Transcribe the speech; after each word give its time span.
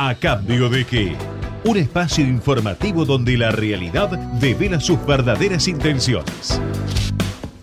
¿A 0.00 0.14
cambio 0.14 0.68
de 0.68 0.84
qué? 0.84 1.16
Un 1.64 1.76
espacio 1.76 2.24
informativo 2.24 3.04
donde 3.04 3.36
la 3.36 3.50
realidad 3.50 4.08
devela 4.38 4.78
sus 4.78 5.04
verdaderas 5.04 5.66
intenciones. 5.66 6.62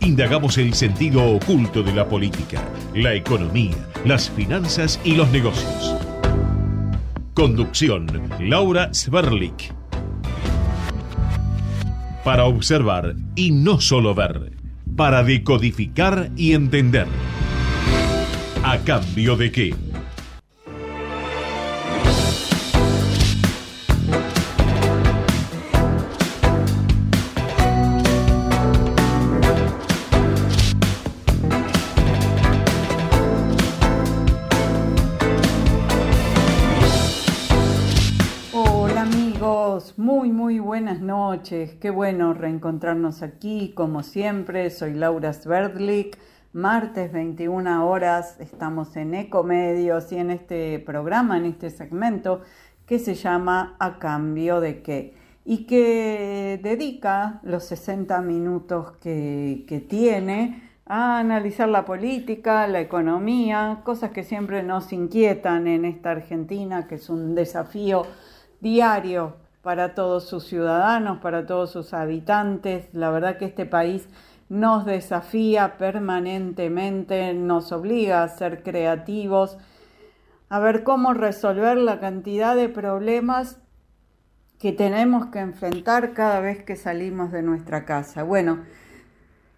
Indagamos 0.01 0.57
el 0.57 0.73
sentido 0.73 1.23
oculto 1.23 1.81
de 1.81 1.93
la 1.93 2.09
política, 2.09 2.61
la 2.93 3.13
economía, 3.13 3.77
las 4.03 4.29
finanzas 4.29 4.99
y 5.05 5.15
los 5.15 5.31
negocios. 5.31 5.95
Conducción, 7.33 8.29
Laura 8.41 8.93
Sverlik. 8.93 9.73
Para 12.25 12.43
observar 12.43 13.15
y 13.35 13.51
no 13.51 13.79
solo 13.79 14.13
ver, 14.13 14.51
para 14.97 15.23
decodificar 15.23 16.31
y 16.35 16.51
entender. 16.51 17.07
¿A 18.61 18.77
cambio 18.79 19.37
de 19.37 19.53
qué? 19.53 19.94
Qué 41.45 41.91
bueno 41.91 42.33
reencontrarnos 42.33 43.21
aquí, 43.21 43.71
como 43.75 44.01
siempre, 44.01 44.71
soy 44.71 44.95
Laura 44.95 45.31
Sverdlik, 45.31 46.17
martes 46.53 47.11
21 47.11 47.87
horas, 47.87 48.39
estamos 48.39 48.95
en 48.97 49.13
Ecomedios 49.13 50.11
y 50.11 50.17
en 50.17 50.31
este 50.31 50.79
programa, 50.79 51.37
en 51.37 51.45
este 51.45 51.69
segmento 51.69 52.41
que 52.87 52.97
se 52.97 53.13
llama 53.13 53.75
A 53.77 53.99
cambio 53.99 54.59
de 54.59 54.81
qué 54.81 55.13
y 55.45 55.67
que 55.67 56.59
dedica 56.63 57.41
los 57.43 57.65
60 57.65 58.19
minutos 58.21 58.93
que 58.93 59.85
tiene 59.87 60.63
a 60.87 61.19
analizar 61.19 61.69
la 61.69 61.85
política, 61.85 62.65
la 62.65 62.79
economía, 62.79 63.81
cosas 63.83 64.09
que 64.09 64.23
siempre 64.23 64.63
nos 64.63 64.91
inquietan 64.91 65.67
en 65.67 65.85
esta 65.85 66.09
Argentina, 66.09 66.87
que 66.87 66.95
es 66.95 67.07
un 67.07 67.35
desafío 67.35 68.07
diario 68.61 69.44
para 69.65 69.95
todos 69.95 70.29
sus 70.29 70.45
ciudadanos, 70.45 71.17
para 71.21 71.47
todos 71.47 71.71
sus 71.71 71.95
habitantes. 71.95 72.87
La 72.93 73.09
verdad 73.09 73.39
que 73.39 73.45
este 73.45 73.65
país 73.65 74.07
nos 74.47 74.85
desafía 74.85 75.79
permanentemente, 75.79 77.33
nos 77.33 77.71
obliga 77.71 78.21
a 78.21 78.27
ser 78.27 78.61
creativos, 78.61 79.57
a 80.49 80.59
ver 80.59 80.83
cómo 80.83 81.15
resolver 81.15 81.77
la 81.77 81.99
cantidad 81.99 82.55
de 82.55 82.69
problemas 82.69 83.57
que 84.59 84.71
tenemos 84.71 85.31
que 85.31 85.39
enfrentar 85.39 86.13
cada 86.13 86.41
vez 86.41 86.63
que 86.63 86.75
salimos 86.75 87.31
de 87.31 87.41
nuestra 87.41 87.85
casa. 87.85 88.21
Bueno, 88.21 88.59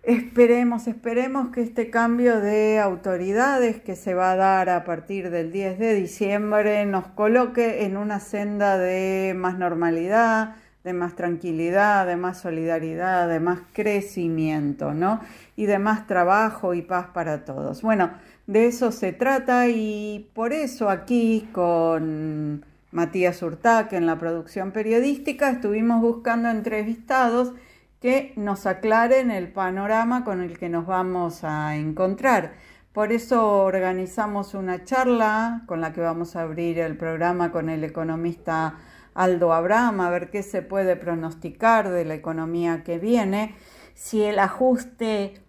Esperemos, 0.08 0.88
esperemos 0.88 1.50
que 1.50 1.60
este 1.60 1.90
cambio 1.90 2.40
de 2.40 2.80
autoridades 2.80 3.82
que 3.82 3.98
se 3.98 4.14
va 4.14 4.32
a 4.32 4.36
dar 4.38 4.70
a 4.70 4.86
partir 4.86 5.30
del 5.30 5.52
10 5.52 5.80
de 5.80 5.96
diciembre 5.96 6.86
nos 6.86 7.08
coloque 7.08 7.84
en 7.84 7.98
una 7.98 8.22
senda 8.22 8.78
de 8.78 9.34
más 9.36 9.58
normalidad, 9.58 10.56
de 10.86 10.94
más 10.94 11.18
tranquilidad, 11.18 12.08
de 12.08 12.16
más 12.16 12.40
solidaridad, 12.40 13.28
de 13.28 13.42
más 13.42 13.60
crecimiento, 13.74 14.94
¿no? 14.94 15.20
Y 15.58 15.66
de 15.66 15.78
más 15.78 16.08
trabajo 16.08 16.74
y 16.74 16.84
paz 16.84 17.08
para 17.14 17.44
todos. 17.44 17.82
Bueno, 17.82 18.12
de 18.46 18.68
eso 18.68 18.94
se 18.94 19.12
trata 19.12 19.68
y 19.68 20.32
por 20.34 20.54
eso 20.54 20.90
aquí 20.90 21.50
con 21.52 22.64
Matías 22.92 23.42
Urtac 23.42 23.92
en 23.92 24.06
la 24.06 24.18
producción 24.18 24.72
periodística 24.72 25.50
estuvimos 25.50 26.00
buscando 26.00 26.50
entrevistados 26.50 27.52
que 28.00 28.34
nos 28.36 28.66
aclaren 28.66 29.32
el 29.32 29.52
panorama 29.52 30.24
con 30.24 30.42
el 30.42 30.58
que 30.58 30.70
nos 30.70 30.86
vamos 30.86 31.44
a 31.44 31.76
encontrar. 31.76 32.54
Por 32.94 33.12
eso 33.12 33.64
organizamos 33.64 34.54
una 34.54 34.84
charla 34.84 35.64
con 35.68 35.82
la 35.82 35.94
que 35.94 36.02
vamos 36.02 36.36
a 36.36 36.42
abrir 36.42 36.80
el 36.80 36.98
programa 36.98 37.52
con 37.52 37.70
el 37.70 37.84
economista 37.84 38.76
Aldo 39.14 39.54
Abraham, 39.54 40.02
a 40.02 40.10
ver 40.10 40.30
qué 40.30 40.44
se 40.44 40.62
puede 40.62 40.96
pronosticar 40.96 41.90
de 41.90 42.06
la 42.06 42.14
economía 42.14 42.84
que 42.84 43.00
viene, 43.00 43.56
si 43.96 44.24
el 44.24 44.38
ajuste 44.38 45.42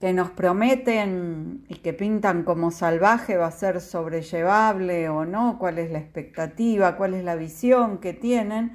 que 0.00 0.12
nos 0.12 0.30
prometen 0.30 1.64
y 1.68 1.76
que 1.76 1.92
pintan 1.92 2.42
como 2.42 2.70
salvaje 2.70 3.36
va 3.36 3.46
a 3.46 3.52
ser 3.52 3.80
sobrellevable 3.80 5.08
o 5.10 5.24
no, 5.24 5.58
cuál 5.58 5.78
es 5.78 5.90
la 5.90 5.98
expectativa, 5.98 6.96
cuál 6.96 7.14
es 7.14 7.22
la 7.22 7.36
visión 7.36 7.98
que 7.98 8.12
tienen 8.12 8.72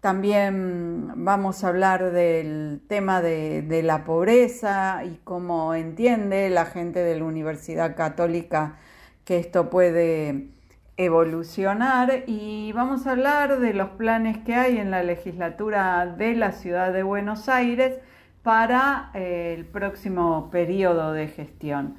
también 0.00 1.24
vamos 1.24 1.64
a 1.64 1.68
hablar 1.68 2.12
del 2.12 2.80
tema 2.88 3.20
de, 3.20 3.82
la 3.82 4.04
pobreza 4.04 5.02
y 5.04 5.18
cómo 5.24 5.74
entiende 5.74 6.50
la 6.50 6.66
gente 6.66 7.00
de 7.00 7.18
la 7.18 7.24
Universidad 7.24 7.96
Católica 7.96 8.76
que 9.24 9.38
esto 9.38 9.70
puede 9.70 10.50
evolucionar 10.96 12.24
y 12.26 12.72
vamos 12.72 13.06
a 13.06 13.12
hablar 13.12 13.58
de 13.58 13.74
los 13.74 13.90
planes 13.90 14.38
que 14.38 14.54
hay 14.54 14.78
en 14.78 14.90
la 14.90 15.02
legislatura 15.02 16.06
de 16.06 16.34
la 16.34 16.52
ciudad 16.52 16.92
de 16.92 17.02
Buenos 17.02 17.48
Aires 17.48 17.98
para 18.42 19.10
eh, 19.14 19.54
el 19.56 19.66
próximo 19.66 20.48
periodo 20.50 21.12
de 21.12 21.28
gestión. 21.28 21.96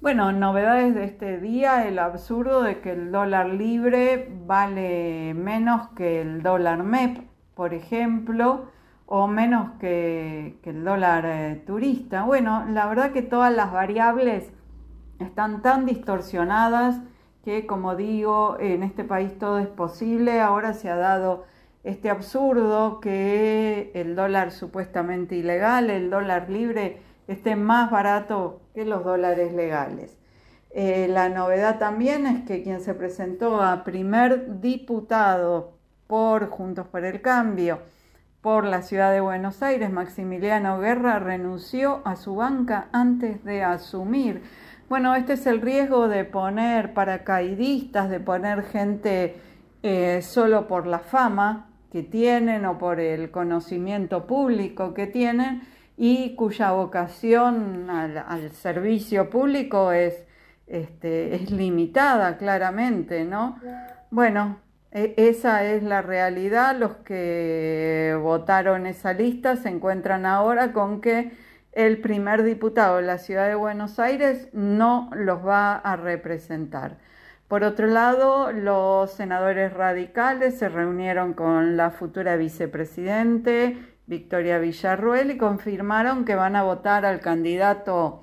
Bueno, 0.00 0.32
novedades 0.32 0.94
de 0.94 1.04
este 1.04 1.38
día, 1.38 1.88
el 1.88 1.98
absurdo 1.98 2.62
de 2.62 2.80
que 2.80 2.92
el 2.92 3.10
dólar 3.10 3.48
libre 3.48 4.28
vale 4.46 5.34
menos 5.34 5.88
que 5.96 6.20
el 6.20 6.42
dólar 6.42 6.84
MEP 6.84 7.27
por 7.58 7.74
ejemplo, 7.74 8.66
o 9.06 9.26
menos 9.26 9.72
que, 9.80 10.60
el 10.62 10.84
dólar 10.84 11.24
eh, 11.26 11.60
turista. 11.66 12.22
Bueno, 12.22 12.64
la 12.70 12.86
verdad 12.86 13.10
que 13.10 13.20
todas 13.20 13.52
las 13.52 13.72
variables 13.72 14.52
están 15.18 15.60
tan 15.60 15.84
distorsionadas 15.84 17.00
que, 17.42 17.66
como 17.66 17.96
digo, 17.96 18.58
en 18.60 18.84
este 18.84 19.02
país 19.02 19.36
todo 19.40 19.58
es 19.58 19.66
posible. 19.66 20.40
Ahora 20.40 20.72
se 20.72 20.88
ha 20.88 20.94
dado 20.94 21.46
este 21.82 22.10
absurdo 22.10 23.00
que 23.00 23.90
el 23.92 24.14
dólar 24.14 24.52
supuestamente 24.52 25.34
ilegal, 25.34 25.90
el 25.90 26.10
dólar 26.10 26.48
libre, 26.50 27.00
esté 27.26 27.56
más 27.56 27.90
barato 27.90 28.60
que 28.72 28.84
los 28.84 29.02
dólares 29.02 29.52
legales. 29.52 30.16
Eh, 30.70 31.08
la 31.08 31.28
novedad 31.28 31.80
también 31.80 32.24
es 32.24 32.44
que 32.44 32.62
quien 32.62 32.80
se 32.80 32.94
presentó 32.94 33.60
a 33.60 33.82
primer 33.82 34.60
diputado 34.60 35.77
por 36.08 36.48
Juntos 36.48 36.88
por 36.88 37.04
el 37.04 37.20
Cambio, 37.20 37.80
por 38.40 38.64
la 38.64 38.82
ciudad 38.82 39.12
de 39.12 39.20
Buenos 39.20 39.62
Aires, 39.62 39.92
Maximiliano 39.92 40.80
Guerra 40.80 41.18
renunció 41.18 42.00
a 42.04 42.16
su 42.16 42.34
banca 42.34 42.88
antes 42.92 43.44
de 43.44 43.62
asumir. 43.62 44.42
Bueno, 44.88 45.14
este 45.14 45.34
es 45.34 45.46
el 45.46 45.60
riesgo 45.60 46.08
de 46.08 46.24
poner 46.24 46.94
paracaidistas, 46.94 48.08
de 48.08 48.20
poner 48.20 48.62
gente 48.62 49.36
eh, 49.82 50.22
solo 50.22 50.66
por 50.66 50.86
la 50.86 51.00
fama 51.00 51.68
que 51.92 52.02
tienen 52.02 52.64
o 52.64 52.78
por 52.78 53.00
el 53.00 53.30
conocimiento 53.30 54.26
público 54.26 54.94
que 54.94 55.06
tienen 55.06 55.62
y 55.98 56.34
cuya 56.36 56.72
vocación 56.72 57.90
al, 57.90 58.50
servicio 58.52 59.28
público 59.28 59.92
es, 59.92 60.26
este, 60.66 61.34
es 61.34 61.50
limitada 61.50 62.38
claramente, 62.38 63.24
¿no? 63.24 63.58
Bueno, 64.10 64.58
esa 64.90 65.64
es 65.64 65.82
la 65.82 66.02
realidad. 66.02 66.76
Los 66.76 66.96
que 66.96 68.18
votaron 68.20 68.86
esa 68.86 69.12
lista 69.12 69.56
se 69.56 69.68
encuentran 69.68 70.26
ahora 70.26 70.72
con 70.72 71.00
que 71.00 71.32
el 71.72 72.00
primer 72.00 72.42
diputado 72.42 72.96
de 72.96 73.02
la 73.02 73.18
ciudad 73.18 73.48
de 73.48 73.54
Buenos 73.54 73.98
Aires 73.98 74.48
no 74.52 75.10
los 75.14 75.46
va 75.46 75.74
a 75.76 75.96
representar. 75.96 76.96
Por 77.48 77.64
otro 77.64 77.86
lado, 77.86 78.52
los 78.52 79.12
senadores 79.12 79.72
radicales 79.72 80.58
se 80.58 80.68
reunieron 80.68 81.32
con 81.32 81.76
la 81.76 81.90
futura 81.90 82.36
vicepresidente 82.36 83.78
Victoria 84.08 84.58
Villarruel 84.58 85.30
y 85.30 85.38
confirmaron 85.38 86.24
que 86.24 86.34
van 86.34 86.56
a 86.56 86.62
votar 86.62 87.04
al 87.04 87.20
candidato 87.20 88.22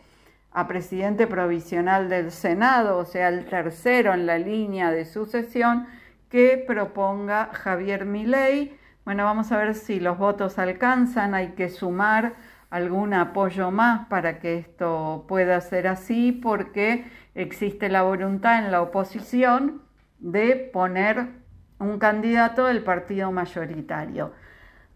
a 0.52 0.68
presidente 0.68 1.28
provisional 1.28 2.10
del 2.10 2.32
Senado, 2.32 2.98
o 2.98 3.06
sea, 3.06 3.30
el 3.30 3.46
tercero 3.46 4.14
en 4.14 4.26
la 4.26 4.40
línea 4.40 4.90
de 4.92 5.06
sucesión, 5.06 5.88
que 6.30 6.64
proponga 6.66 7.50
Javier 7.54 8.06
Milei. 8.06 8.78
Bueno, 9.06 9.24
vamos 9.24 9.52
a 9.52 9.58
ver 9.58 9.76
si 9.76 10.00
los 10.00 10.18
votos 10.18 10.58
alcanzan, 10.60 11.34
hay 11.34 11.50
que 11.50 11.70
sumar 11.70 12.34
algún 12.70 13.14
apoyo 13.14 13.72
más 13.72 14.08
para 14.08 14.40
que 14.40 14.58
esto 14.58 15.26
pueda 15.28 15.62
ser 15.62 15.88
así, 15.88 16.32
porque 16.32 17.06
existe 17.36 17.90
la 17.90 18.02
voluntad 18.02 18.60
en 18.60 18.72
la 18.72 18.82
oposición 18.82 19.82
de 20.20 20.56
poner 20.74 21.28
un 21.80 22.00
candidato 22.00 22.66
del 22.66 22.84
partido 22.84 23.32
mayoritario. 23.32 24.34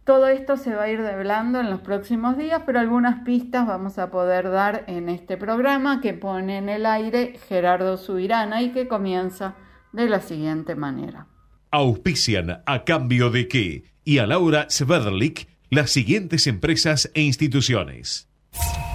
Todo 0.04 0.28
esto 0.28 0.58
se 0.58 0.74
va 0.74 0.84
a 0.84 0.90
ir 0.90 1.04
develando 1.04 1.60
en 1.60 1.70
los 1.70 1.82
próximos 1.82 2.36
días, 2.36 2.64
pero 2.66 2.80
algunas 2.80 3.24
pistas 3.24 3.68
vamos 3.68 4.00
a 4.00 4.10
poder 4.10 4.50
dar 4.50 4.84
en 4.88 5.08
este 5.08 5.38
programa 5.38 6.02
que 6.02 6.14
pone 6.14 6.58
en 6.58 6.68
el 6.68 6.88
aire 6.88 7.38
Gerardo 7.48 7.96
Subirana 7.96 8.62
y 8.64 8.72
que 8.72 8.88
comienza 8.88 9.54
de 9.92 10.08
la 10.08 10.22
siguiente 10.22 10.76
manera. 10.76 11.28
Auspician 11.72 12.62
a 12.66 12.84
cambio 12.84 13.30
de 13.30 13.48
qué 13.48 13.84
y 14.04 14.18
a 14.18 14.28
Laura 14.28 14.68
Sverlik 14.70 15.48
las 15.70 15.92
siguientes 15.92 16.48
empresas 16.48 17.12
e 17.14 17.22
instituciones. 17.22 18.28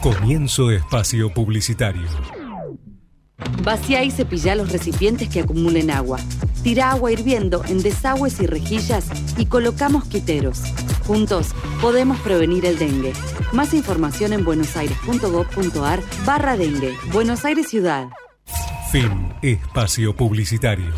Comienzo 0.02 0.70
espacio 0.70 1.32
publicitario. 1.32 2.08
Vacía 3.62 4.04
y 4.04 4.10
cepilla 4.10 4.54
los 4.54 4.70
recipientes 4.72 5.28
que 5.28 5.40
acumulen 5.40 5.90
agua. 5.90 6.18
Tira 6.62 6.90
agua 6.90 7.12
hirviendo 7.12 7.64
en 7.66 7.82
desagües 7.82 8.40
y 8.40 8.46
rejillas 8.46 9.06
y 9.38 9.46
coloca 9.46 9.88
mosquiteros. 9.88 10.62
Juntos 11.06 11.54
podemos 11.80 12.18
prevenir 12.20 12.64
el 12.64 12.78
dengue. 12.78 13.12
Más 13.52 13.74
información 13.74 14.32
en 14.32 14.44
buenosaires.gov.ar 14.44 16.00
barra 16.24 16.56
dengue. 16.56 16.94
Buenos 17.12 17.44
Aires 17.44 17.68
Ciudad. 17.68 18.08
Fin. 18.94 19.34
Espacio 19.42 20.14
publicitario. 20.14 20.94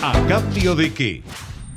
¿A 0.00 0.26
cambio 0.28 0.76
de 0.76 0.94
qué? 0.94 1.24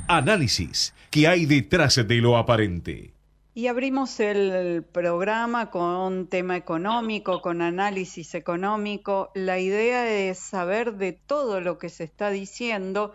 Análisis. 0.06 0.94
¿Qué 1.10 1.26
hay 1.26 1.46
detrás 1.46 1.96
de 1.96 2.16
lo 2.18 2.36
aparente? 2.36 3.12
Y 3.52 3.66
abrimos 3.66 4.20
el 4.20 4.84
programa 4.84 5.70
con 5.70 6.28
tema 6.28 6.56
económico, 6.56 7.42
con 7.42 7.62
análisis 7.62 8.36
económico. 8.36 9.32
La 9.34 9.58
idea 9.58 10.08
es 10.08 10.38
saber 10.38 10.94
de 10.94 11.10
todo 11.10 11.60
lo 11.60 11.78
que 11.78 11.88
se 11.88 12.04
está 12.04 12.30
diciendo, 12.30 13.12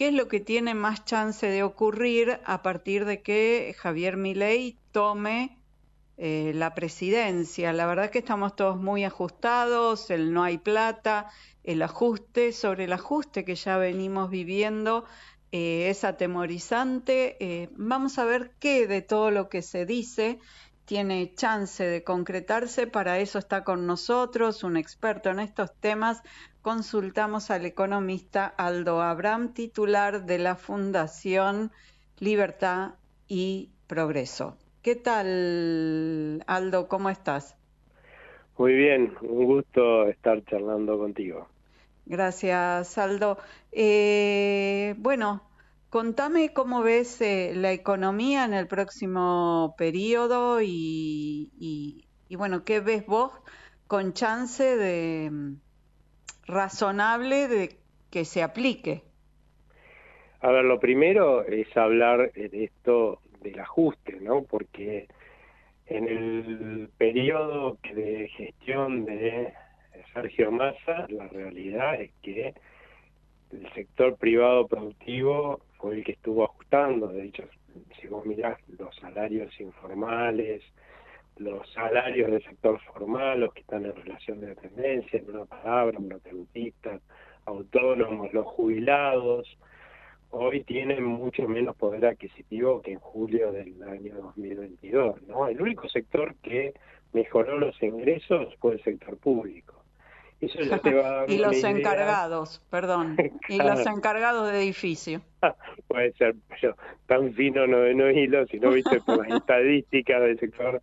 qué 0.00 0.08
es 0.08 0.14
lo 0.14 0.28
que 0.28 0.40
tiene 0.40 0.72
más 0.72 1.04
chance 1.04 1.46
de 1.46 1.62
ocurrir 1.62 2.40
a 2.46 2.62
partir 2.62 3.04
de 3.04 3.20
que 3.20 3.76
Javier 3.76 4.16
Milei 4.16 4.78
tome 4.92 5.58
eh, 6.16 6.52
la 6.54 6.72
presidencia. 6.72 7.74
La 7.74 7.84
verdad 7.84 8.08
que 8.08 8.20
estamos 8.20 8.56
todos 8.56 8.78
muy 8.78 9.04
ajustados, 9.04 10.08
el 10.08 10.32
no 10.32 10.42
hay 10.42 10.56
plata, 10.56 11.28
el 11.64 11.82
ajuste, 11.82 12.52
sobre 12.52 12.84
el 12.84 12.94
ajuste 12.94 13.44
que 13.44 13.56
ya 13.56 13.76
venimos 13.76 14.30
viviendo 14.30 15.04
eh, 15.52 15.90
es 15.90 16.02
atemorizante. 16.04 17.36
Eh, 17.38 17.68
vamos 17.76 18.18
a 18.18 18.24
ver 18.24 18.52
qué 18.58 18.86
de 18.86 19.02
todo 19.02 19.30
lo 19.30 19.50
que 19.50 19.60
se 19.60 19.84
dice 19.84 20.38
tiene 20.86 21.34
chance 21.34 21.84
de 21.84 22.02
concretarse. 22.02 22.86
Para 22.86 23.18
eso 23.18 23.38
está 23.38 23.64
con 23.64 23.86
nosotros 23.86 24.64
un 24.64 24.76
experto 24.76 25.28
en 25.28 25.40
estos 25.40 25.72
temas. 25.78 26.22
Consultamos 26.62 27.50
al 27.50 27.64
economista 27.64 28.46
Aldo 28.46 29.00
Abraham, 29.00 29.54
titular 29.54 30.26
de 30.26 30.38
la 30.38 30.56
Fundación 30.56 31.72
Libertad 32.18 32.96
y 33.28 33.70
Progreso. 33.86 34.58
¿Qué 34.82 34.94
tal, 34.94 36.44
Aldo? 36.46 36.86
¿Cómo 36.86 37.08
estás? 37.08 37.56
Muy 38.58 38.74
bien, 38.74 39.14
un 39.22 39.46
gusto 39.46 40.06
estar 40.08 40.44
charlando 40.44 40.98
contigo. 40.98 41.48
Gracias, 42.04 42.98
Aldo. 42.98 43.38
Eh, 43.72 44.94
bueno, 44.98 45.42
contame 45.88 46.52
cómo 46.52 46.82
ves 46.82 47.22
eh, 47.22 47.52
la 47.54 47.72
economía 47.72 48.44
en 48.44 48.52
el 48.52 48.66
próximo 48.66 49.74
periodo 49.78 50.60
y, 50.60 51.50
y, 52.28 52.36
bueno, 52.36 52.64
¿qué 52.64 52.80
ves 52.80 53.06
vos 53.06 53.32
con 53.86 54.12
chance 54.12 54.76
de 54.76 55.56
razonable 56.50 57.48
de 57.48 57.76
que 58.10 58.24
se 58.24 58.42
aplique? 58.42 59.02
A 60.40 60.50
ver, 60.50 60.64
lo 60.64 60.80
primero 60.80 61.44
es 61.44 61.74
hablar 61.76 62.32
de 62.32 62.64
esto 62.64 63.20
del 63.40 63.60
ajuste, 63.60 64.18
¿no? 64.20 64.42
Porque 64.42 65.06
en 65.86 66.08
el 66.08 66.88
periodo 66.96 67.78
de 67.94 68.28
gestión 68.28 69.04
de 69.04 69.52
Sergio 70.14 70.50
Massa, 70.50 71.06
la 71.08 71.28
realidad 71.28 72.00
es 72.00 72.10
que 72.22 72.54
el 73.52 73.72
sector 73.74 74.16
privado 74.16 74.66
productivo 74.66 75.60
fue 75.78 75.96
el 75.96 76.04
que 76.04 76.12
estuvo 76.12 76.44
ajustando, 76.44 77.08
de 77.08 77.24
hecho, 77.24 77.44
si 78.00 78.06
vos 78.06 78.24
mirás 78.24 78.58
los 78.78 78.94
salarios 78.96 79.58
informales, 79.60 80.62
los 81.40 81.68
salarios 81.72 82.30
del 82.30 82.42
sector 82.44 82.78
formal, 82.80 83.40
los 83.40 83.54
que 83.54 83.60
están 83.60 83.86
en 83.86 83.96
relación 83.96 84.40
de 84.40 84.48
dependencia, 84.48 85.18
en 85.18 85.30
una 85.30 85.46
palabra, 85.46 85.98
monotributistas, 85.98 87.00
autónomos, 87.46 88.32
los 88.32 88.46
jubilados, 88.46 89.48
hoy 90.30 90.62
tienen 90.64 91.02
mucho 91.02 91.48
menos 91.48 91.74
poder 91.76 92.04
adquisitivo 92.04 92.82
que 92.82 92.92
en 92.92 93.00
julio 93.00 93.52
del 93.52 93.82
año 93.82 94.14
2022. 94.16 95.22
¿no? 95.22 95.48
El 95.48 95.60
único 95.60 95.88
sector 95.88 96.34
que 96.42 96.74
mejoró 97.12 97.58
los 97.58 97.82
ingresos 97.82 98.54
fue 98.60 98.74
el 98.74 98.82
sector 98.82 99.16
público. 99.16 99.82
Eso 100.42 100.60
ya 100.62 100.78
te 100.78 100.94
va 100.94 101.06
a 101.06 101.12
dar 101.12 101.30
y 101.30 101.38
los 101.38 101.64
encargados, 101.64 102.62
perdón, 102.70 103.16
y 103.48 103.58
los 103.58 103.84
encargados 103.86 104.50
de 104.52 104.62
edificio. 104.62 105.22
Puede 105.88 106.12
ser, 106.12 106.34
pero 106.60 106.76
tan 107.06 107.32
fino 107.32 107.66
no, 107.66 107.78
no 107.92 108.10
hilo, 108.10 108.46
si 108.46 108.60
no 108.60 108.70
viste 108.70 109.00
por 109.00 109.26
las 109.26 109.40
estadísticas 109.40 110.20
del 110.20 110.38
sector 110.38 110.80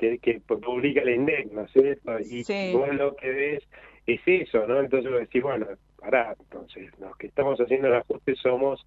que, 0.00 0.18
que 0.18 0.40
publica 0.40 1.02
el 1.02 1.10
INDEC, 1.10 1.52
¿no 1.52 1.62
es 1.62 1.72
cierto? 1.72 2.18
Y 2.18 2.42
vos 2.72 2.94
lo 2.94 3.14
que 3.16 3.30
ves 3.30 3.68
es 4.06 4.20
eso, 4.24 4.66
¿no? 4.66 4.80
Entonces 4.80 5.10
vos 5.10 5.20
decís, 5.20 5.42
bueno, 5.42 5.66
pará, 5.98 6.34
entonces 6.40 6.90
los 6.98 7.14
que 7.18 7.26
estamos 7.26 7.60
haciendo 7.60 7.88
el 7.88 7.94
ajuste 7.94 8.34
somos 8.36 8.86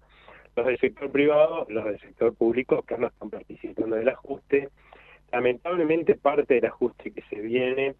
los 0.56 0.66
del 0.66 0.78
sector 0.78 1.10
privado, 1.10 1.66
los 1.68 1.84
del 1.84 2.00
sector 2.00 2.34
público 2.34 2.82
que 2.82 2.98
no 2.98 3.06
están 3.06 3.30
participando 3.30 3.96
del 3.96 4.08
ajuste. 4.08 4.70
Lamentablemente 5.30 6.16
parte 6.16 6.54
del 6.54 6.66
ajuste 6.66 7.12
que 7.12 7.22
se 7.22 7.40
viene 7.40 7.94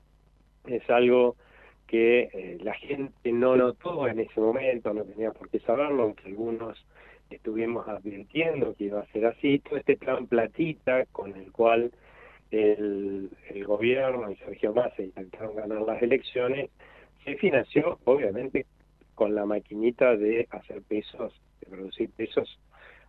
es 0.66 0.88
algo 0.90 1.36
que 1.86 2.30
eh, 2.32 2.58
la 2.62 2.74
gente 2.74 3.30
no 3.30 3.56
notó 3.56 4.08
en 4.08 4.18
ese 4.18 4.40
momento, 4.40 4.92
no 4.92 5.04
tenía 5.04 5.30
por 5.30 5.48
qué 5.50 5.60
saberlo, 5.60 6.04
aunque 6.04 6.26
algunos 6.26 6.84
estuvimos 7.30 7.86
advirtiendo 7.86 8.74
que 8.74 8.84
iba 8.84 9.00
a 9.00 9.06
ser 9.06 9.26
así, 9.26 9.60
todo 9.60 9.76
este 9.76 9.96
plan 9.96 10.26
platita 10.26 11.04
con 11.06 11.34
el 11.36 11.52
cual 11.52 11.92
el, 12.50 13.30
gobierno 13.66 14.30
y 14.30 14.36
Sergio 14.36 14.74
Massa 14.74 15.02
intentaron 15.02 15.56
ganar 15.56 15.82
las 15.82 16.02
elecciones, 16.02 16.70
se 17.24 17.36
financió 17.36 17.98
obviamente 18.04 18.66
con 19.14 19.34
la 19.34 19.46
maquinita 19.46 20.16
de 20.16 20.46
hacer 20.50 20.82
pesos, 20.82 21.32
de 21.60 21.70
producir 21.70 22.10
pesos 22.10 22.58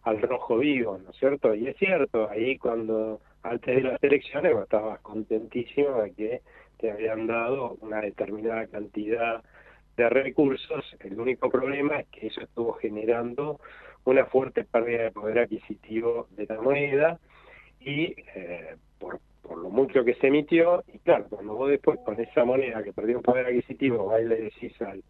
al 0.03 0.21
rojo 0.21 0.57
vivo, 0.59 0.97
¿no 0.97 1.09
es 1.09 1.17
cierto? 1.17 1.53
Y 1.53 1.67
es 1.67 1.77
cierto, 1.77 2.29
ahí 2.29 2.57
cuando 2.57 3.19
antes 3.43 3.75
de 3.75 3.81
las 3.81 4.03
elecciones 4.03 4.53
vos 4.53 4.63
estabas 4.63 4.99
contentísimo 5.01 6.01
de 6.01 6.13
que 6.13 6.41
te 6.77 6.91
habían 6.91 7.27
dado 7.27 7.77
una 7.81 8.01
determinada 8.01 8.67
cantidad 8.67 9.43
de 9.97 10.09
recursos. 10.09 10.95
El 10.99 11.19
único 11.19 11.49
problema 11.49 11.99
es 11.99 12.07
que 12.07 12.27
eso 12.27 12.41
estuvo 12.41 12.73
generando 12.73 13.59
una 14.03 14.25
fuerte 14.25 14.63
pérdida 14.63 15.03
de 15.03 15.11
poder 15.11 15.39
adquisitivo 15.39 16.27
de 16.31 16.45
la 16.45 16.61
moneda 16.61 17.19
y 17.79 18.15
eh, 18.35 18.75
por, 18.99 19.19
por 19.41 19.57
lo 19.57 19.69
mucho 19.69 20.03
que 20.03 20.15
se 20.15 20.27
emitió, 20.27 20.83
y 20.93 20.99
claro, 20.99 21.25
cuando 21.29 21.55
vos 21.55 21.69
después 21.69 21.99
con 22.05 22.19
esa 22.19 22.45
moneda 22.45 22.83
que 22.83 22.93
perdió 22.93 23.17
un 23.17 23.23
poder 23.23 23.47
adquisitivo, 23.47 24.05
vas 24.05 24.21
y 24.21 24.25
le 24.25 24.41
decís 24.41 24.81
al, 24.81 25.03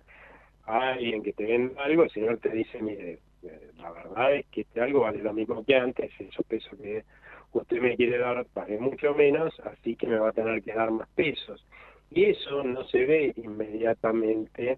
a 0.66 0.94
alguien 0.94 1.24
que 1.24 1.34
te 1.34 1.46
vende 1.46 1.80
algo, 1.80 2.04
el 2.04 2.10
señor 2.12 2.38
te 2.40 2.50
dice, 2.50 2.82
mire, 2.82 3.20
eh, 3.44 3.72
la 3.78 3.92
verdad 3.92 4.36
es 4.36 4.46
que 4.48 4.62
este 4.62 4.82
algo 4.82 5.02
vale 5.02 5.20
lo 5.22 5.34
mismo 5.34 5.64
que 5.64 5.76
antes, 5.76 6.12
esos 6.20 6.46
pesos 6.46 6.78
que 6.80 7.04
usted 7.54 7.82
me 7.82 7.96
quiere 7.96 8.18
dar 8.18 8.46
pague 8.54 8.80
mucho 8.80 9.14
menos, 9.14 9.54
así 9.62 9.96
que 9.96 10.08
me 10.08 10.18
va 10.18 10.30
a 10.30 10.34
tener 10.34 10.62
que 10.64 10.74
dar 10.74 10.92
más 10.92 11.08
pesos. 11.10 11.66
Y 12.12 12.26
eso 12.26 12.64
no 12.64 12.84
se 12.86 13.06
ve 13.06 13.34
inmediatamente 13.36 14.78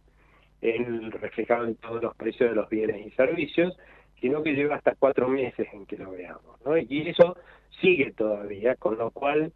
en, 0.61 1.11
reflejado 1.11 1.65
en 1.65 1.75
todos 1.75 2.01
los 2.01 2.15
precios 2.15 2.49
de 2.49 2.55
los 2.55 2.69
bienes 2.69 3.05
y 3.05 3.11
servicios, 3.11 3.77
sino 4.19 4.43
que 4.43 4.53
lleva 4.53 4.75
hasta 4.75 4.95
cuatro 4.95 5.27
meses 5.27 5.67
en 5.73 5.85
que 5.85 5.97
lo 5.97 6.11
veamos. 6.11 6.59
¿no? 6.65 6.77
Y 6.77 7.09
eso 7.09 7.37
sigue 7.81 8.11
todavía, 8.13 8.75
con 8.75 8.97
lo 8.97 9.11
cual 9.11 9.51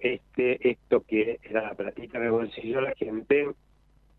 este 0.00 0.70
esto 0.70 1.00
que 1.00 1.38
era 1.42 1.62
la 1.62 1.74
platita 1.74 2.18
de 2.18 2.30
bolsillo, 2.30 2.80
la 2.80 2.94
gente 2.94 3.48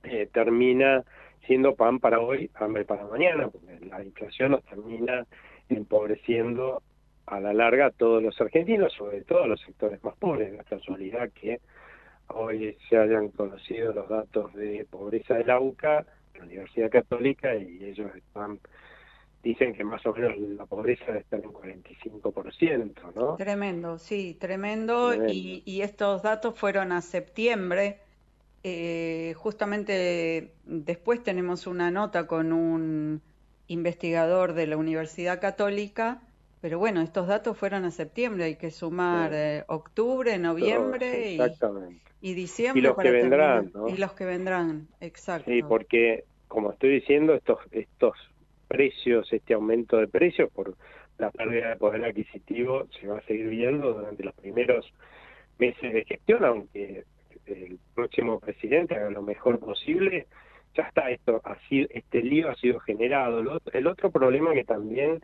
eh, 0.03 0.27
termina 0.31 1.03
siendo 1.45 1.75
pan 1.75 1.99
para 1.99 2.19
hoy, 2.19 2.49
hambre 2.55 2.85
para 2.85 3.05
mañana, 3.05 3.47
porque 3.47 3.79
la 3.85 4.03
inflación 4.03 4.51
nos 4.51 4.63
termina 4.65 5.25
empobreciendo 5.69 6.81
a 7.25 7.39
la 7.39 7.53
larga 7.53 7.87
a 7.87 7.91
todos 7.91 8.21
los 8.23 8.39
argentinos, 8.41 8.93
sobre 8.93 9.23
todo 9.23 9.43
a 9.43 9.47
los 9.47 9.61
sectores 9.61 10.03
más 10.03 10.15
pobres. 10.17 10.53
La 10.53 10.63
casualidad 10.63 11.29
que 11.31 11.59
hoy 12.27 12.77
se 12.89 12.97
hayan 12.97 13.29
conocido 13.29 13.93
los 13.93 14.09
datos 14.09 14.53
de 14.53 14.85
pobreza 14.89 15.35
de 15.35 15.45
la 15.45 15.59
UCA, 15.59 16.05
la 16.37 16.43
Universidad 16.43 16.89
Católica, 16.89 17.55
y 17.55 17.83
ellos 17.83 18.15
están 18.15 18.59
dicen 19.43 19.73
que 19.73 19.83
más 19.83 20.05
o 20.05 20.13
menos 20.13 20.37
la 20.37 20.65
pobreza 20.65 21.17
está 21.17 21.37
en 21.37 21.47
un 21.47 21.53
45%, 21.53 23.13
¿no? 23.15 23.35
Tremendo, 23.35 23.97
sí, 23.97 24.37
tremendo. 24.39 25.13
Y, 25.27 25.63
y, 25.65 25.81
estos 25.81 26.21
datos 26.23 26.57
fueron 26.57 26.91
a 26.91 27.01
septiembre. 27.01 27.99
Eh, 28.63 29.33
justamente 29.37 30.53
después 30.65 31.23
tenemos 31.23 31.67
una 31.67 31.91
nota 31.91 32.27
con 32.27 32.51
un 32.51 33.21
investigador 33.67 34.53
de 34.53 34.67
la 34.67 34.77
Universidad 34.77 35.39
Católica 35.39 36.21
pero 36.61 36.77
bueno, 36.77 37.01
estos 37.01 37.27
datos 37.27 37.57
fueron 37.57 37.85
a 37.85 37.91
septiembre, 37.91 38.43
hay 38.43 38.55
que 38.55 38.69
sumar 38.71 39.31
eh, 39.33 39.63
octubre, 39.67 40.37
noviembre 40.37 41.37
y, 42.21 42.33
diciembre. 42.33 42.79
Y 42.79 42.83
los 42.83 42.97
que 42.97 43.11
vendrán, 43.11 43.71
Y 43.87 43.97
los 43.97 44.11
que 44.11 44.25
vendrán, 44.25 44.87
exacto. 44.99 45.49
Sí, 45.49 45.61
porque 45.63 46.25
como 46.49 46.71
estoy 46.71 46.89
diciendo, 46.89 47.33
estos, 47.33 47.59
estos 47.71 48.13
precios, 48.69 49.33
este 49.33 49.55
aumento 49.55 49.97
de 49.97 50.07
precios 50.07 50.49
por 50.51 50.75
la 51.17 51.31
pérdida 51.31 51.71
de 51.71 51.75
poder 51.75 52.05
adquisitivo 52.05 52.87
se 52.99 53.07
va 53.07 53.17
a 53.17 53.23
seguir 53.23 53.49
viendo 53.49 53.93
durante 53.93 54.23
los 54.23 54.33
primeros 54.35 54.85
meses 55.57 55.91
de 55.91 56.05
gestión, 56.05 56.45
aunque 56.45 57.03
el 57.45 57.79
próximo 57.95 58.39
presidente 58.39 58.95
haga 58.95 59.09
lo 59.09 59.23
mejor 59.23 59.59
posible, 59.59 60.27
ya 60.75 60.83
está 60.83 61.09
esto, 61.09 61.41
así, 61.43 61.87
este 61.89 62.21
lío 62.21 62.49
ha 62.49 62.55
sido 62.55 62.79
generado. 62.79 63.59
El 63.73 63.87
otro 63.87 64.11
problema 64.11 64.53
que 64.53 64.63
también 64.63 65.19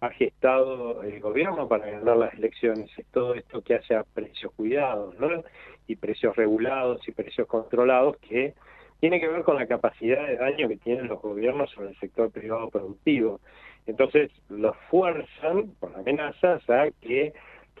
ha 0.00 0.10
gestado 0.10 1.02
el 1.02 1.20
gobierno 1.20 1.68
para 1.68 1.90
ganar 1.90 2.16
las 2.16 2.34
elecciones 2.34 2.90
es 2.96 3.06
todo 3.06 3.34
esto 3.34 3.62
que 3.62 3.74
hace 3.74 3.94
a 3.94 4.04
precios 4.04 4.52
cuidados, 4.54 5.18
¿no? 5.18 5.44
Y 5.86 5.96
precios 5.96 6.34
regulados 6.36 7.06
y 7.06 7.12
precios 7.12 7.46
controlados 7.46 8.16
que 8.18 8.54
tiene 9.00 9.20
que 9.20 9.28
ver 9.28 9.42
con 9.42 9.56
la 9.56 9.66
capacidad 9.66 10.26
de 10.26 10.36
daño 10.36 10.68
que 10.68 10.76
tienen 10.76 11.08
los 11.08 11.22
gobiernos 11.22 11.70
sobre 11.70 11.90
el 11.90 11.98
sector 11.98 12.30
privado 12.30 12.68
productivo. 12.68 13.40
Entonces, 13.86 14.30
los 14.48 14.76
fuerzan 14.90 15.68
con 15.78 15.94
amenazas 15.94 16.68
a 16.68 16.90
que 17.00 17.32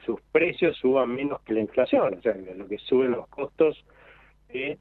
sus 0.04 0.20
precios 0.32 0.76
suban 0.76 1.14
menos 1.14 1.40
que 1.42 1.54
la 1.54 1.60
inflación, 1.60 2.14
o 2.14 2.22
sea, 2.22 2.34
lo 2.34 2.68
que 2.68 2.78
suben 2.78 3.10
los 3.10 3.26
costos 3.28 3.84
de 4.48 4.78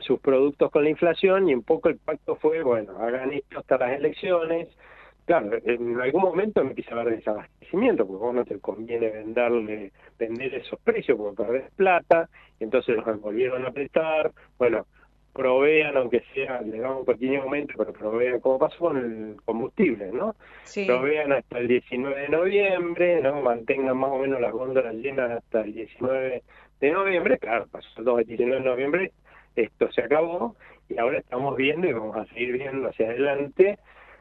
sus 0.00 0.20
productos 0.20 0.70
con 0.70 0.84
la 0.84 0.90
inflación 0.90 1.48
y 1.48 1.54
un 1.54 1.62
poco 1.62 1.88
el 1.88 1.98
pacto 1.98 2.36
fue, 2.36 2.62
bueno, 2.62 2.96
hagan 2.98 3.32
esto 3.32 3.58
hasta 3.58 3.78
las 3.78 3.98
elecciones. 3.98 4.68
Claro, 5.26 5.58
en 5.62 6.00
algún 6.00 6.22
momento 6.22 6.62
empieza 6.62 6.94
a 6.94 7.00
haber 7.02 7.16
desabastecimiento, 7.16 8.06
porque 8.06 8.24
vos 8.24 8.34
no 8.34 8.44
te 8.46 8.58
conviene 8.60 9.10
venderle, 9.10 9.92
vender 10.18 10.54
esos 10.54 10.80
precios 10.80 11.18
porque 11.18 11.42
perdés 11.42 11.70
plata, 11.76 12.30
y 12.58 12.64
entonces 12.64 12.96
los 12.96 13.20
volvieron 13.20 13.66
a 13.66 13.70
prestar, 13.70 14.32
bueno, 14.56 14.86
provean, 15.32 15.96
aunque 15.96 16.22
sea, 16.34 16.60
le 16.62 16.80
damos 16.80 17.00
un 17.00 17.04
pequeño 17.04 17.42
aumento, 17.42 17.74
pero 17.76 17.92
provean, 17.92 18.40
como 18.40 18.58
pasó 18.58 18.78
con 18.78 18.96
el 18.96 19.36
combustible, 19.44 20.10
¿no? 20.12 20.34
Sí. 20.64 20.84
Provean 20.86 21.32
hasta 21.32 21.58
el 21.58 21.68
19 21.68 22.22
de 22.22 22.28
noviembre, 22.28 23.20
¿no? 23.20 23.40
Mantengan 23.42 23.96
más 23.96 24.10
o 24.10 24.18
menos 24.18 24.40
las 24.40 24.52
góndolas 24.52 24.94
llenas 24.94 25.30
hasta 25.30 25.60
el 25.60 25.74
19 25.74 26.42
de 26.80 26.90
noviembre, 26.90 27.38
claro, 27.38 27.66
pasó 27.70 28.18
el 28.18 28.26
19 28.26 28.62
de 28.62 28.68
noviembre, 28.68 29.12
esto 29.56 29.90
se 29.92 30.02
acabó 30.02 30.56
y 30.88 30.98
ahora 30.98 31.18
estamos 31.18 31.56
viendo 31.56 31.88
y 31.88 31.92
vamos 31.92 32.16
a 32.16 32.26
seguir 32.26 32.52
viendo 32.52 32.88
hacia 32.88 33.06
adelante 33.06 33.78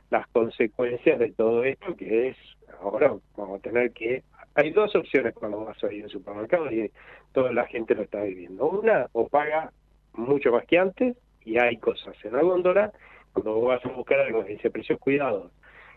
las 0.10 0.28
consecuencias 0.28 1.20
de 1.20 1.32
todo 1.32 1.64
esto, 1.64 1.96
que 1.96 2.30
es, 2.30 2.38
ahora 2.82 3.14
vamos 3.36 3.60
a 3.60 3.62
tener 3.62 3.92
que, 3.92 4.24
hay 4.56 4.72
dos 4.72 4.96
opciones 4.96 5.34
cuando 5.36 5.66
vas 5.66 5.82
a 5.84 5.94
ir 5.94 6.06
al 6.06 6.10
supermercado 6.10 6.72
y 6.72 6.92
toda 7.32 7.52
la 7.52 7.68
gente 7.68 7.94
lo 7.94 8.04
está 8.04 8.24
viviendo. 8.24 8.68
Una, 8.68 9.08
o 9.12 9.28
paga 9.28 9.72
mucho 10.18 10.52
más 10.52 10.66
que 10.66 10.78
antes 10.78 11.18
y 11.44 11.58
hay 11.58 11.78
cosas 11.78 12.16
en 12.24 12.34
la 12.34 12.42
góndola. 12.42 12.92
Cuando 13.34 13.56
vos 13.56 13.68
vas 13.68 13.86
a 13.86 13.90
buscar 13.96 14.20
algo 14.20 14.44
que 14.44 14.54
dice 14.54 14.70
precios 14.70 15.00
cuidados 15.00 15.52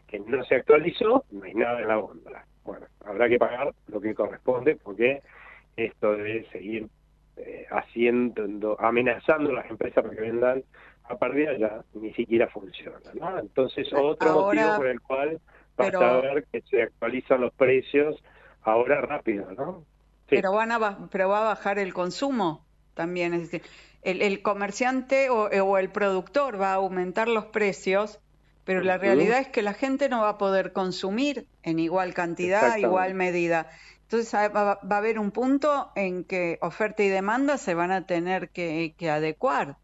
que 0.07 0.19
no 0.19 0.45
se 0.45 0.57
actualizó, 0.57 1.25
no 1.31 1.45
hay 1.45 1.55
nada 1.55 1.81
en 1.81 1.89
la 1.89 1.97
góndola. 1.97 2.45
Bueno, 2.65 2.87
habrá 3.05 3.29
que 3.29 3.39
pagar 3.39 3.73
lo 3.87 4.01
que 4.01 4.15
corresponde 4.15 4.77
porque 4.77 5.23
esto 5.77 6.13
debe 6.17 6.49
seguir 6.51 6.89
eh, 7.37 7.67
haciendo, 7.71 8.77
amenazando 8.81 9.51
a 9.51 9.55
las 9.55 9.71
empresas 9.71 10.03
para 10.03 10.15
que 10.15 10.21
vendan 10.21 10.65
a 11.05 11.17
pérdida 11.17 11.57
ya 11.57 11.85
ni 11.95 12.13
siquiera 12.13 12.49
funciona. 12.49 12.99
¿no? 13.15 13.39
Entonces, 13.39 13.89
otro 13.93 14.35
motivo 14.35 14.77
por 14.77 14.87
el 14.87 15.01
cual 15.01 15.41
basta 15.77 16.11
a 16.11 16.21
ver 16.21 16.45
que 16.53 16.61
se 16.63 16.83
actualizan 16.83 17.41
los 17.41 17.53
precios 17.55 18.23
ahora 18.63 19.01
rápido, 19.01 19.51
¿no? 19.53 19.85
Pero, 20.29 20.53
van 20.53 20.71
a, 20.71 21.09
pero 21.11 21.29
va 21.29 21.41
a 21.41 21.55
bajar 21.55 21.79
el 21.79 21.93
consumo 21.93 22.65
también. 22.95 23.33
Es 23.35 23.51
decir, 23.51 23.63
el, 24.03 24.43
comerciante 24.43 25.31
o, 25.31 25.79
el 25.79 25.91
productor 25.91 26.61
va 26.61 26.73
a 26.73 26.75
aumentar 26.75 27.29
los 27.29 27.47
precios, 27.47 28.21
pero 28.65 28.83
la 28.83 28.99
realidad 28.99 29.41
es 29.41 29.49
que 29.49 29.63
la 29.63 29.75
gente 29.75 30.09
no 30.09 30.23
va 30.23 30.31
a 30.31 30.39
poder 30.39 30.73
consumir 30.73 31.47
en 31.63 31.79
igual 31.79 32.15
cantidad, 32.15 32.77
igual 32.77 33.15
medida. 33.15 33.69
Entonces 34.03 34.35
va, 34.35 34.73
a 34.73 34.97
haber 34.97 35.19
un 35.19 35.31
punto 35.31 35.91
en 35.95 36.25
que 36.25 36.59
oferta 36.63 37.03
y 37.03 37.09
demanda 37.09 37.59
se 37.59 37.75
van 37.75 37.93
a 37.93 38.07
tener 38.07 38.49
que, 38.49 38.95
adecuar. 39.11 39.77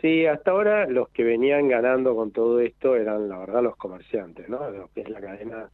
Sí, 0.00 0.26
hasta 0.26 0.50
ahora 0.50 0.86
los 0.86 1.08
que 1.10 1.22
venían 1.22 1.68
ganando 1.68 2.16
con 2.16 2.32
todo 2.32 2.60
esto 2.60 2.96
eran, 2.96 3.28
la 3.28 3.38
verdad, 3.38 3.62
los 3.62 3.76
comerciantes, 3.76 4.48
¿no? 4.48 4.68
Lo 4.70 4.88
que 4.88 5.02
es 5.02 5.08
la 5.08 5.20
cadena 5.20 5.70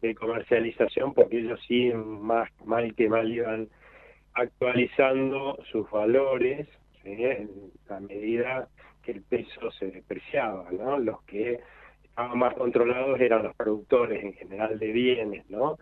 de 0.00 0.14
comercialización, 0.14 1.12
porque 1.12 1.38
ellos 1.38 1.60
sí, 1.68 1.92
más 1.92 2.50
mal 2.64 2.94
que 2.94 3.08
mal, 3.08 3.30
iban 3.30 3.68
actualizando 4.34 5.58
sus 5.70 5.90
valores 5.90 6.66
en 7.04 7.50
la 7.88 8.00
medida 8.00 8.68
que 9.02 9.12
el 9.12 9.22
peso 9.22 9.70
se 9.72 9.90
depreciaba, 9.90 10.70
¿no? 10.70 10.98
Los 10.98 11.22
que 11.22 11.60
estaban 12.04 12.38
más 12.38 12.54
controlados 12.54 13.20
eran 13.20 13.44
los 13.44 13.54
productores 13.54 14.22
en 14.22 14.32
general 14.34 14.78
de 14.78 14.92
bienes, 14.92 15.48
¿no? 15.48 15.78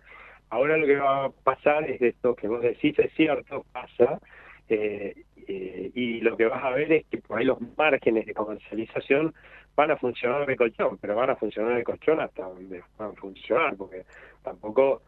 Ahora 0.51 0.77
lo 0.77 0.87
que 0.87 0.97
va 0.97 1.25
a 1.25 1.31
pasar 1.31 1.91
es 1.91 2.01
esto 2.01 2.37
que 2.37 2.47
vos 2.47 2.63
decís, 2.63 2.97
es 2.99 3.13
cierto, 3.15 3.65
pasa, 3.73 4.21
eh, 4.69 5.25
eh, 5.49 5.91
y 5.95 6.21
lo 6.21 6.37
que 6.37 6.47
vas 6.47 6.63
a 6.63 6.71
ver 6.71 6.93
es 6.93 7.07
que 7.07 7.19
por 7.19 7.39
ahí 7.39 7.45
los 7.45 7.59
márgenes 7.77 8.27
de 8.27 8.35
comercialización 8.35 9.35
van 9.75 9.91
a 9.91 9.97
funcionar 9.97 10.47
de 10.47 10.57
colchón, 10.57 10.99
pero 10.99 11.15
van 11.15 11.31
a 11.31 11.37
funcionar 11.37 11.77
de 11.77 11.85
colchón 11.85 12.21
hasta 12.21 12.45
donde 12.45 12.83
van 12.99 13.11
a 13.11 13.15
funcionar, 13.15 13.77
porque 13.77 14.05
tampoco 14.43 15.03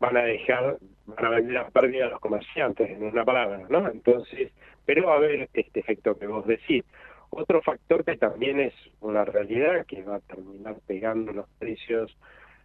van 0.00 0.16
a 0.16 0.22
dejar, 0.22 0.78
van 1.06 1.24
a 1.24 1.30
vender 1.30 1.56
a 1.58 1.70
pérdida 1.70 2.06
a 2.06 2.10
los 2.10 2.20
comerciantes, 2.20 2.90
en 2.90 3.02
una 3.02 3.24
palabra, 3.24 3.66
¿no? 3.68 3.88
Entonces, 3.88 4.52
pero 4.84 5.06
va 5.06 5.14
a 5.14 5.16
haber 5.16 5.48
este 5.52 5.80
efecto 5.80 6.18
que 6.18 6.26
vos 6.26 6.46
decís. 6.46 6.84
Otro 7.30 7.60
factor 7.60 8.04
que 8.04 8.16
también 8.16 8.58
es 8.58 8.74
una 9.00 9.24
realidad 9.24 9.84
que 9.86 10.02
va 10.02 10.16
a 10.16 10.20
terminar 10.20 10.76
pegando 10.86 11.32
los 11.32 11.46
precios 11.58 12.16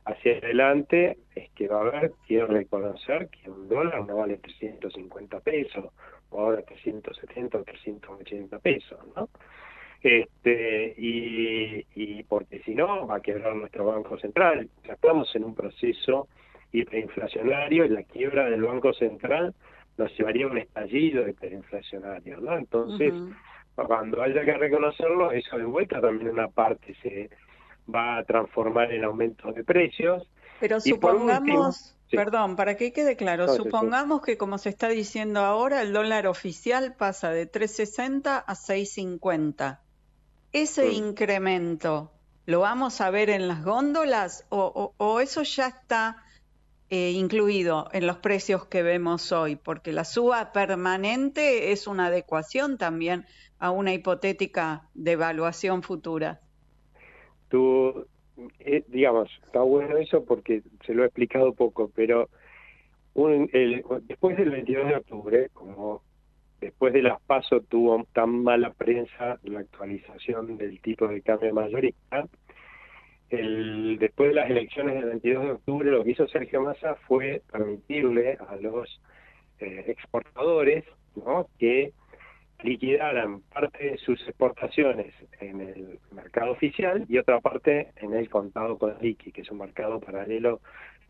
hacia 0.06 0.38
adelante 0.38 1.18
es 1.36 1.50
que 1.52 1.68
va 1.68 1.78
a 1.78 1.82
haber, 1.82 2.14
quiero 2.28 2.48
reconocer 2.48 3.28
que 3.30 3.50
un 3.50 3.68
dólar 3.68 4.06
no 4.06 4.18
vale 4.18 4.38
350 4.38 5.40
pesos, 5.42 5.86
o 6.30 6.40
ahora 6.42 6.62
370 6.62 7.58
o 7.58 7.64
380 7.64 8.60
pesos, 8.60 9.00
¿no? 9.16 9.30
Este, 10.02 10.94
y, 10.98 11.86
y 11.96 12.24
porque 12.24 12.60
si 12.60 12.76
no 12.76 13.08
va 13.08 13.18
a 13.18 13.22
quebrar 13.22 13.56
nuestro 13.56 13.86
Banco 13.86 14.18
Central. 14.18 14.70
estamos 14.84 15.34
en 15.36 15.46
un 15.46 15.56
proceso 15.56 16.28
hiperinflacionario 16.74 17.86
y 17.86 17.90
la 17.90 18.04
quiebra 18.04 18.50
del 18.50 18.64
Banco 18.64 18.94
Central 18.94 19.54
nos 19.98 20.12
llevaría 20.18 20.46
a 20.46 20.50
un 20.50 20.58
estallido 20.58 21.28
hiperinflacionario, 21.28 22.42
¿no? 22.42 22.58
Entonces, 22.58 23.14
cuando 23.76 24.22
haya 24.22 24.44
que 24.44 24.54
reconocerlo, 24.54 25.32
eso 25.32 25.58
de 25.58 25.66
vuelta 25.66 26.02
también 26.02 26.32
una 26.32 26.48
parte 26.48 26.96
se 27.02 27.30
va 27.94 28.18
a 28.18 28.24
transformar 28.24 28.92
en 28.92 29.04
aumento 29.04 29.52
de 29.52 29.64
precios. 29.64 30.28
Pero 30.60 30.80
supongamos, 30.80 31.96
perdón, 32.10 32.56
para 32.56 32.76
que 32.76 32.92
quede 32.92 33.16
claro, 33.16 33.48
supongamos 33.50 34.22
que 34.22 34.38
como 34.38 34.58
se 34.58 34.70
está 34.70 34.90
diciendo 34.90 35.42
ahora, 35.42 35.82
el 35.82 35.94
dólar 35.94 36.26
oficial 36.26 36.96
pasa 36.98 37.30
de 37.30 37.52
3.60 37.52 38.44
a 38.48 38.54
6.50. 38.54 39.80
Ese 40.54 40.86
mm. 40.88 40.92
incremento, 40.92 42.12
¿lo 42.46 42.62
vamos 42.62 43.02
a 43.02 43.12
ver 43.12 43.30
en 43.30 43.48
las 43.48 43.64
góndolas 43.64 44.46
o, 44.50 44.94
o 44.98 45.20
eso 45.20 45.44
ya 45.44 45.68
está 45.68 46.23
eh, 46.90 47.12
incluido 47.12 47.88
en 47.92 48.06
los 48.08 48.18
precios 48.18 48.66
que 48.66 48.84
vemos 48.84 49.32
hoy, 49.32 49.56
porque 49.56 49.92
la 49.92 50.04
suba 50.04 50.52
permanente 50.52 51.72
es 51.72 51.88
una 51.88 52.08
adecuación 52.08 52.78
también 52.78 53.26
a 53.60 53.72
una 53.72 53.94
hipotética 53.94 54.90
devaluación 54.94 55.84
futura. 55.84 56.42
Tú, 57.50 58.06
eh, 58.60 58.84
digamos, 58.88 59.30
está 59.46 59.62
bueno 59.62 59.98
eso 59.98 60.24
porque 60.26 60.62
se 60.86 60.94
lo 60.94 61.04
he 61.04 61.08
explicado 61.08 61.54
poco, 61.54 61.92
pero 61.96 62.30
después 64.08 64.38
del 64.38 64.50
22 64.50 64.88
de 64.88 64.96
octubre, 64.96 65.50
como 65.54 66.02
después 66.64 66.94
de 66.94 67.02
las 67.02 67.22
pasos 67.22 67.64
tuvo 67.68 68.06
tan 68.14 68.44
mala 68.44 68.72
prensa 68.72 69.38
la 69.44 69.60
actualización 69.60 70.58
del 70.58 70.82
tipo 70.82 71.08
de 71.08 71.22
cambio 71.22 71.54
mayorista, 71.54 72.28
el, 73.34 73.98
después 74.00 74.30
de 74.30 74.36
las 74.36 74.50
elecciones 74.50 74.96
del 74.96 75.06
22 75.06 75.44
de 75.44 75.52
octubre, 75.52 75.92
lo 75.92 76.04
que 76.04 76.12
hizo 76.12 76.28
Sergio 76.28 76.62
Massa 76.62 76.96
fue 77.08 77.42
permitirle 77.52 78.38
a 78.48 78.56
los 78.58 79.02
eh, 79.60 79.86
exportadores 79.88 80.84
que 81.60 81.94
liquidaran 82.64 83.42
parte 83.54 83.92
de 83.92 83.98
sus 83.98 84.22
exportaciones 84.28 85.14
en 85.40 85.62
el 85.62 86.00
mercado 86.12 86.52
oficial 86.52 87.06
y 87.10 87.18
otra 87.18 87.40
parte 87.42 87.92
en 87.98 88.14
el 88.14 88.30
contado 88.30 88.78
con 88.78 88.96
liqui, 89.02 89.32
que 89.32 89.42
es 89.42 89.52
un 89.52 89.60
mercado 89.60 90.00
paralelo 90.00 90.62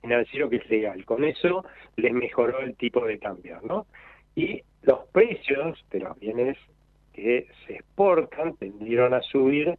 financiero 0.01 0.49
que 0.49 0.57
es 0.57 0.69
legal. 0.69 1.05
Con 1.05 1.23
eso 1.23 1.63
les 1.95 2.11
mejoró 2.11 2.59
el 2.59 2.75
tipo 2.75 3.05
de 3.05 3.19
cambio, 3.19 3.59
¿no? 3.63 3.85
Y 4.35 4.63
los 4.81 5.05
precios 5.11 5.83
de 5.91 5.99
los 5.99 6.19
bienes 6.19 6.57
que 7.13 7.47
se 7.65 7.75
exportan 7.75 8.55
tendieron 8.57 9.13
a 9.13 9.21
subir 9.21 9.77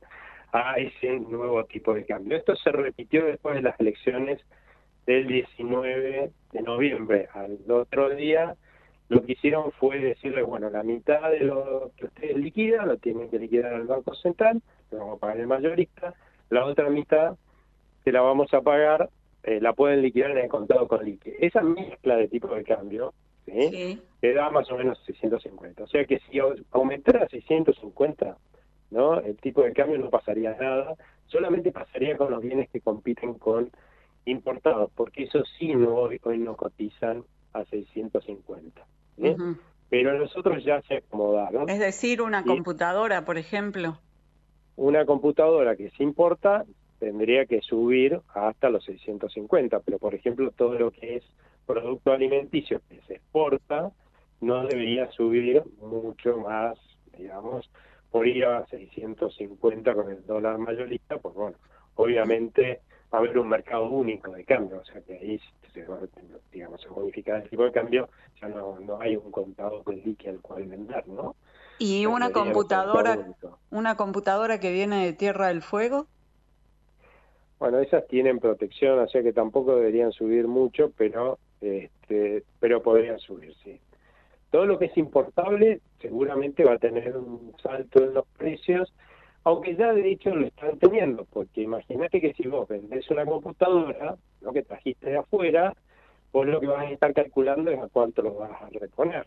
a 0.54 0.76
ese 0.76 1.18
nuevo 1.18 1.64
tipo 1.64 1.92
de 1.92 2.06
cambio. 2.06 2.36
Esto 2.36 2.54
se 2.54 2.70
repitió 2.70 3.26
después 3.26 3.56
de 3.56 3.62
las 3.62 3.78
elecciones 3.80 4.40
del 5.04 5.26
19 5.26 6.30
de 6.52 6.62
noviembre 6.62 7.28
al 7.34 7.58
otro 7.68 8.10
día, 8.14 8.54
lo 9.08 9.22
que 9.24 9.32
hicieron 9.32 9.72
fue 9.72 9.98
decirle, 9.98 10.42
bueno, 10.42 10.70
la 10.70 10.84
mitad 10.84 11.28
de 11.28 11.40
lo 11.40 11.90
que 11.96 12.06
ustedes 12.06 12.36
liquidan 12.36 12.86
lo 12.86 12.96
tienen 12.98 13.28
que 13.28 13.40
liquidar 13.40 13.74
al 13.74 13.88
Banco 13.88 14.14
Central, 14.14 14.62
lo 14.92 14.98
vamos 14.98 15.16
a 15.16 15.20
pagar 15.20 15.40
el 15.40 15.48
mayorista, 15.48 16.14
la 16.50 16.64
otra 16.64 16.88
mitad 16.88 17.36
que 18.04 18.12
la 18.12 18.20
vamos 18.20 18.54
a 18.54 18.60
pagar, 18.60 19.10
eh, 19.42 19.60
la 19.60 19.72
pueden 19.72 20.02
liquidar 20.02 20.30
en 20.30 20.38
el 20.38 20.48
contado 20.48 20.86
con 20.86 21.04
liqui. 21.04 21.32
Esa 21.40 21.62
mezcla 21.62 22.16
de 22.16 22.28
tipo 22.28 22.46
de 22.54 22.62
cambio, 22.62 23.12
¿sí? 23.44 24.00
Te 24.20 24.32
da 24.32 24.50
más 24.50 24.70
o 24.70 24.76
menos 24.76 25.02
650. 25.04 25.82
O 25.82 25.86
sea 25.88 26.04
que 26.04 26.20
si 26.30 26.38
aumentara 26.70 27.24
a 27.24 27.28
650, 27.28 28.36
¿no? 28.94 29.18
El 29.18 29.36
tipo 29.36 29.62
de 29.62 29.72
cambio 29.72 29.98
no 29.98 30.08
pasaría 30.08 30.56
nada, 30.58 30.94
solamente 31.26 31.72
pasaría 31.72 32.16
con 32.16 32.30
los 32.30 32.40
bienes 32.40 32.70
que 32.70 32.80
compiten 32.80 33.34
con 33.34 33.70
importados, 34.24 34.90
porque 34.94 35.24
eso 35.24 35.42
sí 35.58 35.74
no, 35.74 35.96
hoy, 35.96 36.20
no 36.38 36.56
cotizan 36.56 37.24
a 37.52 37.64
650. 37.64 38.86
Pero 39.90 40.18
nosotros 40.18 40.64
ya 40.64 40.80
se 40.82 40.96
acomodaron. 40.98 41.68
Es 41.68 41.80
decir, 41.80 42.22
una 42.22 42.44
computadora, 42.44 43.24
por 43.24 43.36
ejemplo. 43.36 43.98
Una 44.76 45.04
computadora 45.04 45.76
que 45.76 45.90
se 45.90 46.02
importa 46.02 46.64
tendría 46.98 47.46
que 47.46 47.60
subir 47.60 48.20
hasta 48.32 48.70
los 48.70 48.84
650, 48.84 49.80
pero 49.80 49.98
por 49.98 50.14
ejemplo 50.14 50.52
todo 50.52 50.74
lo 50.74 50.90
que 50.90 51.16
es 51.16 51.24
producto 51.66 52.12
alimenticio 52.12 52.80
que 52.88 53.00
se 53.06 53.14
exporta 53.14 53.90
no 54.40 54.66
debería 54.66 55.10
subir 55.12 55.62
mucho 55.80 56.38
más, 56.38 56.78
digamos, 57.16 57.68
por 58.14 58.28
ir 58.28 58.44
a 58.44 58.64
650 58.66 59.92
con 59.92 60.08
el 60.08 60.24
dólar 60.24 60.56
mayorista, 60.56 61.18
pues 61.18 61.34
bueno, 61.34 61.56
obviamente 61.96 62.80
va 63.12 63.18
a 63.18 63.20
haber 63.20 63.36
un 63.36 63.48
mercado 63.48 63.90
único 63.90 64.30
de 64.30 64.44
cambio, 64.44 64.78
o 64.78 64.84
sea 64.84 65.00
que 65.00 65.14
ahí 65.14 65.40
se, 65.72 65.84
digamos, 66.52 66.80
se 66.80 66.88
modifica 66.90 67.38
el 67.38 67.50
tipo 67.50 67.64
de 67.64 67.72
cambio, 67.72 68.08
ya 68.40 68.46
no, 68.46 68.78
no 68.78 69.00
hay 69.00 69.16
un 69.16 69.32
contador 69.32 69.84
de 69.86 69.96
liqui 69.96 70.28
al 70.28 70.40
cual 70.40 70.62
vender, 70.62 71.08
¿no? 71.08 71.34
¿Y 71.80 72.06
una 72.06 72.30
computadora, 72.30 73.18
una 73.72 73.96
computadora 73.96 74.60
que 74.60 74.70
viene 74.70 75.04
de 75.04 75.12
Tierra 75.12 75.48
del 75.48 75.62
Fuego? 75.62 76.06
Bueno, 77.58 77.80
esas 77.80 78.06
tienen 78.06 78.38
protección, 78.38 79.00
o 79.00 79.08
sea 79.08 79.24
que 79.24 79.32
tampoco 79.32 79.74
deberían 79.74 80.12
subir 80.12 80.46
mucho, 80.46 80.92
pero 80.96 81.40
este, 81.60 82.44
pero 82.60 82.80
podrían 82.80 83.18
subir, 83.18 83.52
sí. 83.64 83.80
Todo 84.54 84.66
lo 84.66 84.78
que 84.78 84.84
es 84.84 84.96
importable 84.96 85.80
seguramente 86.00 86.62
va 86.62 86.74
a 86.74 86.78
tener 86.78 87.16
un 87.16 87.56
salto 87.60 88.04
en 88.04 88.14
los 88.14 88.24
precios, 88.38 88.94
aunque 89.42 89.74
ya 89.74 89.92
de 89.92 90.08
hecho 90.08 90.32
lo 90.32 90.46
están 90.46 90.78
teniendo, 90.78 91.26
porque 91.32 91.62
imagínate 91.62 92.20
que 92.20 92.34
si 92.34 92.46
vos 92.46 92.68
vendés 92.68 93.10
una 93.10 93.26
computadora, 93.26 94.14
lo 94.42 94.52
que 94.52 94.62
trajiste 94.62 95.10
de 95.10 95.16
afuera, 95.16 95.74
vos 96.32 96.46
lo 96.46 96.60
que 96.60 96.68
vas 96.68 96.86
a 96.86 96.90
estar 96.92 97.12
calculando 97.12 97.72
es 97.72 97.80
a 97.80 97.88
cuánto 97.88 98.22
lo 98.22 98.34
vas 98.34 98.62
a 98.62 98.68
reponer. 98.78 99.26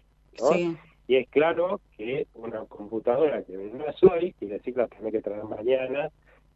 Y 1.10 1.18
es 1.18 1.28
claro 1.28 1.82
que 1.98 2.28
una 2.34 2.64
computadora 2.64 3.44
que 3.44 3.58
vendas 3.58 4.02
hoy, 4.04 4.32
quiere 4.40 4.60
decir 4.60 4.76
que 4.76 4.80
la 4.80 4.88
tenés 4.88 5.12
que 5.12 5.22
traer 5.22 5.44
mañana 5.44 6.10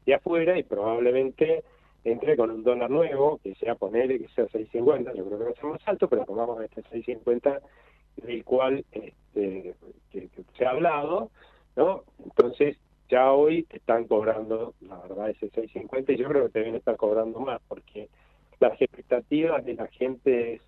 de 0.06 0.14
afuera 0.14 0.58
y 0.58 0.64
probablemente 0.64 1.66
entre 2.06 2.38
con 2.38 2.50
un 2.50 2.64
dólar 2.64 2.90
nuevo, 2.90 3.38
que 3.44 3.54
sea 3.56 3.76
ponerle 3.76 4.20
que 4.20 4.30
sea 4.30 4.46
6.50, 4.46 5.14
yo 5.14 5.26
creo 5.26 5.38
que 5.38 5.44
va 5.44 5.50
a 5.50 5.56
ser 5.56 5.66
más 5.66 5.82
alto, 5.86 6.08
pero 6.08 6.26
pongamos 6.26 6.64
este 6.64 6.82
6.50 6.84 7.60
del 8.18 8.44
cual 8.44 8.86
este, 8.92 9.76
que, 10.12 10.30
se 10.58 10.66
ha 10.66 10.72
hablado, 10.72 11.32
¿no? 11.76 12.04
Entonces, 12.24 12.78
ya 13.10 13.32
hoy 13.32 13.66
están 13.70 14.08
cobrando, 14.08 14.74
la 14.82 14.98
verdad, 15.00 15.30
ese 15.30 15.52
6.50 15.52 16.14
y 16.14 16.18
yo 16.18 16.28
creo 16.30 16.50
que 16.50 16.60
deben 16.60 16.76
estar 16.76 16.96
cobrando 16.96 17.40
más, 17.40 17.62
porque 17.68 18.10
las 18.60 18.80
expectativas 18.82 19.66
de 19.66 19.74
la 19.74 19.88
gente 19.88 20.54
es 20.54 20.62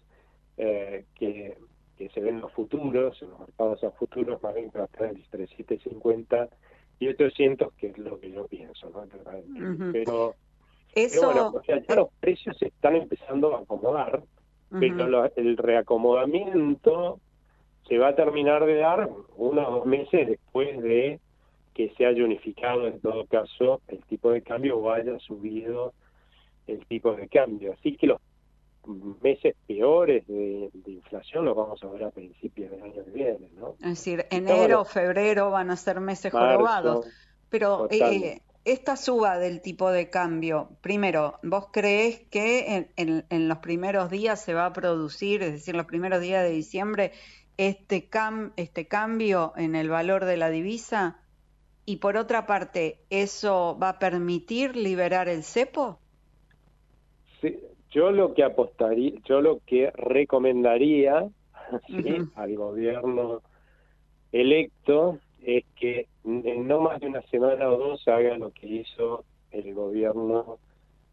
eh, 0.57 1.05
que, 1.15 1.57
que 1.97 2.09
se 2.09 2.19
ven 2.19 2.41
los 2.41 2.51
futuros, 2.51 3.21
en 3.21 3.29
los 3.29 3.39
mercados 3.39 3.83
a 3.83 3.91
futuros, 3.91 4.41
más 4.43 4.53
bien 4.55 4.69
que 4.71 4.77
va 4.79 4.85
a 4.85 4.87
estar 4.87 5.07
entre 5.07 5.47
7.50 5.47 6.49
y 6.99 7.07
800, 7.07 7.73
que 7.73 7.87
es 7.87 7.97
lo 7.97 8.19
que 8.19 8.31
yo 8.31 8.47
pienso, 8.47 8.89
¿no? 8.89 9.05
Pero, 9.91 10.35
Eso... 10.95 11.25
bueno, 11.25 11.51
o 11.55 11.63
sea, 11.63 11.81
ya 11.87 11.95
los 11.95 12.09
precios 12.19 12.57
se 12.57 12.67
están 12.67 12.95
empezando 12.95 13.55
a 13.55 13.59
acomodar, 13.59 14.23
pero 14.69 15.25
el 15.35 15.57
reacomodamiento 15.57 17.19
se 17.87 17.97
va 17.97 18.09
a 18.09 18.15
terminar 18.15 18.65
de 18.65 18.75
dar 18.75 19.09
uno 19.35 19.67
o 19.67 19.71
dos 19.71 19.85
meses 19.85 20.27
después 20.27 20.81
de 20.81 21.19
que 21.73 21.89
se 21.97 22.05
haya 22.05 22.23
unificado 22.23 22.87
en 22.87 22.99
todo 22.99 23.25
caso 23.25 23.81
el 23.87 24.03
tipo 24.05 24.31
de 24.31 24.41
cambio 24.41 24.77
o 24.77 24.91
haya 24.91 25.17
subido 25.19 25.93
el 26.67 26.85
tipo 26.85 27.13
de 27.13 27.27
cambio. 27.27 27.73
Así 27.73 27.97
que 27.97 28.07
los 28.07 28.21
meses 29.21 29.55
peores 29.67 30.25
de, 30.27 30.69
inflación 30.85 31.45
los 31.45 31.55
vamos 31.55 31.81
a 31.83 31.87
ver 31.87 32.03
a 32.03 32.11
principios 32.11 32.71
del 32.71 32.83
año 32.83 33.03
que 33.03 33.11
viene, 33.11 33.49
¿no? 33.57 33.75
Es 33.79 33.89
decir, 33.89 34.25
enero, 34.29 34.81
o 34.81 34.85
febrero 34.85 35.51
van 35.51 35.71
a 35.71 35.75
ser 35.75 35.99
meses 35.99 36.31
jorobados. 36.31 37.05
Pero 37.49 37.87
eh, 37.91 38.41
esta 38.65 38.95
suba 38.95 39.37
del 39.37 39.61
tipo 39.61 39.91
de 39.91 40.09
cambio, 40.09 40.69
primero, 40.81 41.39
¿vos 41.43 41.67
crees 41.71 42.21
que 42.29 42.87
en, 42.95 43.25
en, 43.29 43.47
los 43.47 43.59
primeros 43.59 44.09
días 44.09 44.41
se 44.41 44.53
va 44.53 44.65
a 44.65 44.73
producir, 44.73 45.43
es 45.43 45.53
decir, 45.53 45.75
los 45.75 45.85
primeros 45.85 46.21
días 46.21 46.43
de 46.43 46.49
diciembre, 46.49 47.11
este, 47.57 48.07
cam, 48.07 48.53
este 48.57 48.87
cambio 48.87 49.53
en 49.55 49.75
el 49.75 49.89
valor 49.89 50.25
de 50.25 50.37
la 50.37 50.49
divisa? 50.49 51.19
Y 51.85 51.97
por 51.97 52.17
otra 52.17 52.45
parte, 52.45 52.99
¿eso 53.09 53.77
va 53.81 53.89
a 53.89 53.99
permitir 53.99 54.75
liberar 54.75 55.27
el 55.27 55.43
cepo? 55.43 55.99
Sí, 57.41 57.59
yo 57.91 58.11
lo 58.11 58.33
que 58.33 58.43
apostaría, 58.43 59.13
yo 59.25 59.41
lo 59.41 59.59
que 59.65 59.91
recomendaría 59.91 61.27
al 62.35 62.55
gobierno 62.55 63.41
electo 64.31 65.19
es 65.41 65.65
que 65.75 66.07
en 66.23 66.67
no 66.67 66.79
más 66.79 67.01
de 67.01 67.07
una 67.07 67.21
semana 67.23 67.69
o 67.69 67.77
dos 67.77 68.07
haga 68.07 68.37
lo 68.37 68.51
que 68.51 68.67
hizo 68.67 69.25
el 69.51 69.73
gobierno 69.73 70.57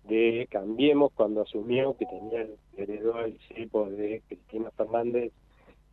de 0.05 0.49
Cambiemos 0.51 1.13
cuando 1.13 1.43
asumió 1.43 1.97
que 1.97 2.07
tenía 2.07 2.47
heredó 2.77 3.21
el 3.21 3.39
cepo 3.49 3.91
de 3.91 4.23
Cristina 4.29 4.71
Fernández 4.71 5.33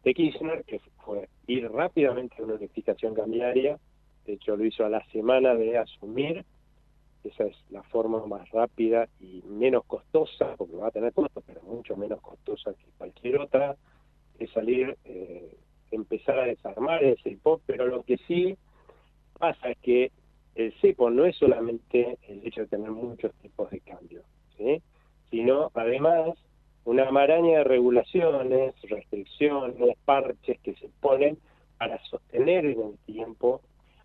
de 0.03 0.13
Kirchner, 0.13 0.63
que 0.63 0.79
fue 1.03 1.27
ir 1.47 1.69
rápidamente 1.71 2.35
a 2.39 2.45
una 2.45 2.55
unificación 2.55 3.13
cambiaria, 3.13 3.77
de 4.25 4.33
hecho 4.33 4.55
lo 4.55 4.65
hizo 4.65 4.85
a 4.85 4.89
la 4.89 5.03
semana 5.11 5.55
de 5.55 5.77
asumir, 5.77 6.45
esa 7.23 7.45
es 7.45 7.57
la 7.69 7.83
forma 7.83 8.25
más 8.25 8.49
rápida 8.51 9.07
y 9.19 9.41
menos 9.47 9.83
costosa, 9.85 10.55
porque 10.55 10.75
va 10.75 10.87
a 10.87 10.91
tener 10.91 11.13
costos, 11.13 11.43
pero 11.45 11.61
mucho 11.63 11.95
menos 11.97 12.21
costosa 12.21 12.73
que 12.73 12.85
cualquier 12.97 13.39
otra, 13.39 13.75
de 14.39 14.47
salir, 14.47 14.97
eh, 15.05 15.57
empezar 15.91 16.39
a 16.39 16.45
desarmar 16.45 17.03
el 17.03 17.17
CEPO, 17.21 17.61
pero 17.65 17.87
lo 17.87 18.03
que 18.03 18.17
sí 18.27 18.57
pasa 19.37 19.71
es 19.71 19.77
que 19.79 20.11
el 20.55 20.73
CEPO 20.79 21.09
no 21.09 21.25
es 21.25 21.35
solamente 21.35 22.17
el 22.27 22.45
hecho 22.45 22.61
de 22.61 22.67
tener 22.67 22.91
muchos 22.91 23.33
tipos 23.35 23.69
de 23.71 23.79
cambio, 23.81 24.23
sino 25.29 25.71
además 25.73 26.37
una 26.87 27.11
maraña 27.11 27.57
de 27.57 27.63
regulaciones, 27.65 28.73
restricciones, 28.83 29.97
parches 30.05 30.57
que 30.61 30.73
se 30.75 30.87
ponen 31.01 31.37
para 31.77 32.01
sostener 32.05 32.65
en 32.65 32.81
el 32.81 32.97
tiempo 33.05 33.59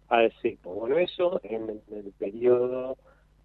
al 0.09 0.33
cepo. 0.43 0.75
Bueno, 0.75 0.99
eso 0.99 1.41
en 1.45 1.81
el, 1.93 2.13
periodo 2.19 2.97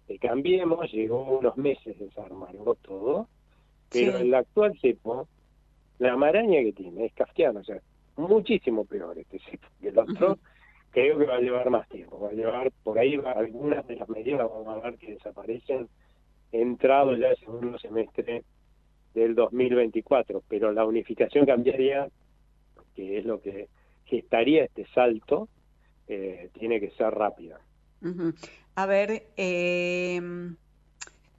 de 0.08 0.18
Cambiemos 0.18 0.90
llegó 0.90 1.22
unos 1.38 1.56
meses 1.56 1.96
desarmarlo 2.00 2.74
todo, 2.82 3.28
pero 3.92 4.16
en 4.16 4.26
el 4.26 4.34
actual 4.34 4.76
cepo, 4.80 5.28
la 6.00 6.16
maraña 6.16 6.60
que 6.60 6.72
tiene 6.72 7.06
es 7.06 7.14
kafkiana, 7.14 7.60
o 7.60 7.64
sea, 7.64 7.80
muchísimo 8.16 8.86
peor 8.86 9.16
este 9.18 9.38
cepo 9.38 9.68
que 9.80 9.90
el 9.90 9.98
otro. 10.00 10.38
Creo 10.90 11.16
que 11.16 11.26
va 11.26 11.36
a 11.36 11.40
llevar 11.40 11.70
más 11.70 11.88
tiempo, 11.90 12.18
va 12.18 12.30
a 12.30 12.32
llevar 12.32 12.72
por 12.82 12.98
ahí 12.98 13.20
algunas 13.36 13.86
de 13.86 13.96
las 13.96 14.08
medidas, 14.08 14.48
vamos 14.50 14.66
a 14.66 14.80
ver 14.80 14.98
que 14.98 15.12
desaparecen 15.12 15.88
entrado 16.50 17.14
ya 17.14 17.28
el 17.28 17.36
segundo 17.36 17.78
semestre 17.78 18.42
del 19.18 19.34
2024, 19.34 20.42
pero 20.48 20.72
la 20.72 20.84
unificación 20.84 21.46
cambiaría, 21.46 22.08
que 22.94 23.18
es 23.18 23.24
lo 23.24 23.40
que 23.40 23.68
gestaría 24.04 24.64
este 24.64 24.86
salto, 24.94 25.48
eh, 26.06 26.50
tiene 26.58 26.80
que 26.80 26.90
ser 26.92 27.10
rápida. 27.10 27.60
A 28.74 28.86
ver, 28.86 29.24
eh, 29.36 30.20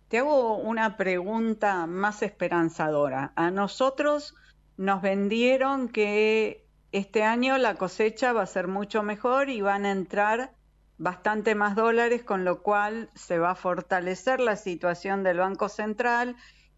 te 0.09 0.17
hago 0.17 0.57
una 0.57 0.97
pregunta 0.97 1.87
más 1.87 2.21
esperanzadora. 2.21 3.31
A 3.35 3.51
nosotros 3.51 4.35
nos 4.77 5.01
vendieron 5.01 5.89
que 5.89 6.65
este 6.91 7.23
año 7.23 7.57
la 7.57 7.75
cosecha 7.75 8.33
va 8.33 8.41
a 8.41 8.47
ser 8.47 8.67
mucho 8.67 9.03
mejor 9.03 9.49
y 9.49 9.61
van 9.61 9.85
a 9.85 9.91
entrar 9.91 10.51
bastante 10.97 11.55
más 11.55 11.75
dólares, 11.75 12.23
con 12.23 12.43
lo 12.43 12.61
cual 12.61 13.09
se 13.15 13.39
va 13.39 13.51
a 13.51 13.55
fortalecer 13.55 14.39
la 14.39 14.55
situación 14.55 15.23
del 15.23 15.37
Banco 15.37 15.69
Central 15.69 16.35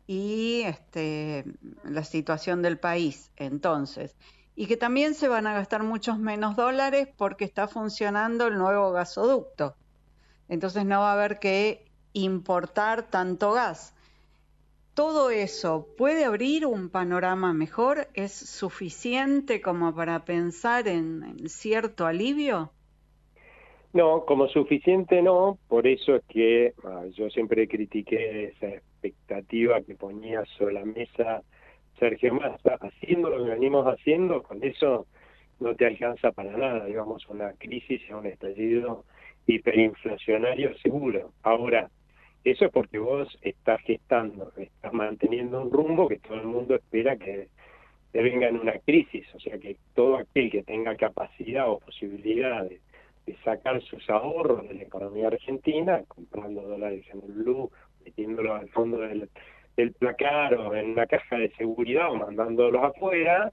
y 0.07 0.61
este, 0.65 1.45
la 1.83 2.03
situación 2.03 2.61
del 2.61 2.79
país 2.79 3.31
entonces. 3.37 4.15
Y 4.55 4.67
que 4.67 4.77
también 4.77 5.13
se 5.13 5.27
van 5.27 5.47
a 5.47 5.53
gastar 5.53 5.83
muchos 5.83 6.19
menos 6.19 6.55
dólares 6.55 7.07
porque 7.17 7.45
está 7.45 7.67
funcionando 7.67 8.47
el 8.47 8.57
nuevo 8.57 8.91
gasoducto. 8.91 9.75
Entonces 10.49 10.85
no 10.85 10.99
va 10.99 11.11
a 11.11 11.13
haber 11.13 11.39
que 11.39 11.85
importar 12.13 13.09
tanto 13.09 13.53
gas. 13.53 13.95
todo 14.93 15.29
eso 15.31 15.87
puede 15.97 16.25
abrir 16.25 16.65
un 16.65 16.89
panorama 16.89 17.53
mejor? 17.53 18.09
¿Es 18.13 18.33
suficiente 18.33 19.61
como 19.61 19.95
para 19.95 20.25
pensar 20.25 20.89
en, 20.89 21.47
cierto 21.47 22.05
alivio? 22.05 22.73
No, 23.93 24.25
como 24.25 24.47
suficiente 24.49 25.21
no, 25.21 25.57
por 25.69 25.87
eso 25.87 26.15
es 26.17 26.23
que 26.27 26.73
ah, 26.83 27.05
yo 27.13 27.29
siempre 27.29 27.67
critiqué 27.67 28.53
expectativa 29.01 29.81
que 29.81 29.95
ponía 29.95 30.43
sobre 30.57 30.75
la 30.75 30.85
mesa 30.85 31.41
Sergio 31.99 32.33
Massa, 32.33 32.77
haciendo 32.79 33.29
lo 33.29 33.43
que 33.43 33.51
venimos 33.51 33.85
haciendo, 33.85 34.41
con 34.43 34.63
eso 34.63 35.07
no 35.59 35.75
te 35.75 35.85
alcanza 35.85 36.31
para 36.31 36.57
nada, 36.57 36.85
digamos, 36.85 37.27
una 37.29 37.53
crisis 37.53 38.01
un 38.09 38.25
estallido 38.25 39.05
hiperinflacionario 39.45 40.75
seguro. 40.79 41.31
Ahora, 41.43 41.89
eso 42.43 42.65
es 42.65 42.71
porque 42.71 42.97
vos 42.97 43.27
estás 43.41 43.79
gestando, 43.81 44.51
estás 44.57 44.93
manteniendo 44.93 45.61
un 45.61 45.71
rumbo 45.71 46.07
que 46.07 46.17
todo 46.17 46.35
el 46.35 46.47
mundo 46.47 46.75
espera 46.75 47.15
que 47.17 47.49
te 48.11 48.21
venga 48.21 48.47
en 48.47 48.59
una 48.59 48.77
crisis, 48.79 49.25
o 49.35 49.39
sea 49.39 49.57
que 49.57 49.77
todo 49.93 50.17
aquel 50.17 50.49
que 50.51 50.63
tenga 50.63 50.95
capacidad 50.95 51.69
o 51.69 51.79
posibilidad 51.79 52.63
de, 52.67 52.81
sacar 53.45 53.81
sus 53.83 54.09
ahorros 54.09 54.67
de 54.67 54.73
la 54.73 54.83
economía 54.83 55.27
argentina, 55.27 56.03
comprando 56.09 56.63
dólares 56.63 57.05
en 57.13 57.21
el 57.23 57.31
blue, 57.31 57.71
metiéndolos 58.03 58.61
al 58.61 58.69
fondo 58.69 58.97
del, 58.99 59.29
del 59.77 59.93
placar 59.93 60.55
o 60.55 60.75
en 60.75 60.91
una 60.91 61.05
caja 61.07 61.37
de 61.37 61.49
seguridad 61.51 62.11
o 62.11 62.15
mandándolos 62.15 62.83
afuera, 62.83 63.51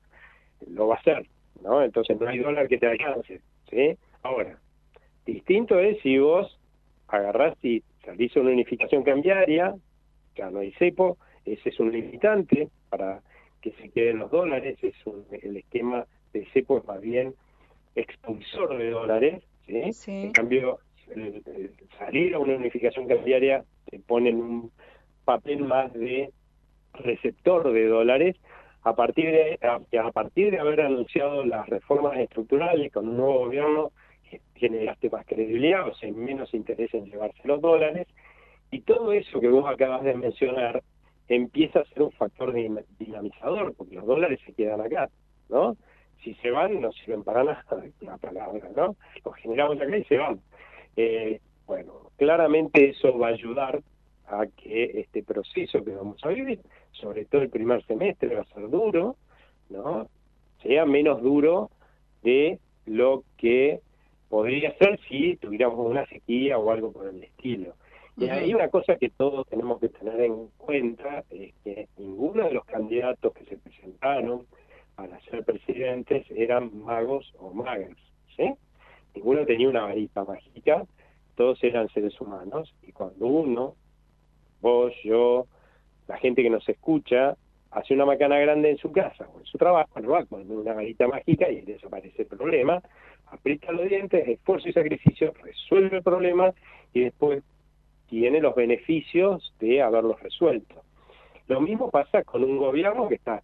lo 0.66 0.88
va 0.88 0.96
a 0.96 0.98
hacer, 0.98 1.26
¿no? 1.62 1.82
Entonces 1.82 2.18
no 2.20 2.28
hay 2.28 2.38
dólar 2.38 2.68
que 2.68 2.78
te 2.78 2.87
alcance, 2.87 3.40
¿sí? 3.70 3.96
Ahora, 4.22 4.58
distinto 5.24 5.78
es 5.78 6.00
si 6.02 6.18
vos 6.18 6.58
agarrás 7.08 7.56
y 7.62 7.82
salís 8.04 8.34
una 8.37 8.50
unificación 8.50 9.02
cambiaria, 9.02 9.74
ya 10.34 10.50
no 10.50 10.61
hay 10.61 10.72
cepo, 10.72 11.18
ese 11.44 11.70
es 11.70 11.80
un 11.80 11.92
limitante 11.92 12.68
para 12.90 13.22
que 13.61 13.72
se 13.72 13.90
queden 13.90 14.18
los 14.18 14.30
dólares, 14.30 14.78
es 14.82 14.94
un, 15.06 15.24
el 15.42 15.56
esquema 15.56 16.06
de 16.32 16.46
cepo 16.52 16.78
es 16.78 16.84
más 16.84 17.00
bien 17.00 17.34
expulsor 17.94 18.76
de 18.78 18.90
dólares, 18.90 19.42
¿sí? 19.66 20.12
En 20.24 20.32
cambio, 20.32 20.78
salir 21.99 22.35
a 22.35 22.38
una 22.38 22.57
unificación 22.57 23.07
cambiaria 23.09 23.64
te 23.90 23.99
pone 24.01 24.31
en 24.31 24.40
un 24.40 24.73
papel 25.25 25.64
más 25.64 25.92
de 25.92 26.31
receptor 26.94 27.73
de 27.73 27.87
dólares 27.87 28.37
a 28.83 28.94
partir 28.94 29.27
de 29.27 29.59
a, 29.99 30.11
partir 30.12 30.51
de 30.51 30.59
haber 30.59 30.81
anunciado 30.81 31.44
las 31.44 31.68
reformas 31.68 32.16
estructurales 32.18 32.92
con 32.92 33.09
un 33.09 33.16
nuevo 33.16 33.40
gobierno 33.40 33.92
generaste 34.55 35.11
más 35.11 35.25
credibilidad, 35.27 35.88
o 35.88 35.94
sea, 35.94 36.12
menos 36.12 36.53
interés 36.53 36.92
en 36.92 37.07
llevarse 37.07 37.40
los 37.44 37.61
dólares, 37.61 38.07
y 38.71 38.81
todo 38.83 39.12
eso 39.12 39.40
que 39.40 39.49
vos 39.49 39.64
acabas 39.66 40.03
de 40.03 40.14
mencionar 40.14 40.83
empieza 41.29 41.81
a 41.81 41.85
ser 41.87 42.03
un 42.03 42.12
factor 42.12 42.53
dinamizador, 42.99 43.75
porque 43.75 43.97
los 43.97 44.07
dólares 44.07 44.40
se 44.44 44.53
quedan 44.53 44.81
acá, 44.81 45.09
¿no? 45.49 45.77
Si 46.23 46.35
se 46.37 46.51
van, 46.51 46.81
no 46.81 46.90
sirven 46.92 47.23
para 47.23 47.44
nada, 47.44 47.64
la 48.01 48.16
palabra, 48.18 48.68
¿no? 48.77 48.97
Los 49.25 49.37
generamos 49.37 49.81
acá 49.81 49.97
y 49.97 50.05
se 50.05 50.18
van. 50.18 50.40
Eh, 51.00 51.40
bueno, 51.64 52.11
claramente 52.16 52.90
eso 52.90 53.16
va 53.16 53.28
a 53.28 53.30
ayudar 53.30 53.80
a 54.26 54.46
que 54.48 54.98
este 54.98 55.22
proceso 55.22 55.84
que 55.84 55.92
vamos 55.92 56.18
a 56.24 56.28
vivir, 56.30 56.58
sobre 56.90 57.24
todo 57.24 57.42
el 57.42 57.50
primer 57.50 57.84
semestre, 57.87 58.34
va 58.34 58.40
a 58.40 58.54
ser 58.54 58.68
duro, 58.68 59.14
¿no? 59.70 60.08
Sea 60.61 60.84
menos 60.87 61.22
duro 61.22 61.70
de 62.24 62.58
lo 62.84 63.22
que 63.37 63.78
podría 64.28 64.76
ser 64.78 64.98
si 65.08 65.37
tuviéramos 65.37 65.78
una 65.88 66.04
sequía 66.06 66.58
o 66.58 66.68
algo 66.72 66.90
por 66.90 67.06
el 67.06 67.22
estilo. 67.22 67.74
Y 68.16 68.28
hay 68.28 68.52
una 68.52 68.68
cosa 68.68 68.96
que 68.96 69.11
todos 69.11 69.46
tenemos 69.46 69.78
que 69.78 69.90
tener 69.90 70.20
en 70.20 70.48
cuenta, 70.56 71.22
es 71.30 71.54
que 71.62 71.87
ninguno 71.96 72.42
de 72.42 72.54
los 72.54 72.64
candidatos 72.64 73.32
que 73.34 73.44
se 73.44 73.56
presentaron 73.56 74.48
para 74.96 75.20
ser 75.20 75.44
presidentes 75.44 76.28
eran 76.32 76.76
magos 76.82 77.32
o 77.38 77.52
magas, 77.54 77.96
¿sí? 78.37 78.52
Ninguno 79.14 79.44
tenía 79.44 79.68
una 79.68 79.83
varita 79.83 80.25
mágica, 80.25 80.85
todos 81.35 81.62
eran 81.62 81.88
seres 81.90 82.21
humanos, 82.21 82.75
y 82.83 82.92
cuando 82.92 83.27
uno, 83.27 83.75
vos, 84.61 84.92
yo, 85.05 85.47
la 86.07 86.18
gente 86.18 86.42
que 86.42 86.51
nos 86.51 86.68
escucha, 86.68 87.37
hace 87.71 87.94
una 87.94 88.07
macana 88.07 88.38
grande 88.38 88.71
en 88.71 88.79
su 88.79 88.90
casa 88.92 89.29
o 89.35 89.40
en 89.40 89.47
su 89.47 89.59
trabajo, 89.59 90.01
no 90.01 90.11
va 90.11 90.25
con 90.25 90.51
una 90.51 90.73
varita 90.73 91.07
mágica 91.07 91.51
y 91.51 91.61
desaparece 91.61 92.23
el 92.23 92.29
problema, 92.29 92.83
aprieta 93.27 93.73
los 93.73 93.88
dientes, 93.88 94.27
esfuerzo 94.27 94.68
y 94.68 94.73
sacrificio, 94.73 95.33
resuelve 95.42 95.99
el 95.99 96.03
problema 96.03 96.53
y 96.92 97.01
después 97.01 97.42
tiene 98.09 98.40
los 98.40 98.55
beneficios 98.55 99.55
de 99.61 99.83
haberlos 99.83 100.21
resuelto. 100.23 100.83
Lo 101.47 101.61
mismo 101.61 101.90
pasa 101.90 102.25
con 102.25 102.42
un 102.42 102.59
gobierno 102.59 103.09
que 103.09 103.16
está 103.16 103.42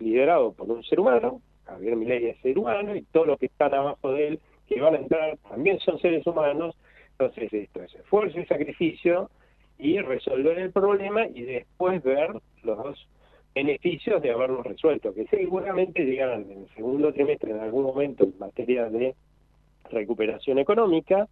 liderado 0.00 0.52
por 0.52 0.70
un 0.70 0.82
ser 0.84 1.00
humano, 1.00 1.40
Javier 1.64 1.96
Milei 1.96 2.26
es 2.26 2.38
ser 2.40 2.58
humano, 2.58 2.94
y 2.94 3.02
todos 3.02 3.26
los 3.26 3.38
que 3.38 3.46
están 3.46 3.74
abajo 3.74 4.12
de 4.12 4.28
él, 4.28 4.40
que 4.68 4.80
van 4.80 4.94
a 4.94 4.98
entrar, 4.98 5.38
también 5.48 5.78
son 5.80 5.98
seres 5.98 6.26
humanos, 6.26 6.76
entonces 7.12 7.52
esto 7.52 7.82
es 7.82 7.94
esfuerzo 7.94 8.40
y 8.40 8.46
sacrificio, 8.46 9.30
y 9.78 9.98
resolver 9.98 10.58
el 10.58 10.72
problema 10.72 11.26
y 11.26 11.42
después 11.42 12.02
ver 12.02 12.30
los 12.62 13.08
beneficios 13.54 14.22
de 14.22 14.30
haberlo 14.30 14.62
resuelto, 14.62 15.14
que 15.14 15.26
seguramente 15.26 16.04
llegarán 16.04 16.50
en 16.50 16.62
el 16.62 16.68
segundo 16.74 17.12
trimestre 17.12 17.52
en 17.52 17.60
algún 17.60 17.84
momento 17.84 18.24
en 18.24 18.34
materia 18.38 18.88
de 18.88 19.14
recuperación 19.90 20.58
económica 20.58 21.28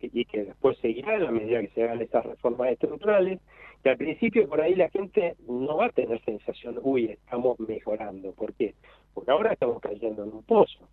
y 0.00 0.24
que 0.26 0.44
después 0.44 0.76
seguirá 0.78 1.14
en 1.14 1.24
la 1.24 1.30
medida 1.30 1.60
que 1.60 1.68
se 1.68 1.82
hagan 1.82 2.02
estas 2.02 2.24
reformas 2.24 2.70
estructurales, 2.70 3.40
que 3.82 3.90
al 3.90 3.96
principio 3.96 4.48
por 4.48 4.60
ahí 4.60 4.74
la 4.74 4.90
gente 4.90 5.36
no 5.48 5.78
va 5.78 5.86
a 5.86 5.90
tener 5.90 6.22
sensación, 6.24 6.78
uy, 6.82 7.06
estamos 7.06 7.58
mejorando. 7.60 8.32
¿Por 8.32 8.52
qué? 8.54 8.74
Porque 9.14 9.30
ahora 9.30 9.52
estamos 9.52 9.80
cayendo 9.80 10.24
en 10.24 10.32
un 10.32 10.42
pozo. 10.42 10.88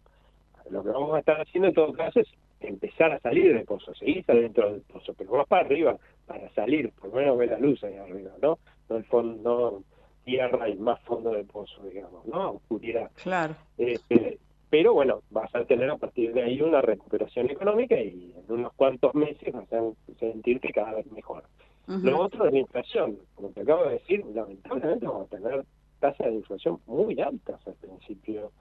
Lo 0.70 0.84
que 0.84 0.90
vamos 0.90 1.16
a 1.16 1.20
estar 1.20 1.40
haciendo 1.40 1.70
en 1.70 1.74
todo 1.74 1.94
caso 1.94 2.20
es 2.20 2.28
empezar 2.62 3.12
a 3.12 3.20
salir 3.20 3.54
del 3.54 3.66
pozo, 3.66 3.94
seguir 3.96 4.26
dentro 4.26 4.72
del 4.72 4.82
pozo, 4.82 5.14
pero 5.18 5.34
más 5.34 5.48
para 5.48 5.66
arriba, 5.66 5.98
para 6.26 6.50
salir, 6.54 6.92
por 6.92 7.10
lo 7.10 7.16
menos 7.18 7.38
ver 7.38 7.50
la 7.50 7.60
luz 7.60 7.84
ahí 7.84 7.96
arriba, 7.96 8.32
¿no? 8.42 8.60
No 8.90 8.98
el 8.98 9.04
fondo, 9.06 9.84
tierra 10.24 10.70
y 10.70 10.76
más 10.76 11.02
fondo 11.02 11.32
del 11.32 11.46
pozo, 11.46 11.84
digamos, 11.84 12.26
¿no? 12.26 12.52
Oscuridad. 12.52 13.12
Claro. 13.22 13.56
Este, 13.78 14.40
pero 14.70 14.94
bueno, 14.94 15.22
vas 15.30 15.54
a 15.54 15.66
tener 15.66 15.90
a 15.90 15.98
partir 15.98 16.34
de 16.34 16.44
ahí 16.44 16.62
una 16.62 16.82
recuperación 16.82 17.50
económica 17.50 17.96
y 18.00 18.34
en 18.36 18.52
unos 18.52 18.74
cuantos 18.74 19.14
meses 19.14 19.54
vas 19.54 19.72
a 19.72 19.82
sentirte 20.20 20.72
cada 20.74 20.96
vez 20.96 21.12
mejor. 21.12 21.44
Lo 21.86 22.22
otro 22.22 22.46
es 22.48 22.54
la 22.54 22.60
inflación. 22.60 23.18
Como 23.36 23.50
te 23.50 23.62
acabo 23.62 23.84
de 23.84 23.92
decir, 23.92 24.26
lamentablemente 24.34 25.06
vamos 25.06 25.28
a 25.28 25.36
tener 25.36 25.66
tasas 26.00 26.28
de 26.28 26.36
inflación 26.36 26.80
muy 26.88 27.20
altas 27.20 27.60
al 27.68 27.76
principio 27.76 28.52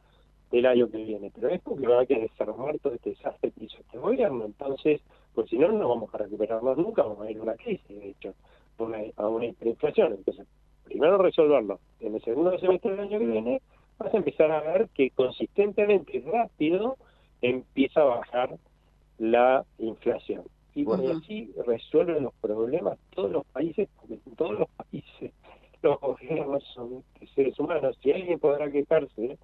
del 0.52 0.66
año 0.66 0.88
que 0.88 0.98
viene, 0.98 1.32
pero 1.34 1.48
es 1.48 1.60
porque 1.62 1.86
va 1.86 2.02
a 2.02 2.06
que 2.06 2.20
desarmar 2.20 2.78
todo 2.78 2.92
este 2.92 3.10
desastre 3.10 3.50
que 3.50 3.64
hizo 3.64 3.78
este 3.78 3.98
gobierno. 3.98 4.44
Entonces, 4.44 5.00
pues 5.34 5.48
si 5.48 5.58
no, 5.58 5.68
no 5.72 5.88
vamos 5.88 6.14
a 6.14 6.18
recuperarnos 6.18 6.76
nunca, 6.76 7.02
vamos 7.02 7.26
a 7.26 7.30
ir 7.30 7.38
a 7.38 7.42
una 7.42 7.54
crisis, 7.54 7.88
de 7.88 8.10
hecho, 8.10 8.34
a 9.16 9.28
una 9.28 9.46
inflación. 9.46 10.12
Entonces, 10.12 10.46
primero 10.84 11.18
resolverlo. 11.18 11.80
En 12.00 12.14
el 12.14 12.22
segundo 12.22 12.56
semestre 12.58 12.90
del 12.90 13.00
año 13.00 13.18
que 13.18 13.26
viene 13.26 13.62
vas 13.98 14.12
a 14.12 14.16
empezar 14.16 14.50
a 14.50 14.60
ver 14.60 14.88
que 14.94 15.10
consistentemente 15.10 16.22
rápido 16.26 16.96
empieza 17.40 18.02
a 18.02 18.04
bajar 18.04 18.58
la 19.18 19.64
inflación. 19.78 20.42
Y 20.74 20.84
bueno, 20.84 21.04
así 21.12 21.52
resuelven 21.66 22.24
los 22.24 22.34
problemas 22.34 22.98
todos 23.14 23.30
los 23.30 23.44
países, 23.46 23.88
porque 23.96 24.14
en 24.14 24.36
todos 24.36 24.58
los 24.58 24.68
países 24.70 25.32
los 25.82 26.00
gobiernos 26.00 26.62
son 26.74 27.04
seres 27.34 27.58
humanos. 27.58 27.98
Si 28.02 28.12
alguien 28.12 28.38
podrá 28.38 28.70
quejarse, 28.70 29.38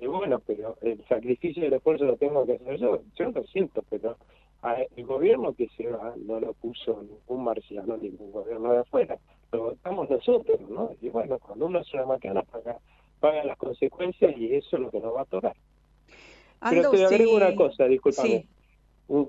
eh, 0.00 0.06
bueno, 0.06 0.40
pero 0.46 0.76
el 0.82 1.04
sacrificio 1.06 1.62
y 1.62 1.66
el 1.66 1.74
esfuerzo 1.74 2.04
lo 2.04 2.16
tengo 2.16 2.44
que 2.46 2.54
hacer 2.54 2.78
yo. 2.78 3.00
Yo 3.16 3.30
lo 3.30 3.44
siento, 3.44 3.82
pero 3.88 4.16
el 4.96 5.04
gobierno 5.04 5.52
que 5.52 5.68
se 5.76 5.88
va 5.88 6.14
no 6.16 6.40
lo 6.40 6.54
puso 6.54 7.02
ningún 7.02 7.44
marciano, 7.44 7.96
ningún 7.98 8.32
gobierno 8.32 8.72
de 8.72 8.78
afuera 8.78 9.18
lo 9.56 9.72
estamos 9.72 10.10
nosotros, 10.10 10.60
¿no? 10.68 10.90
Y 11.00 11.08
bueno, 11.08 11.38
cuando 11.38 11.66
uno 11.66 11.78
hace 11.78 11.96
una 11.96 12.06
macana 12.06 12.42
paga, 12.42 12.78
paga 13.20 13.44
las 13.44 13.56
consecuencias 13.56 14.36
y 14.36 14.54
eso 14.54 14.76
es 14.76 14.82
lo 14.82 14.90
que 14.90 15.00
nos 15.00 15.14
va 15.14 15.22
a 15.22 15.26
tocar. 15.26 15.56
Pero 16.70 16.90
te 16.90 17.04
agrego 17.04 17.36
una 17.36 17.54
cosa, 17.54 17.84
discúlpame, 17.86 18.46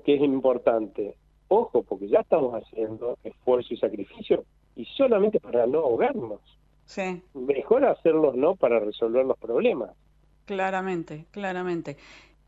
que 0.04 0.14
es 0.14 0.22
importante. 0.22 1.16
Ojo, 1.48 1.82
porque 1.82 2.08
ya 2.08 2.20
estamos 2.20 2.54
haciendo 2.54 3.18
esfuerzo 3.22 3.74
y 3.74 3.76
sacrificio 3.76 4.44
y 4.74 4.84
solamente 4.84 5.38
para 5.38 5.66
no 5.66 5.80
ahogarnos. 5.80 6.40
Sí. 6.86 7.22
Mejor 7.34 7.84
hacerlos 7.84 8.36
no 8.36 8.56
para 8.56 8.80
resolver 8.80 9.24
los 9.24 9.38
problemas. 9.38 9.90
Claramente, 10.46 11.26
claramente. 11.32 11.96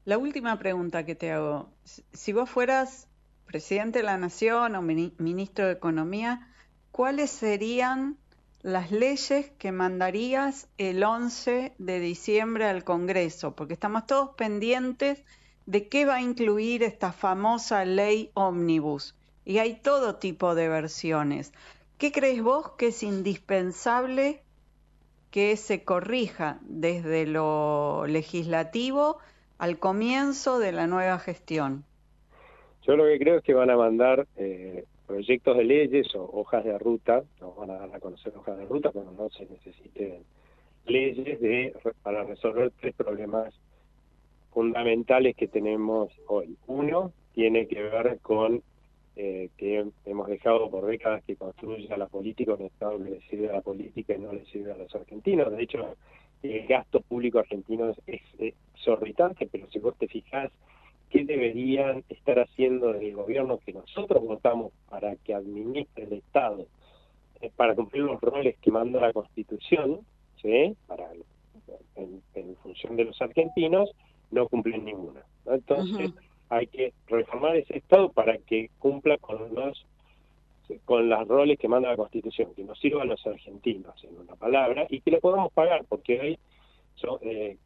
La 0.04 0.18
última 0.18 0.58
pregunta 0.58 1.04
que 1.04 1.16
te 1.16 1.32
hago, 1.32 1.68
si 1.84 2.32
vos 2.32 2.48
fueras 2.48 3.08
presidente 3.44 3.98
de 3.98 4.04
la 4.04 4.16
Nación 4.16 4.76
o 4.76 4.82
ministro 4.82 5.66
de 5.66 5.72
Economía, 5.72 6.48
¿cuáles 6.92 7.30
serían 7.30 8.16
las 8.62 8.92
leyes 8.92 9.50
que 9.58 9.72
mandarías 9.72 10.68
el 10.78 11.02
11 11.02 11.74
de 11.76 12.00
diciembre 12.00 12.66
al 12.66 12.84
Congreso? 12.84 13.56
Porque 13.56 13.74
estamos 13.74 14.06
todos 14.06 14.30
pendientes 14.36 15.24
de 15.66 15.88
qué 15.88 16.04
va 16.04 16.16
a 16.16 16.22
incluir 16.22 16.84
esta 16.84 17.12
famosa 17.12 17.84
ley 17.84 18.30
ómnibus. 18.34 19.16
Y 19.44 19.58
hay 19.58 19.74
todo 19.74 20.16
tipo 20.16 20.54
de 20.54 20.68
versiones. 20.68 21.52
¿Qué 21.98 22.12
crees 22.12 22.42
vos 22.42 22.72
que 22.78 22.88
es 22.88 23.02
indispensable 23.02 24.44
que 25.30 25.56
se 25.56 25.84
corrija 25.84 26.58
desde 26.62 27.26
lo 27.26 28.06
legislativo 28.06 29.18
al 29.58 29.78
comienzo 29.78 30.58
de 30.58 30.72
la 30.72 30.86
nueva 30.86 31.18
gestión? 31.18 31.84
Yo 32.82 32.96
lo 32.96 33.04
que 33.04 33.18
creo 33.18 33.38
es 33.38 33.44
que 33.44 33.54
van 33.54 33.70
a 33.70 33.76
mandar 33.76 34.26
eh, 34.36 34.84
proyectos 35.06 35.56
de 35.56 35.64
leyes 35.64 36.14
o 36.14 36.22
hojas 36.32 36.64
de 36.64 36.78
ruta, 36.78 37.22
nos 37.40 37.56
van 37.56 37.70
a 37.70 37.78
dar 37.78 37.94
a 37.94 38.00
conocer 38.00 38.32
hojas 38.36 38.56
de 38.56 38.66
ruta 38.66 38.90
cuando 38.90 39.12
no 39.12 39.28
se 39.30 39.46
necesiten 39.46 40.22
leyes 40.86 41.40
de, 41.40 41.74
para 42.02 42.24
resolver 42.24 42.72
tres 42.80 42.94
problemas 42.94 43.54
fundamentales 44.52 45.36
que 45.36 45.48
tenemos 45.48 46.10
hoy. 46.26 46.56
Uno 46.66 47.12
tiene 47.34 47.66
que 47.68 47.82
ver 47.82 48.18
con 48.22 48.62
eh, 49.20 49.50
que 49.56 49.84
hemos 50.04 50.28
dejado 50.28 50.70
por 50.70 50.86
décadas 50.86 51.24
que 51.24 51.34
construya 51.34 51.96
la 51.96 52.06
política 52.06 52.54
un 52.54 52.66
Estado 52.66 53.00
le 53.00 53.20
sirve 53.22 53.48
a 53.48 53.54
la 53.54 53.62
política 53.62 54.14
y 54.14 54.20
no 54.20 54.32
le 54.32 54.44
sirve 54.44 54.70
a 54.70 54.76
los 54.76 54.94
argentinos. 54.94 55.50
De 55.50 55.60
hecho, 55.60 55.96
el 56.44 56.64
gasto 56.68 57.00
público 57.00 57.40
argentino 57.40 57.92
es, 58.06 58.22
exorbitante, 58.38 59.48
pero 59.50 59.68
si 59.70 59.80
vos 59.80 59.96
te 59.98 60.06
fijás 60.06 60.52
qué 61.10 61.24
deberían 61.24 62.04
estar 62.08 62.38
haciendo 62.38 62.94
el 62.94 63.12
gobierno 63.12 63.58
que 63.58 63.72
nosotros 63.72 64.22
votamos 64.22 64.70
para 64.88 65.16
que 65.16 65.34
administre 65.34 66.04
el 66.04 66.12
Estado, 66.12 66.68
eh, 67.40 67.50
para 67.56 67.74
cumplir 67.74 68.04
los 68.04 68.20
roles 68.20 68.56
que 68.58 68.70
manda 68.70 69.00
la 69.00 69.12
Constitución, 69.12 69.98
¿sí? 70.40 70.76
para 70.86 71.10
en, 71.96 72.22
función 72.62 72.94
de 72.94 73.06
los 73.06 73.20
argentinos, 73.20 73.90
no 74.30 74.46
cumplen 74.46 74.84
ninguna. 74.84 75.24
Entonces, 75.44 76.12
hay 76.48 76.66
que 76.66 76.92
reformar 77.06 77.56
ese 77.56 77.78
Estado 77.78 78.10
para 78.10 78.38
que 78.38 78.70
cumpla 78.78 79.18
con 79.18 79.54
los 79.54 79.84
con 80.84 81.08
los 81.08 81.26
roles 81.26 81.58
que 81.58 81.66
manda 81.66 81.88
la 81.88 81.96
Constitución, 81.96 82.52
que 82.54 82.62
nos 82.62 82.78
sirva 82.78 83.00
a 83.00 83.06
los 83.06 83.26
argentinos, 83.26 84.04
en 84.04 84.18
una 84.18 84.34
palabra, 84.34 84.86
y 84.90 85.00
que 85.00 85.12
le 85.12 85.18
podamos 85.18 85.50
pagar, 85.52 85.86
porque 85.88 86.20
hoy 86.20 86.38
eh, 87.22 87.56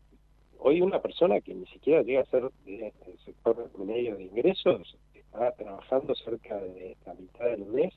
hoy 0.58 0.80
una 0.80 1.00
persona 1.00 1.40
que 1.40 1.52
ni 1.52 1.66
siquiera 1.66 2.02
llega 2.02 2.20
a 2.20 2.26
ser 2.26 2.48
del 2.64 2.92
sector 3.24 3.68
medio 3.76 4.14
de 4.16 4.24
ingresos 4.24 4.96
está 5.14 5.50
trabajando 5.52 6.14
cerca 6.14 6.56
de 6.60 6.96
la 7.04 7.14
mitad 7.14 7.46
del 7.46 7.66
mes 7.66 7.92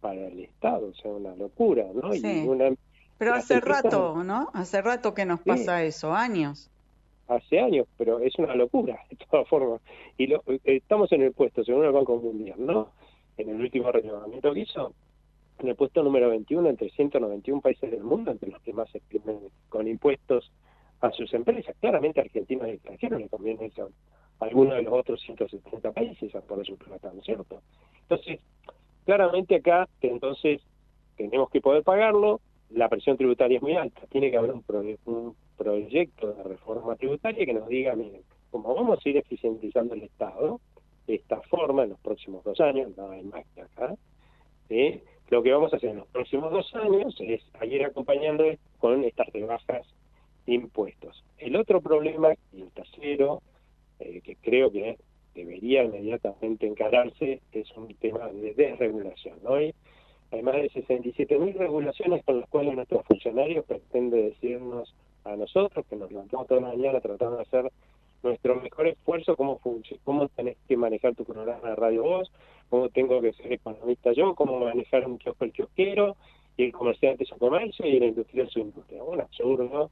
para 0.00 0.28
el 0.28 0.40
Estado, 0.40 0.88
o 0.88 0.94
sea, 0.94 1.10
una 1.10 1.34
locura, 1.34 1.84
¿no? 1.92 2.10
Sí. 2.14 2.48
pero 3.18 3.34
hace 3.34 3.60
rato, 3.60 4.24
¿no? 4.24 4.48
Hace 4.54 4.80
rato 4.80 5.12
que 5.12 5.26
nos 5.26 5.40
pasa 5.40 5.82
eso, 5.82 6.14
años 6.14 6.70
hace 7.30 7.60
años, 7.60 7.86
pero 7.96 8.18
es 8.20 8.36
una 8.38 8.54
locura 8.54 9.00
de 9.10 9.16
todas 9.16 9.48
formas. 9.48 9.80
Y 10.18 10.26
lo, 10.26 10.42
eh, 10.46 10.60
estamos 10.64 11.10
en 11.12 11.22
el 11.22 11.32
puesto, 11.32 11.64
según 11.64 11.84
el 11.84 11.92
Banco 11.92 12.16
Mundial, 12.16 12.56
¿no? 12.58 12.88
En 13.36 13.48
el 13.48 13.60
último 13.60 13.90
relevamiento 13.90 14.52
que 14.52 14.60
hizo, 14.60 14.92
en 15.58 15.68
el 15.68 15.76
puesto 15.76 16.02
número 16.02 16.28
21 16.30 16.68
entre 16.68 16.90
191 16.90 17.60
países 17.60 17.90
del 17.90 18.02
mundo, 18.02 18.30
entre 18.30 18.50
los 18.50 18.60
que 18.62 18.72
más 18.72 18.90
se 18.90 18.98
exprimen 18.98 19.38
con 19.68 19.86
impuestos 19.88 20.50
a 21.00 21.10
sus 21.12 21.32
empresas. 21.32 21.74
Claramente 21.80 22.20
a 22.20 22.24
argentinos 22.24 22.68
y 22.68 22.72
extranjeros 22.72 23.20
le 23.20 23.28
conviene 23.28 23.66
eso 23.66 23.90
a 24.40 24.44
alguno 24.44 24.74
de 24.74 24.82
los 24.82 24.92
otros 24.92 25.20
170 25.20 25.92
países 25.92 26.32
por 26.46 26.66
su 26.66 26.76
plata, 26.76 27.10
¿no 27.12 27.20
es 27.20 27.26
cierto? 27.26 27.62
Entonces, 28.02 28.40
claramente 29.04 29.56
acá, 29.56 29.88
entonces 30.00 30.60
tenemos 31.16 31.50
que 31.50 31.60
poder 31.60 31.82
pagarlo, 31.82 32.40
la 32.70 32.88
presión 32.88 33.16
tributaria 33.16 33.56
es 33.56 33.62
muy 33.62 33.76
alta, 33.76 34.02
tiene 34.08 34.30
que 34.30 34.36
haber 34.36 34.52
un, 34.52 34.64
un 35.04 35.36
proyecto 35.60 36.32
de 36.32 36.42
reforma 36.42 36.96
tributaria 36.96 37.44
que 37.44 37.52
nos 37.52 37.68
diga, 37.68 37.94
miren, 37.94 38.22
como 38.50 38.74
vamos 38.74 38.98
a 39.04 39.08
ir 39.08 39.18
eficientizando 39.18 39.94
el 39.94 40.04
Estado, 40.04 40.58
de 41.06 41.16
esta 41.16 41.42
forma 41.42 41.82
en 41.84 41.90
los 41.90 42.00
próximos 42.00 42.42
dos 42.44 42.58
años, 42.60 42.96
no 42.96 43.10
hay 43.10 43.22
más 43.24 43.44
que 43.54 43.60
acá, 43.60 43.94
lo 45.28 45.42
que 45.42 45.52
vamos 45.52 45.72
a 45.72 45.76
hacer 45.76 45.90
en 45.90 45.98
los 45.98 46.08
próximos 46.08 46.50
dos 46.50 46.74
años 46.74 47.14
es 47.20 47.42
ir 47.62 47.84
acompañando 47.84 48.44
con 48.78 49.04
estas 49.04 49.28
rebajas 49.34 49.86
de 50.46 50.54
impuestos. 50.54 51.22
El 51.36 51.56
otro 51.56 51.82
problema, 51.82 52.32
el 52.54 52.70
tercero, 52.72 53.42
eh, 53.98 54.22
que 54.22 54.36
creo 54.36 54.72
que 54.72 54.96
debería 55.34 55.84
inmediatamente 55.84 56.66
encararse, 56.66 57.42
es 57.52 57.70
un 57.76 57.94
tema 57.96 58.28
de 58.28 58.54
desregulación. 58.54 59.38
¿no? 59.42 59.54
Hay, 59.54 59.74
hay 60.30 60.42
más 60.42 60.54
de 60.54 60.70
67.000 60.70 61.54
regulaciones 61.54 62.24
con 62.24 62.40
las 62.40 62.48
cuales 62.48 62.74
nuestros 62.74 63.04
funcionarios 63.04 63.66
pretenden 63.66 64.30
decirnos 64.30 64.94
a 65.24 65.36
nosotros, 65.36 65.86
que 65.88 65.96
nos 65.96 66.10
levantamos 66.10 66.46
toda 66.46 66.60
la 66.60 66.68
mañana 66.68 67.00
tratando 67.00 67.36
de 67.36 67.42
hacer 67.42 67.70
nuestro 68.22 68.56
mejor 68.60 68.86
esfuerzo, 68.86 69.36
cómo, 69.36 69.60
cómo 70.04 70.28
tenés 70.28 70.56
que 70.68 70.76
manejar 70.76 71.14
tu 71.14 71.24
programa 71.24 71.70
de 71.70 71.76
radio 71.76 72.02
vos, 72.02 72.30
cómo 72.68 72.88
tengo 72.90 73.20
que 73.20 73.32
ser 73.32 73.52
economista 73.52 74.12
yo, 74.12 74.34
cómo 74.34 74.58
manejar 74.60 75.06
un 75.06 75.18
kiosco 75.18 75.44
el 75.44 75.52
kiosquero, 75.52 76.16
y 76.56 76.64
el 76.64 76.72
comerciante 76.72 77.24
su 77.24 77.36
comercio, 77.38 77.86
y 77.86 77.96
el 77.96 78.04
industrial 78.04 78.50
su 78.50 78.58
industria. 78.58 79.02
Un 79.02 79.20
absurdo, 79.20 79.90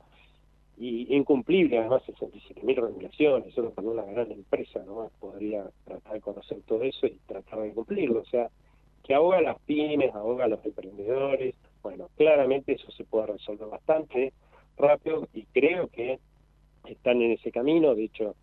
y 0.77 1.15
incumplible, 1.15 1.79
además 1.79 2.03
67.000 2.07 2.77
regulaciones, 2.77 3.55
solo 3.55 3.71
para 3.71 3.89
una 3.89 4.05
gran 4.05 4.31
empresa 4.31 4.81
no 4.85 5.11
podría 5.19 5.65
tratar 5.85 6.13
de 6.13 6.21
conocer 6.21 6.59
todo 6.67 6.83
eso 6.85 7.07
y 7.07 7.19
tratar 7.27 7.61
de 7.61 7.73
cumplirlo. 7.73 8.21
O 8.21 8.27
sea, 8.27 8.49
que 9.03 9.15
ahoga 9.15 9.39
a 9.39 9.43
las 9.43 9.59
pymes, 9.61 10.15
ahoga 10.15 10.45
a 10.45 10.49
los 10.49 10.65
emprendedores. 10.65 11.55
Bueno, 11.83 12.09
claramente 12.17 12.73
eso 12.73 12.91
se 12.93 13.05
puede 13.05 13.27
resolver 13.27 13.69
bastante 13.69 14.33
rápido 14.79 15.29
y 15.33 15.45
creo 15.45 15.89
que 15.89 16.19
están 16.85 17.21
en 17.23 17.33
ese 17.33 17.51
camino. 17.51 17.95
De 17.95 18.05
hecho, 18.05 18.35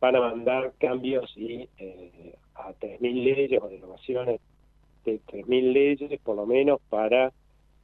van 0.00 0.16
a 0.16 0.20
mandar 0.20 0.72
cambios 0.78 1.32
y 1.36 1.68
eh, 1.78 2.34
a 2.54 2.72
3.000 2.72 3.24
leyes 3.24 3.62
o 3.62 3.68
derogaciones 3.68 4.40
de 5.04 5.20
3.000 5.20 5.72
leyes, 5.72 6.20
por 6.20 6.36
lo 6.36 6.46
menos, 6.46 6.80
para 6.88 7.32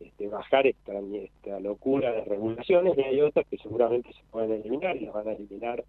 este, 0.01 0.29
bajar 0.29 0.67
esta, 0.67 1.61
locura 1.61 2.13
de 2.13 2.25
regulaciones. 2.25 2.97
Y 2.99 3.03
hay 3.03 3.21
otras 3.21 3.47
que 3.47 3.59
seguramente 3.59 4.13
se 4.13 4.23
pueden 4.31 4.53
eliminar 4.53 4.97
y 4.97 5.07
las 5.07 5.15
van 5.15 5.29
a 5.29 5.33
eliminar 5.33 5.85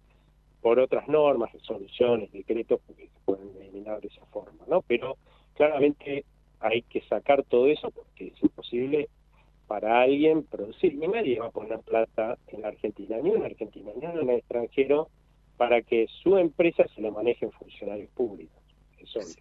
por 0.62 0.80
otras 0.80 1.06
normas, 1.08 1.52
resoluciones, 1.52 2.32
decretos, 2.32 2.80
porque 2.86 3.04
se 3.06 3.20
pueden 3.24 3.50
eliminar 3.60 4.00
de 4.00 4.08
esa 4.08 4.24
forma, 4.26 4.64
¿no? 4.66 4.82
Pero 4.82 5.16
claramente 5.54 6.24
hay 6.60 6.82
que 6.82 7.02
sacar 7.02 7.44
todo 7.44 7.66
eso 7.66 7.90
porque 7.90 8.28
es 8.28 8.42
imposible 8.42 9.08
para 9.66 10.02
alguien 10.02 10.44
producir. 10.44 10.94
Y 10.94 11.08
nadie 11.08 11.38
va 11.38 11.46
a 11.46 11.50
poner 11.50 11.80
plata 11.80 12.38
en 12.48 12.62
la 12.62 12.68
Argentina, 12.68 13.16
ni 13.22 13.30
en 13.30 13.44
Argentina, 13.44 13.90
ni 13.94 14.06
el 14.06 14.30
extranjero, 14.30 15.08
para 15.56 15.82
que 15.82 16.06
su 16.22 16.36
empresa 16.36 16.84
se 16.94 17.00
lo 17.00 17.12
maneje 17.12 17.46
en 17.46 17.52
funcionarios 17.52 18.10
públicos. 18.10 18.56
Es 18.98 19.38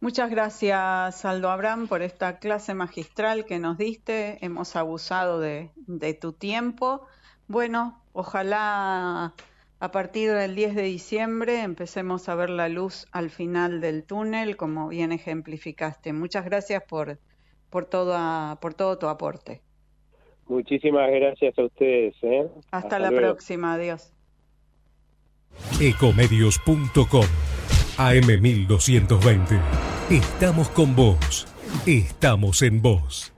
Muchas 0.00 0.30
gracias, 0.30 1.24
Aldo 1.24 1.50
Abraham, 1.50 1.88
por 1.88 2.02
esta 2.02 2.38
clase 2.38 2.74
magistral 2.74 3.46
que 3.46 3.58
nos 3.58 3.78
diste. 3.78 4.38
Hemos 4.44 4.76
abusado 4.76 5.40
de 5.40 6.18
tu 6.20 6.32
tiempo. 6.32 7.06
Bueno, 7.48 8.00
ojalá 8.12 9.34
a 9.80 9.92
partir 9.92 10.32
del 10.32 10.56
10 10.56 10.74
de 10.74 10.82
diciembre 10.82 11.62
empecemos 11.62 12.28
a 12.28 12.34
ver 12.34 12.50
la 12.50 12.68
luz 12.68 13.06
al 13.12 13.30
final 13.30 13.80
del 13.80 14.04
túnel, 14.04 14.56
como 14.56 14.88
bien 14.88 15.12
ejemplificaste. 15.12 16.12
Muchas 16.12 16.44
gracias 16.44 16.82
por 16.82 17.20
por, 17.70 17.84
toda, 17.84 18.58
por 18.60 18.74
todo 18.74 18.98
tu 18.98 19.08
aporte. 19.08 19.60
Muchísimas 20.46 21.10
gracias 21.10 21.58
a 21.58 21.64
ustedes. 21.64 22.14
¿eh? 22.22 22.48
Hasta, 22.70 22.98
la 22.98 23.10
próxima, 23.10 23.74
adiós. 23.74 24.12
Ecomedios.com 25.80 27.26
AM1220. 27.98 29.60
Estamos 30.10 30.68
con 30.70 30.96
vos. 30.96 31.46
Estamos 31.86 32.62
en 32.62 32.80
vos. 32.80 33.37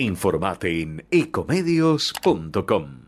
Informate 0.00 0.80
en 0.80 1.04
ecomedios.com. 1.10 3.00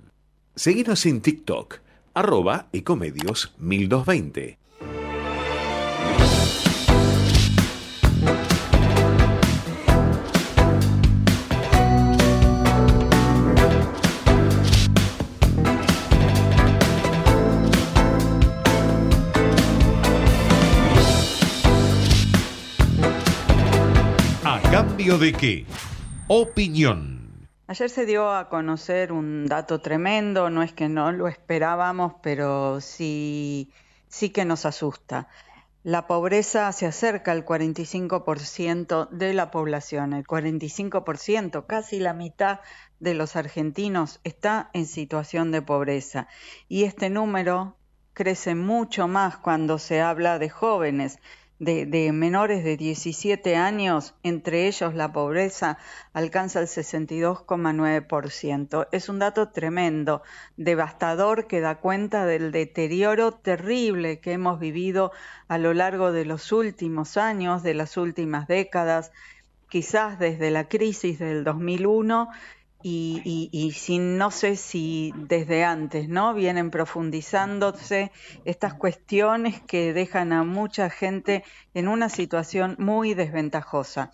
Seguinos 0.56 1.06
en 1.06 1.20
TikTok, 1.20 1.76
arroba 2.14 2.66
ecomedios 2.72 3.54
1220. 3.58 4.58
cambio 24.70 25.18
de 25.18 25.32
qué? 25.32 25.66
Opinión. 26.32 27.48
Ayer 27.66 27.90
se 27.90 28.06
dio 28.06 28.30
a 28.30 28.48
conocer 28.48 29.10
un 29.10 29.46
dato 29.46 29.80
tremendo, 29.80 30.48
no 30.48 30.62
es 30.62 30.72
que 30.72 30.88
no 30.88 31.10
lo 31.10 31.26
esperábamos, 31.26 32.12
pero 32.22 32.80
sí, 32.80 33.72
sí 34.06 34.30
que 34.30 34.44
nos 34.44 34.64
asusta. 34.64 35.26
La 35.82 36.06
pobreza 36.06 36.70
se 36.70 36.86
acerca 36.86 37.32
al 37.32 37.44
45% 37.44 39.08
de 39.08 39.34
la 39.34 39.50
población, 39.50 40.12
el 40.12 40.24
45%, 40.24 41.66
casi 41.66 41.98
la 41.98 42.14
mitad 42.14 42.60
de 43.00 43.14
los 43.14 43.34
argentinos 43.34 44.20
está 44.22 44.70
en 44.72 44.86
situación 44.86 45.50
de 45.50 45.62
pobreza. 45.62 46.28
Y 46.68 46.84
este 46.84 47.10
número 47.10 47.76
crece 48.12 48.54
mucho 48.54 49.08
más 49.08 49.36
cuando 49.36 49.80
se 49.80 50.00
habla 50.00 50.38
de 50.38 50.48
jóvenes 50.48 51.18
de, 51.60 52.10
menores 52.12 52.64
de 52.64 52.76
17 52.78 53.54
años, 53.54 54.14
entre 54.22 54.66
ellos 54.66 54.94
la 54.94 55.12
pobreza 55.12 55.76
alcanza 56.14 56.60
el 56.60 56.66
62,9%. 56.66 58.88
Es 58.92 59.10
un 59.10 59.18
dato 59.18 59.50
tremendo, 59.50 60.22
devastador, 60.56 61.46
que 61.46 61.60
da 61.60 61.74
cuenta 61.76 62.24
del 62.24 62.50
deterioro 62.50 63.32
terrible 63.32 64.20
que 64.20 64.32
hemos 64.32 64.58
vivido 64.58 65.12
a 65.48 65.58
lo 65.58 65.74
largo 65.74 66.12
de 66.12 66.24
los 66.24 66.50
últimos 66.50 67.18
años, 67.18 67.62
de 67.62 67.74
las 67.74 67.98
últimas 67.98 68.48
décadas, 68.48 69.12
quizás 69.68 70.18
desde 70.18 70.50
la 70.50 70.66
crisis 70.66 71.18
del 71.18 71.44
2001 71.44 72.30
y, 72.82 73.50
y, 73.52 73.98
no 73.98 74.30
sé 74.30 74.56
si 74.56 75.12
desde 75.16 75.64
antes, 75.64 76.08
¿no? 76.08 76.34
Vienen 76.34 76.70
profundizándose 76.70 78.10
estas 78.44 78.74
cuestiones 78.74 79.60
que 79.60 79.92
dejan 79.92 80.32
a 80.32 80.44
mucha 80.44 80.88
gente 80.90 81.44
en 81.74 81.88
una 81.88 82.08
situación 82.08 82.76
muy 82.78 83.14
desventajosa. 83.14 84.10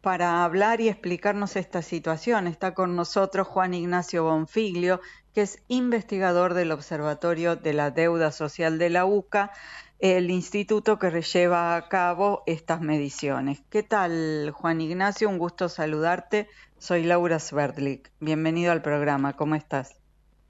Para 0.00 0.42
hablar 0.42 0.80
y 0.80 0.88
explicarnos 0.88 1.54
esta 1.54 1.80
situación 1.80 2.48
está 2.48 2.74
con 2.74 2.96
nosotros 2.96 3.46
Juan 3.46 3.72
Ignacio 3.72 4.24
Bonfiglio, 4.24 5.00
que 5.32 5.42
es 5.42 5.62
investigador 5.68 6.54
del 6.54 6.72
Observatorio 6.72 7.54
de 7.54 7.72
la 7.72 7.92
Deuda 7.92 8.32
Social 8.32 8.78
de 8.78 8.90
la 8.90 9.04
UCA, 9.04 9.52
el 10.00 10.32
instituto 10.32 10.98
que 10.98 11.22
lleva 11.22 11.76
a 11.76 11.88
cabo 11.88 12.42
estas 12.46 12.80
mediciones. 12.80 13.62
¿Qué 13.70 13.84
tal, 13.84 14.50
Juan 14.50 14.80
Ignacio? 14.80 15.28
Un 15.28 15.38
gusto 15.38 15.68
saludarte. 15.68 16.48
Soy 16.82 17.04
Laura 17.04 17.38
Sverdlik. 17.38 18.10
Bienvenido 18.18 18.72
al 18.72 18.82
programa. 18.82 19.34
¿Cómo 19.34 19.54
estás? 19.54 20.00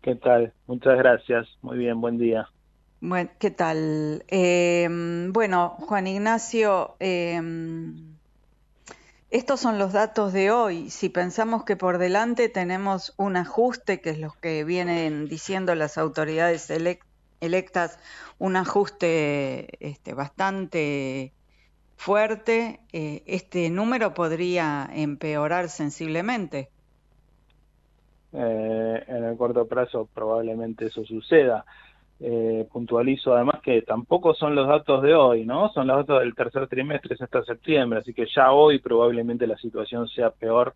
¿Qué 0.01 0.14
tal? 0.14 0.55
Muchas 0.66 0.97
gracias. 0.97 1.47
Muy 1.61 1.77
bien, 1.77 2.01
buen 2.01 2.16
día. 2.16 2.49
Bueno, 3.03 3.29
¿qué 3.38 3.51
tal? 3.51 4.25
Em, 4.29 5.31
bueno, 5.35 5.77
Juan 5.81 6.07
Ignacio, 6.07 6.97
em, 7.01 8.14
estos 9.29 9.61
son 9.61 9.79
los 9.79 9.92
datos 9.92 10.33
de 10.33 10.51
hoy. 10.51 10.88
Si 10.88 11.11
pensamos 11.11 11.64
que 11.64 11.77
por 11.77 11.99
delante 11.99 12.49
tenemos 12.49 13.12
un 13.18 13.37
ajuste, 13.37 14.01
que 14.01 14.09
es 14.09 14.18
lo 14.18 14.33
que 14.40 14.64
vienen 14.64 15.29
diciendo 15.29 15.75
las 15.75 15.99
autoridades 15.99 16.71
electas, 17.42 17.99
un 18.38 18.57
ajuste 18.57 19.87
este, 19.87 20.14
bastante 20.14 21.35
fuerte, 22.03 22.81
eh, 22.93 23.23
este 23.27 23.71
número 23.71 24.12
podría 24.12 24.91
empeorar 24.93 25.69
sensiblemente. 25.69 26.69
Eh, 28.33 29.05
en 29.07 29.25
el 29.25 29.37
corto 29.37 29.69
plazo 29.69 30.09
probablemente 30.12 30.87
eso 30.87 31.05
suceda. 31.05 31.65
Eh, 32.19 32.67
puntualizo 32.73 33.35
además 33.35 33.61
que 33.62 33.83
tampoco 33.83 34.35
son 34.35 34.57
los 34.57 34.67
datos 34.67 35.01
de 35.03 35.15
hoy, 35.15 35.47
¿no? 35.47 35.73
Son 35.73 35.87
los 35.87 35.99
datos 35.99 36.21
del 36.21 36.35
tercer 36.35 36.67
trimestre 36.67 37.15
hasta 37.21 37.45
septiembre, 37.45 38.01
así 38.01 38.12
que 38.12 38.27
ya 38.27 38.51
hoy 38.51 38.81
probablemente 38.81 39.47
la 39.47 39.57
situación 39.57 40.09
sea 40.09 40.31
peor 40.31 40.75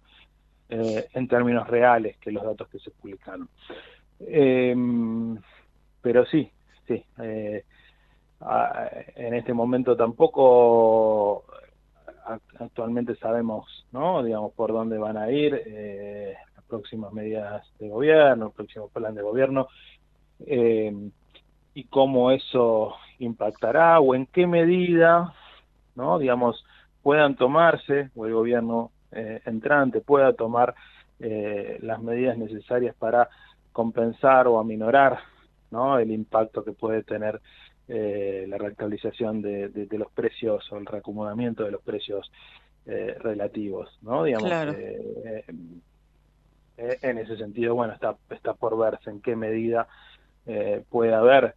en 0.69 1.29
términos 1.29 1.69
reales 1.69 2.17
que 2.19 2.33
los 2.33 2.43
datos 2.43 2.69
que 2.69 2.81
se 2.81 2.91
publicaron. 2.91 3.49
pero 6.03 6.27
sí, 6.27 6.51
sí 6.89 7.05
en 8.40 9.35
este 9.35 9.53
momento 9.53 9.96
tampoco 9.96 11.44
actualmente 12.59 13.16
sabemos, 13.16 13.87
¿no? 13.92 14.22
Digamos, 14.22 14.53
por 14.53 14.72
dónde 14.72 14.99
van 14.99 15.16
a 15.16 15.31
ir 15.31 15.62
eh, 15.66 16.35
las 16.55 16.64
próximas 16.64 17.12
medidas 17.12 17.64
de 17.79 17.88
gobierno, 17.88 18.46
el 18.46 18.53
próximo 18.53 18.88
plan 18.88 19.14
de 19.14 19.22
gobierno, 19.22 19.68
eh, 20.46 20.92
y 21.75 21.85
cómo 21.85 22.31
eso 22.31 22.94
impactará 23.18 24.01
o 24.01 24.14
en 24.14 24.27
qué 24.27 24.46
medida, 24.46 25.33
¿no? 25.94 26.18
Digamos, 26.18 26.64
puedan 27.03 27.37
tomarse, 27.37 28.11
o 28.16 28.27
el 28.27 28.35
gobierno 28.35 28.90
eh, 29.12 29.40
entrante 29.44 30.01
pueda 30.01 30.33
tomar 30.33 30.75
las 31.18 32.03
medidas 32.03 32.37
necesarias 32.37 32.94
para 32.94 33.31
compensar 33.72 34.46
o 34.49 34.59
aminorar, 34.59 35.18
¿no? 35.70 35.99
El 35.99 36.11
impacto 36.11 36.62
que 36.62 36.72
puede 36.72 37.03
tener 37.05 37.40
eh, 37.88 38.46
la 38.49 38.59
rentabilización 38.59 39.42
de, 39.42 39.88
los 39.92 40.11
precios 40.12 40.70
o 40.72 40.77
el 40.77 40.87
reacomodamiento 40.87 41.64
de 41.64 41.70
los 41.70 41.83
precios 41.83 42.31
eh, 42.85 43.16
relativos, 43.20 43.99
¿no? 44.03 44.25
Digamos, 44.25 44.51
eh, 44.77 45.44
en 46.77 47.18
ese 47.18 47.37
sentido, 47.37 47.75
bueno, 47.75 47.94
está, 47.94 48.16
está 48.31 48.55
por 48.55 48.77
verse 48.77 49.11
en 49.11 49.20
qué 49.20 49.37
medida 49.37 49.88
puede 50.90 51.12
haber 51.12 51.57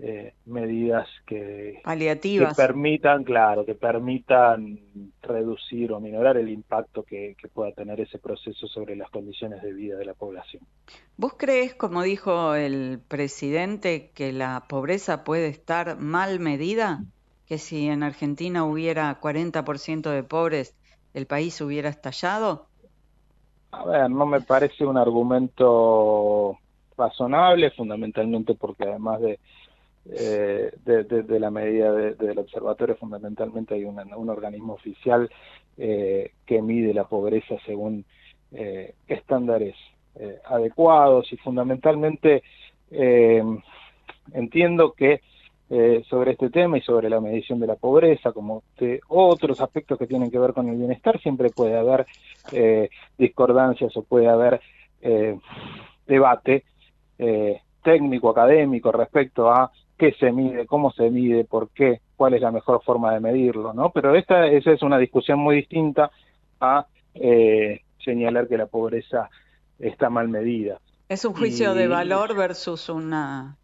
eh, 0.00 0.34
medidas 0.46 1.08
que, 1.26 1.80
Paliativas. 1.82 2.56
que 2.56 2.62
permitan, 2.62 3.24
claro, 3.24 3.64
que 3.64 3.74
permitan 3.74 4.78
reducir 5.22 5.92
o 5.92 5.98
minorar 5.98 6.36
el 6.36 6.48
impacto 6.50 7.02
que, 7.02 7.34
pueda 7.52 7.72
tener 7.72 8.00
ese 8.00 8.18
proceso 8.18 8.68
sobre 8.68 8.94
las 8.94 9.10
condiciones 9.10 9.60
de 9.60 9.72
vida 9.72 9.96
de 9.96 10.04
la 10.04 10.14
población. 10.14 10.62
¿Vos 11.16 11.34
crees, 11.36 11.74
como 11.74 12.02
dijo 12.02 12.54
el 12.54 13.00
presidente, 13.08 14.12
que 14.14 14.32
la 14.32 14.66
pobreza 14.68 15.24
puede 15.24 15.48
estar 15.48 15.98
mal 15.98 16.38
medida? 16.38 17.02
Que 17.46 17.58
si 17.58 17.88
en 17.88 18.04
Argentina 18.04 18.64
hubiera 18.64 19.20
40% 19.20 20.10
de 20.10 20.22
pobres, 20.22 20.76
el 21.12 21.26
país 21.26 21.60
hubiera 21.60 21.88
estallado? 21.88 22.66
A 23.72 23.84
ver, 23.84 24.08
no 24.10 24.26
me 24.26 24.40
parece 24.42 24.86
un 24.86 24.96
argumento 24.96 26.56
razonable, 26.96 27.72
fundamentalmente 27.72 28.54
porque 28.54 28.84
además 28.84 29.20
de 29.20 29.40
eh, 30.10 30.72
de, 30.84 31.38
la 31.38 31.50
medida 31.50 31.92
del 31.92 32.38
observatorio, 32.38 32.96
fundamentalmente 32.96 33.74
hay 33.74 33.84
un 33.84 34.30
organismo 34.30 34.72
oficial 34.72 35.28
eh, 35.76 36.32
que 36.46 36.62
mide 36.62 36.94
la 36.94 37.04
pobreza 37.04 37.56
según 37.66 38.04
eh, 38.52 38.94
estándares 39.06 39.74
adecuados 40.46 41.32
y 41.32 41.36
fundamentalmente 41.36 42.42
entiendo 44.32 44.92
que 44.92 45.20
sobre 46.08 46.32
este 46.32 46.50
tema 46.50 46.76
y 46.76 46.80
sobre 46.80 47.08
la 47.08 47.20
medición 47.20 47.60
de 47.60 47.68
la 47.68 47.76
pobreza, 47.76 48.32
como 48.32 48.64
de 48.80 49.00
otros 49.06 49.60
aspectos 49.60 49.96
que 49.96 50.08
tienen 50.08 50.28
que 50.28 50.40
ver 50.40 50.54
con 50.54 50.68
el 50.68 50.76
bienestar, 50.76 51.20
siempre 51.20 51.50
puede 51.50 51.76
haber 51.76 52.04
discordancias 53.16 53.96
o 53.96 54.02
puede 54.02 54.26
haber 54.26 54.60
debate 56.04 56.64
técnico, 57.84 58.30
académico 58.30 58.90
respecto 58.90 59.48
a 59.48 59.70
qué 59.98 60.12
se 60.18 60.32
mide, 60.32 60.66
cómo 60.66 60.92
se 60.92 61.10
mide, 61.10 61.44
por 61.44 61.70
qué, 61.70 62.00
cuál 62.16 62.34
es 62.34 62.40
la 62.40 62.52
mejor 62.52 62.82
forma 62.84 63.12
de 63.12 63.20
medirlo, 63.20 63.74
¿no? 63.74 63.90
Pero 63.90 64.14
esta 64.14 64.46
esa 64.46 64.72
es 64.72 64.82
una 64.82 64.98
discusión 64.98 65.38
muy 65.38 65.56
distinta 65.56 66.10
a 66.60 66.86
eh, 67.14 67.82
señalar 68.02 68.48
que 68.48 68.56
la 68.56 68.66
pobreza 68.66 69.28
está 69.78 70.08
mal 70.08 70.28
medida. 70.28 70.80
Es 71.08 71.24
un 71.24 71.34
juicio 71.34 71.74
de 71.74 71.88
valor 71.88 72.36
versus 72.36 72.88
una 72.88 73.56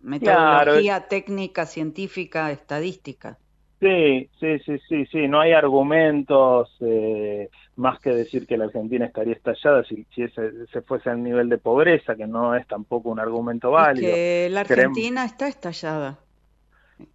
metodología 0.00 1.08
técnica, 1.08 1.66
científica, 1.66 2.50
estadística. 2.50 3.38
Sí, 3.82 4.30
sí, 4.38 4.60
sí, 4.60 4.78
sí, 4.88 5.06
sí, 5.06 5.26
no 5.26 5.40
hay 5.40 5.54
argumentos 5.54 6.70
eh, 6.78 7.50
más 7.74 7.98
que 7.98 8.10
decir 8.10 8.46
que 8.46 8.56
la 8.56 8.66
Argentina 8.66 9.06
estaría 9.06 9.32
estallada 9.34 9.82
si, 9.82 10.06
si 10.14 10.22
ese, 10.22 10.82
fuese 10.86 11.10
el 11.10 11.20
nivel 11.20 11.48
de 11.48 11.58
pobreza, 11.58 12.14
que 12.14 12.28
no 12.28 12.54
es 12.54 12.64
tampoco 12.68 13.08
un 13.08 13.18
argumento 13.18 13.72
válido. 13.72 14.14
que 14.14 14.48
la 14.52 14.60
Argentina 14.60 15.24
está 15.24 15.48
estallada. 15.48 16.20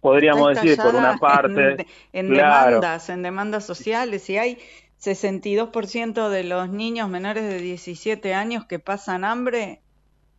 Podríamos 0.02 0.56
decir, 0.56 0.76
por 0.76 0.94
una 0.94 1.16
parte. 1.16 1.86
En, 2.12 2.28
demandas, 2.28 3.08
en 3.08 3.22
demandas 3.22 3.64
sociales, 3.64 4.28
y 4.28 4.36
hay 4.36 4.58
62% 5.00 6.28
de 6.28 6.44
los 6.44 6.68
niños 6.68 7.08
menores 7.08 7.44
de 7.44 7.62
17 7.62 8.34
años 8.34 8.66
que 8.66 8.78
pasan 8.78 9.24
hambre, 9.24 9.80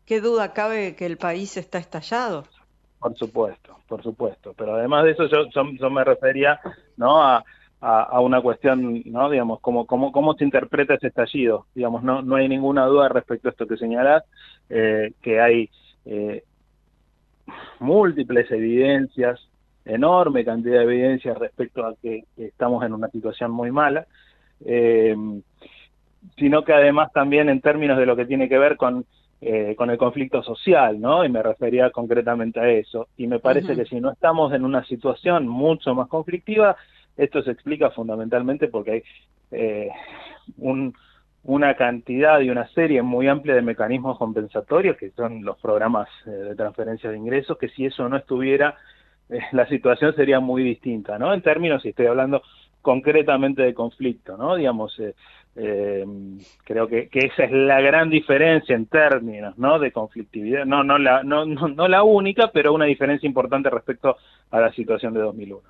¿qué 0.05 0.21
duda 0.21 0.53
cabe 0.53 0.95
que 0.95 1.07
el 1.07 1.17
país 1.17 1.57
está 1.57 1.79
estallado? 1.79 2.45
Por 2.99 3.15
supuesto, 3.17 3.77
por 3.87 4.03
supuesto. 4.03 4.53
Pero 4.57 4.75
además 4.75 5.05
de 5.05 5.11
eso, 5.11 5.25
yo, 5.27 5.89
me 5.89 6.03
refería 6.03 6.59
¿no? 6.97 7.21
a, 7.21 7.43
una 8.19 8.41
cuestión, 8.41 9.01
¿no? 9.05 9.29
digamos, 9.29 9.61
cómo, 9.61 9.85
cómo, 9.85 10.11
cómo 10.11 10.33
se 10.33 10.43
interpreta 10.43 10.95
ese 10.95 11.07
estallido. 11.07 11.65
Digamos, 11.73 12.03
no, 12.03 12.21
no 12.21 12.35
hay 12.35 12.49
ninguna 12.49 12.85
duda 12.85 13.07
respecto 13.07 13.47
a 13.47 13.51
esto 13.51 13.67
que 13.67 13.77
señalás, 13.77 14.23
eh, 14.69 15.13
que 15.21 15.39
hay 15.39 15.69
eh, 16.05 16.43
múltiples 17.79 18.51
evidencias, 18.51 19.39
enorme 19.85 20.43
cantidad 20.43 20.79
de 20.79 20.83
evidencias 20.83 21.37
respecto 21.37 21.85
a 21.85 21.95
que, 22.01 22.25
estamos 22.37 22.83
en 22.83 22.93
una 22.93 23.07
situación 23.07 23.51
muy 23.51 23.71
mala. 23.71 24.05
eh, 24.65 25.15
sino 26.37 26.63
que 26.63 26.73
además 26.73 27.11
también 27.13 27.49
en 27.49 27.61
términos 27.61 27.97
de 27.97 28.05
lo 28.05 28.15
que 28.15 28.25
tiene 28.25 28.49
que 28.49 28.57
ver 28.57 28.75
con, 28.75 29.05
eh, 29.41 29.75
con 29.77 29.89
el 29.89 29.97
conflicto 29.97 30.43
social, 30.43 30.99
¿no? 30.99 31.23
Y 31.23 31.29
me 31.29 31.41
refería 31.41 31.91
concretamente 31.91 32.59
a 32.59 32.69
eso. 32.69 33.07
Y 33.17 33.27
me 33.27 33.39
parece 33.39 33.75
que 33.75 33.85
si 33.85 33.99
no 34.01 34.11
estamos 34.11 34.53
en 34.53 34.65
una 34.65 34.83
situación 34.85 35.47
mucho 35.47 35.95
más 35.95 36.07
conflictiva, 36.07 36.75
esto 37.15 37.41
se 37.43 37.51
explica 37.51 37.89
fundamentalmente 37.91 38.67
porque 38.67 38.91
hay 38.91 39.03
eh, 39.51 39.89
un, 40.57 40.93
una 41.43 41.75
cantidad 41.75 42.39
y 42.41 42.49
una 42.49 42.67
serie 42.69 43.01
muy 43.01 43.27
amplia 43.27 43.55
de 43.55 43.61
mecanismos 43.61 44.17
compensatorios, 44.17 44.97
que 44.97 45.11
son 45.11 45.43
los 45.43 45.57
programas 45.57 46.07
eh, 46.25 46.29
de 46.29 46.55
transferencia 46.55 47.09
de 47.09 47.17
ingresos, 47.17 47.57
que 47.57 47.69
si 47.69 47.85
eso 47.85 48.07
no 48.09 48.17
estuviera, 48.17 48.75
eh, 49.29 49.39
la 49.53 49.67
situación 49.67 50.13
sería 50.15 50.39
muy 50.39 50.63
distinta, 50.63 51.17
¿no? 51.17 51.33
En 51.33 51.41
términos, 51.41 51.81
si 51.81 51.89
estoy 51.89 52.07
hablando 52.07 52.41
concretamente 52.81 53.61
de 53.61 53.73
conflicto, 53.73 54.37
¿no? 54.37 54.55
Digamos, 54.55 54.99
eh, 55.55 56.05
creo 56.63 56.87
que, 56.87 57.09
esa 57.11 57.43
es 57.43 57.51
la 57.51 57.81
gran 57.81 58.09
diferencia 58.09 58.75
en 58.75 58.85
términos, 58.85 59.57
¿no? 59.57 59.79
De 59.79 59.91
conflictividad, 59.91 60.65
no, 60.65 60.83
no, 60.83 60.97
la, 60.97 61.23
no, 61.23 61.45
no, 61.45 61.67
no 61.67 61.87
la 61.87 62.03
única, 62.03 62.51
pero 62.51 62.73
una 62.73 62.85
diferencia 62.85 63.27
importante 63.27 63.69
respecto 63.69 64.17
a 64.51 64.59
la 64.59 64.71
situación 64.73 65.13
de 65.13 65.21
2001. 65.21 65.61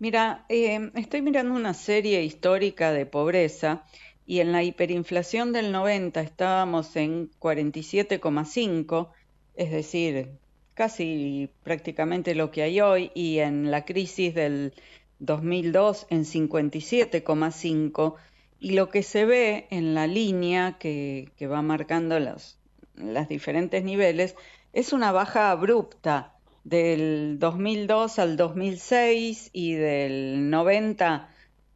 Mira, 0.00 0.44
estoy 0.48 1.22
mirando 1.22 1.54
una 1.54 1.74
serie 1.74 2.22
histórica 2.22 2.92
de 2.92 3.04
pobreza 3.04 3.82
y 4.26 4.40
en 4.40 4.52
la 4.52 4.62
hiperinflación 4.62 5.52
del 5.52 5.72
90 5.72 6.20
estábamos 6.20 6.94
en 6.96 7.30
47,5, 7.40 9.08
es 9.56 9.70
decir, 9.72 10.28
casi 10.74 11.50
prácticamente 11.64 12.36
lo 12.36 12.52
que 12.52 12.62
hay 12.62 12.80
hoy, 12.80 13.10
y 13.14 13.38
en 13.38 13.70
la 13.72 13.84
crisis 13.84 14.34
del 14.34 14.72
2002 15.18 16.06
en 16.10 16.24
57,5, 16.24 18.14
y 18.60 18.72
lo 18.72 18.88
que 18.88 19.02
se 19.02 19.24
ve 19.24 19.66
en 19.70 19.94
la 19.94 20.06
línea 20.06 20.78
que, 20.78 21.30
que 21.36 21.46
va 21.46 21.62
marcando 21.62 22.18
los, 22.18 22.58
los 22.94 23.28
diferentes 23.28 23.84
niveles 23.84 24.34
es 24.72 24.92
una 24.92 25.12
baja 25.12 25.50
abrupta 25.50 26.34
del 26.64 27.38
2002 27.38 28.18
al 28.18 28.36
2006 28.36 29.50
y 29.52 29.74
del 29.74 30.50
90 30.50 31.28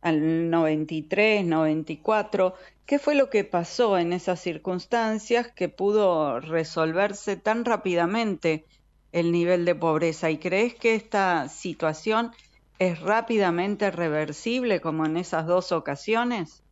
al 0.03 0.51
93, 0.51 1.45
94. 1.47 2.55
¿Qué 2.85 2.99
fue 2.99 3.15
lo 3.15 3.31
que 3.31 3.45
pasó 3.45 3.97
en 3.97 4.13
esas 4.13 4.41
circunstancias 4.41 5.51
que 5.51 5.69
pudo 5.69 6.41
resolverse 6.41 7.37
tan 7.37 7.65
rápidamente 7.65 8.67
el 9.13 9.33
nivel 9.33 9.65
de 9.65 9.77
pobreza? 9.77 10.31
¿Y 10.31 10.39
crees 10.39 10.75
que 10.75 10.95
esta 10.95 11.49
situación 11.49 12.33
es 12.87 13.01
rápidamente 13.01 13.91
reversible 13.91 14.81
como 14.81 15.07
en 15.07 15.17
esas 15.17 15.47
dos 15.47 15.73
ocasiones? 15.73 16.63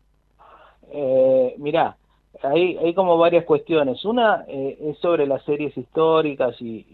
Eh, 0.92 1.54
mirá, 1.58 1.96
hay, 2.42 2.76
hay 2.78 2.94
como 2.94 3.18
varias 3.18 3.44
cuestiones. 3.44 4.04
Una 4.04 4.44
eh, 4.48 4.78
es 4.80 4.98
sobre 4.98 5.26
las 5.26 5.44
series 5.44 5.76
históricas 5.76 6.56
y, 6.60 6.86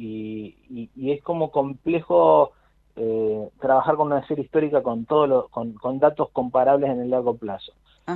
y, 0.68 0.90
y 0.94 1.12
es 1.12 1.22
como 1.22 1.50
complejo 1.50 2.52
eh, 2.98 3.50
trabajar 3.60 3.96
con 3.96 4.06
una 4.06 4.26
serie 4.26 4.44
histórica 4.44 4.82
con, 4.82 5.04
todo 5.04 5.48
con, 5.48 5.98
datos 5.98 6.30
comparables 6.30 6.88
en 6.90 7.02
el 7.02 7.10
largo 7.10 7.36
plazo. 7.36 7.72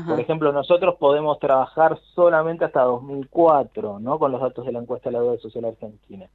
Por 0.07 0.21
ejemplo, 0.21 0.53
nosotros 0.53 0.97
podemos 0.99 1.41
trabajar 1.41 1.99
solamente 2.15 2.65
hasta 2.65 2.83
2004, 2.83 3.99
¿no? 3.99 4.21
Con 4.21 4.31
los 4.31 4.41
datos 4.41 4.65
de 4.65 4.71
la 4.71 4.79
encuesta 4.79 5.11
de 5.11 5.15
la 5.15 5.23
deuda 5.23 5.39
social 5.39 5.65
argentina. 5.65 6.29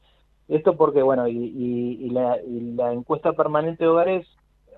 Esto 0.49 0.75
porque, 0.75 1.01
bueno, 1.01 1.27
y, 1.27 2.09
la, 2.11 2.37
encuesta 2.91 3.31
permanente 3.31 3.85
de 3.85 3.89
hogares, 3.89 4.27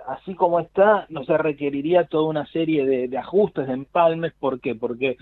así 0.08 0.36
como 0.36 0.60
está, 0.60 1.06
no 1.10 1.24
se 1.26 1.38
requeriría 1.38 2.06
toda 2.06 2.30
una 2.30 2.46
serie 2.48 2.86
de, 2.86 3.18
ajustes, 3.18 3.68
de 3.68 3.74
empalmes. 3.74 4.34
¿Por 4.40 4.60
qué? 4.62 4.74
Porque 4.74 5.18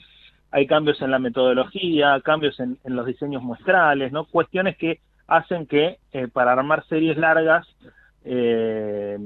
hay 0.52 0.68
cambios 0.68 1.02
en 1.02 1.12
la 1.12 1.20
metodología, 1.20 2.22
cambios 2.22 2.60
en, 2.60 2.78
los 2.86 3.06
diseños 3.06 3.42
muestrales, 3.42 4.12
¿no? 4.12 4.26
Cuestiones 4.26 4.78
que 4.78 5.00
hacen 5.28 5.66
que 5.66 5.98
eh, 6.14 6.28
para 6.32 6.52
armar 6.52 6.86
series 6.86 7.18
largas 7.18 7.68
eh, 8.24 9.18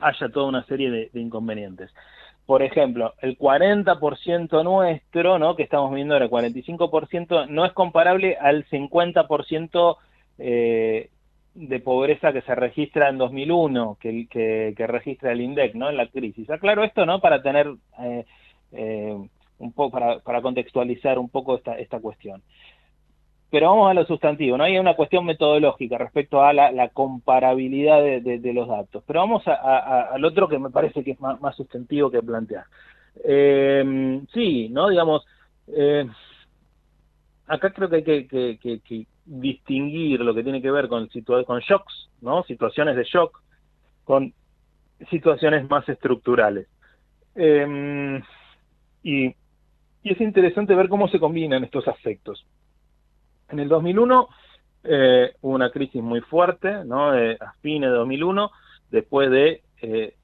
haya 0.00 0.28
toda 0.30 0.46
una 0.46 0.64
serie 0.64 0.90
de, 0.90 1.20
inconvenientes. 1.20 1.92
Por 2.46 2.62
ejemplo, 2.62 3.12
el 3.20 3.36
40% 3.36 4.64
nuestro, 4.64 5.38
¿no? 5.38 5.56
que 5.56 5.64
estamos 5.64 5.92
viendo 5.92 6.14
ahora, 6.14 6.28
45%, 6.28 7.48
no 7.48 7.64
es 7.66 7.72
comparable 7.72 8.36
al 8.40 8.64
50% 8.66 9.96
eh, 10.38 11.10
de 11.56 11.80
pobreza 11.80 12.32
que 12.32 12.42
se 12.42 12.54
registra 12.54 13.08
en 13.08 13.18
2001, 13.18 13.98
que, 14.00 14.26
que, 14.28 14.86
registra 14.86 15.32
el 15.32 15.40
INDEC, 15.40 15.74
¿no? 15.74 15.90
En 15.90 15.96
la 15.96 16.06
crisis. 16.08 16.48
Aclaro 16.50 16.84
esto, 16.84 17.06
¿no? 17.06 17.20
Para 17.20 17.42
tener 17.42 17.74
eh, 18.00 18.24
eh, 18.72 19.16
un 19.58 19.72
poco, 19.72 19.90
para, 19.90 20.18
para, 20.20 20.42
contextualizar 20.42 21.18
un 21.18 21.28
poco 21.28 21.56
esta, 21.56 21.78
esta 21.78 21.98
cuestión 22.00 22.42
pero 23.50 23.70
vamos 23.70 23.90
a 23.90 23.94
lo 23.94 24.04
sustantivo, 24.04 24.56
¿no? 24.56 24.64
Hay 24.64 24.78
una 24.78 24.94
cuestión 24.94 25.24
metodológica 25.24 25.98
respecto 25.98 26.42
a 26.42 26.52
la, 26.52 26.88
comparabilidad 26.88 28.02
de, 28.02 28.52
los 28.52 28.68
datos, 28.68 29.04
pero 29.06 29.20
vamos 29.20 29.44
al 29.46 30.24
otro 30.24 30.48
que 30.48 30.58
me 30.58 30.70
parece 30.70 31.04
que 31.04 31.12
es 31.12 31.20
más, 31.20 31.56
sustantivo 31.56 32.10
que 32.10 32.22
plantear. 32.22 32.64
Eh, 33.24 34.20
sí, 34.34 34.68
¿no? 34.68 34.88
Digamos, 34.88 35.24
eh, 35.68 36.06
acá 37.46 37.72
creo 37.72 37.88
que 37.88 37.96
hay 37.96 38.04
que, 38.04 39.06
distinguir 39.26 40.20
lo 40.20 40.34
que 40.34 40.42
tiene 40.42 40.62
que 40.62 40.70
ver 40.70 40.88
con, 40.88 41.08
con 41.44 41.60
shocks, 41.60 42.08
¿no? 42.20 42.44
Situaciones 42.44 42.96
de 42.96 43.04
shock, 43.04 43.42
con 44.04 44.32
situaciones 45.10 45.68
más 45.68 45.88
estructurales. 45.88 46.68
Eh, 47.34 48.22
y, 49.02 49.26
y 50.02 50.12
es 50.12 50.20
interesante 50.20 50.74
ver 50.74 50.88
cómo 50.88 51.08
se 51.08 51.18
combinan 51.18 51.64
estos 51.64 51.86
aspectos. 51.88 52.46
En 53.48 53.58
el 53.60 53.68
2001 53.68 54.28
eh, 54.84 55.34
hubo 55.40 55.54
una 55.54 55.70
crisis 55.70 56.02
muy 56.02 56.20
fuerte, 56.20 56.84
¿no? 56.84 57.10
a 57.10 57.52
fines 57.60 57.90
de 57.90 57.96
2001, 57.96 58.50
después 58.90 59.30
de 59.30 59.62
eh, 59.82 60.14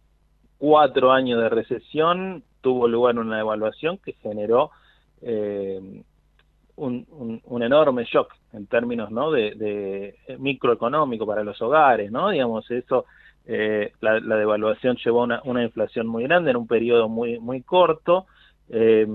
cuatro 0.59 1.13
años 1.13 1.41
de 1.41 1.49
recesión, 1.49 2.45
tuvo 2.61 2.87
lugar 2.87 3.19
una 3.19 3.41
evaluación 3.41 3.99
que 3.99 4.13
generó 4.15 4.71
eh, 6.77 7.41
un, 7.47 7.63
enorme 7.63 8.05
shock 8.05 8.33
en 8.53 8.67
términos 8.67 9.11
¿no? 9.11 9.31
de, 9.31 10.17
microeconómico 10.39 11.27
para 11.27 11.45
los 11.45 11.61
hogares, 11.63 12.11
¿no? 12.11 12.31
Digamos, 12.31 12.71
eso, 12.71 13.07
la, 13.47 14.37
devaluación 14.37 14.97
llevó 14.97 15.25
a 15.25 15.43
una, 15.45 15.63
inflación 15.63 16.07
muy 16.07 16.25
grande 16.25 16.51
en 16.51 16.57
un 16.57 16.67
periodo 16.67 17.09
muy, 17.09 17.39
muy 17.39 17.63
corto. 17.63 18.27
Eh, 18.69 19.07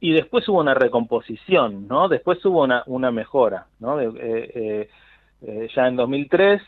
y 0.00 0.12
después 0.12 0.48
hubo 0.48 0.60
una 0.60 0.74
recomposición, 0.74 1.86
¿no? 1.86 2.08
Después 2.08 2.44
hubo 2.46 2.64
una, 2.64 2.82
una 2.86 3.10
mejora, 3.10 3.66
¿no? 3.78 4.00
Eh, 4.00 4.10
eh, 4.18 4.88
eh, 5.42 5.68
ya 5.74 5.86
en 5.86 5.96
2003 5.96 6.62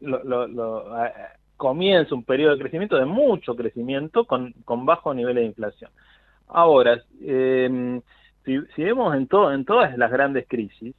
lo, 0.00 0.84
comienza 1.56 2.14
un 2.14 2.24
periodo 2.24 2.52
de 2.52 2.60
crecimiento, 2.60 2.96
de 2.96 3.06
mucho 3.06 3.56
crecimiento, 3.56 4.26
con, 4.26 4.52
con 4.64 4.84
bajo 4.84 5.14
nivel 5.14 5.36
de 5.36 5.44
inflación. 5.44 5.90
Ahora, 6.48 7.02
em, 7.22 8.02
si, 8.44 8.82
vemos 8.82 9.14
en, 9.14 9.26
todo, 9.26 9.52
en 9.52 9.64
todas 9.64 9.96
las 9.96 10.10
grandes 10.10 10.46
crisis, 10.48 10.94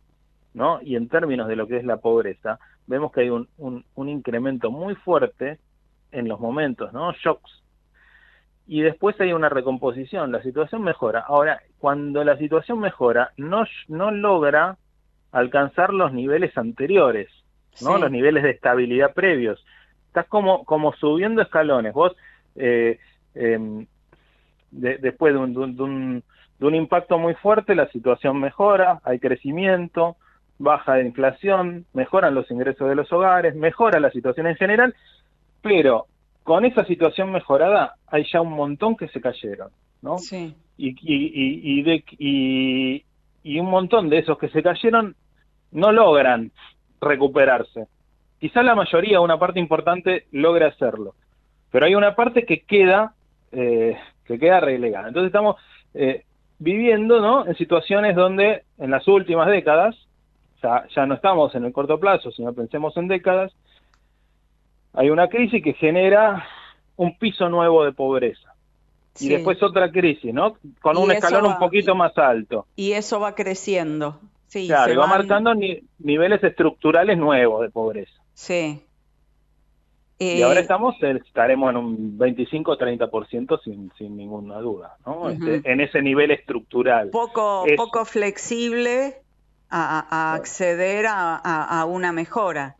¿no? 0.53 0.79
Y 0.81 0.95
en 0.95 1.09
términos 1.09 1.47
de 1.47 1.55
lo 1.55 1.67
que 1.67 1.77
es 1.77 1.83
la 1.83 1.97
pobreza, 1.97 2.59
vemos 2.87 3.11
que 3.11 3.21
hay 3.21 3.29
un, 3.29 3.47
un, 3.57 3.85
un 3.95 4.09
incremento 4.09 4.71
muy 4.71 4.95
fuerte 4.95 5.59
en 6.11 6.27
los 6.27 6.39
momentos, 6.39 6.93
¿no? 6.93 7.11
Shocks 7.13 7.63
y 8.65 8.81
después 8.81 9.19
hay 9.19 9.33
una 9.33 9.49
recomposición, 9.49 10.31
la 10.31 10.41
situación 10.41 10.83
mejora. 10.83 11.23
Ahora, 11.27 11.61
cuando 11.79 12.23
la 12.23 12.37
situación 12.37 12.79
mejora, 12.79 13.31
no, 13.37 13.65
no 13.87 14.11
logra 14.11 14.77
alcanzar 15.31 15.93
los 15.93 16.13
niveles 16.13 16.57
anteriores, 16.57 17.29
¿no? 17.81 17.97
Los 17.97 18.09
niveles 18.09 18.43
de 18.43 18.51
estabilidad 18.51 19.13
previos. 19.13 19.63
Estás 20.07 20.27
como, 20.27 20.63
como 20.63 20.93
subiendo 20.93 21.41
escalones. 21.41 21.93
Vos, 21.93 22.15
eh, 22.55 22.99
em, 23.35 23.85
después 24.71 25.33
de 25.33 25.39
un, 25.39 25.75
de, 25.75 25.83
un, 25.83 26.23
de 26.59 26.67
un 26.67 26.75
impacto 26.75 27.17
muy 27.17 27.33
fuerte, 27.35 27.75
la 27.75 27.87
situación 27.89 28.39
mejora, 28.39 28.99
hay 29.03 29.19
crecimiento, 29.19 30.15
baja 30.57 30.95
de 30.95 31.05
inflación, 31.05 31.85
mejoran 31.93 32.35
los 32.35 32.49
ingresos 32.51 32.87
de 32.87 32.95
los 32.95 33.11
hogares, 33.11 33.55
mejora 33.55 33.99
la 33.99 34.11
situación 34.11 34.47
en 34.47 34.55
general, 34.55 34.95
pero 35.61 36.05
con 36.43 36.65
esa 36.65 36.85
situación 36.85 37.31
mejorada 37.31 37.95
hay 38.07 38.25
ya 38.31 38.41
un 38.41 38.53
montón 38.53 38.95
que 38.95 39.07
se 39.07 39.21
cayeron, 39.21 39.69
¿no? 40.01 40.17
Sí. 40.17 40.55
Y, 40.77 40.89
y, 40.89 41.79
y, 41.79 41.83
de, 41.83 42.03
y, 42.17 43.03
y 43.43 43.59
un 43.59 43.69
montón 43.69 44.09
de 44.09 44.19
esos 44.19 44.37
que 44.37 44.49
se 44.49 44.63
cayeron 44.63 45.15
no 45.71 45.91
logran 45.91 46.51
recuperarse. 47.01 47.87
Quizá 48.39 48.61
la 48.61 48.75
mayoría, 48.75 49.21
una 49.21 49.39
parte 49.39 49.59
importante, 49.59 50.25
logra 50.31 50.67
hacerlo, 50.67 51.15
pero 51.71 51.85
hay 51.85 51.95
una 51.95 52.15
parte 52.15 52.45
que 52.45 52.61
queda, 52.61 53.13
eh, 53.51 53.97
que 54.25 54.37
queda 54.37 54.59
relegada. 54.59 55.07
Entonces 55.07 55.27
estamos 55.27 55.55
eh, 55.93 56.23
viviendo, 56.63 57.19
¿no? 57.19 57.45
En 57.45 57.55
situaciones 57.55 58.15
donde 58.15 58.63
en 58.77 58.89
las 58.89 59.07
últimas 59.07 59.47
décadas, 59.49 59.95
ya, 60.61 60.85
ya 60.95 61.05
no 61.05 61.15
estamos 61.15 61.53
en 61.55 61.65
el 61.65 61.73
corto 61.73 61.99
plazo, 61.99 62.31
sino 62.31 62.53
pensemos 62.53 62.95
en 62.95 63.09
décadas, 63.09 63.51
hay 64.93 65.09
una 65.09 65.27
crisis 65.27 65.61
que 65.61 65.73
genera 65.73 66.47
un 66.95 67.17
piso 67.17 67.49
nuevo 67.49 67.83
de 67.83 67.91
pobreza, 67.91 68.55
y 69.19 69.29
después 69.29 69.61
otra 69.61 69.91
crisis, 69.91 70.33
¿no? 70.33 70.55
Con 70.81 70.97
un 70.97 71.11
escalón 71.11 71.45
un 71.45 71.59
poquito 71.59 71.95
más 71.95 72.17
alto. 72.17 72.65
Y 72.75 72.93
eso 72.93 73.19
va 73.19 73.35
creciendo. 73.35 74.19
Sí, 74.47 74.67
claro, 74.67 74.93
y 74.93 74.95
va 74.95 75.07
marcando 75.07 75.53
niveles 75.99 76.43
estructurales 76.43 77.17
nuevos 77.17 77.61
de 77.61 77.69
pobreza. 77.69 78.13
Sí. 78.33 78.81
Y 80.19 80.41
ahora 80.41 80.59
eh, 80.59 80.63
estamos, 80.63 80.95
estaremos 81.01 81.69
en 81.71 81.77
un 81.77 82.17
25-30% 82.17 83.61
sin, 83.63 83.91
sin 83.97 84.15
ninguna 84.15 84.59
duda, 84.59 84.97
¿no? 85.05 85.29
Este, 85.29 85.61
en 85.69 85.81
ese 85.81 86.01
nivel 86.01 86.31
estructural. 86.31 87.09
Poco, 87.09 87.65
poco 87.75 88.05
flexible 88.05 89.15
a, 89.69 90.33
acceder 90.35 91.05
a, 91.07 91.85
una 91.87 92.11
mejora. 92.11 92.75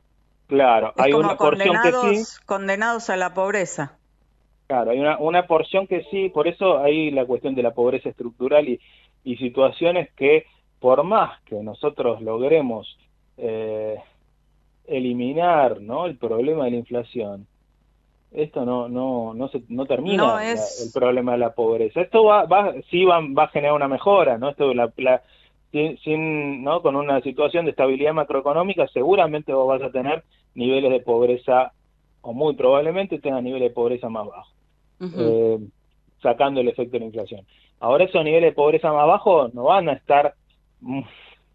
Claro, 0.48 0.94
hay 0.98 1.14
una 1.14 1.36
porción 1.36 1.76
que 1.82 2.16
sí. 2.16 2.38
Condenados 2.46 3.10
a 3.10 3.18
la 3.18 3.34
pobreza. 3.34 3.98
Claro, 4.68 4.92
hay 4.92 5.00
una, 5.00 5.18
una 5.18 5.48
porción 5.48 5.88
que 5.88 6.04
sí, 6.12 6.30
por 6.30 6.48
eso 6.48 6.80
hay 6.80 7.12
la 7.12 7.26
cuestión 7.26 7.56
de 7.56 7.64
la 7.64 7.72
pobreza 7.72 8.10
estructural 8.10 8.70
y, 8.70 8.80
y 9.24 9.38
situaciones 9.38 10.12
que 10.14 10.46
por 10.80 11.04
más 11.04 11.42
que 11.44 11.56
nosotros 11.56 12.22
logremos 12.22 12.98
eh, 13.38 13.98
eliminar 14.88 15.82
¿no? 15.82 16.06
el 16.06 16.18
problema 16.18 16.66
de 16.66 16.72
la 16.72 16.78
inflación, 16.78 17.48
esto 18.32 18.66
no 18.66 18.90
no 18.90 19.34
no 19.34 19.48
se 19.50 19.62
no 19.70 19.86
termina 19.86 20.40
el 20.52 20.92
problema 20.92 21.34
de 21.34 21.38
la 21.38 21.54
pobreza. 21.54 22.02
Esto 22.02 22.24
va, 22.24 22.46
va 22.46 22.74
sí 22.90 23.06
va, 23.06 23.20
va 23.22 23.44
a 23.44 23.50
generar 23.50 23.76
una 23.76 23.88
mejora, 23.88 24.38
¿no? 24.38 24.50
Esto 24.50 24.74
la, 24.74 24.92
sin, 26.04 26.64
¿no? 26.64 26.82
con 26.82 26.96
una 26.96 27.22
situación 27.22 27.66
de 27.66 27.72
estabilidad 27.72 28.14
macroeconómica, 28.14 28.88
seguramente 28.88 29.54
vos 29.54 29.68
vas 29.68 29.82
a 29.82 29.92
tener 29.92 30.24
niveles 30.54 30.92
de 30.92 31.00
pobreza, 31.00 31.72
o 32.22 32.34
muy 32.34 32.56
probablemente 32.56 33.20
tengas 33.20 33.44
niveles 33.44 33.70
de 33.70 33.74
pobreza 33.74 34.08
más 34.10 34.28
bajos, 34.28 34.54
eh, 35.18 35.60
sacando 36.22 36.62
el 36.62 36.68
efecto 36.68 36.94
de 36.94 37.00
la 37.00 37.06
inflación. 37.06 37.46
Ahora 37.80 38.06
esos 38.06 38.24
niveles 38.24 38.52
de 38.52 38.56
pobreza 38.56 38.94
más 38.94 39.08
bajos 39.08 39.54
no 39.54 39.64
van 39.64 39.90
a 39.90 39.94
estar 39.94 40.36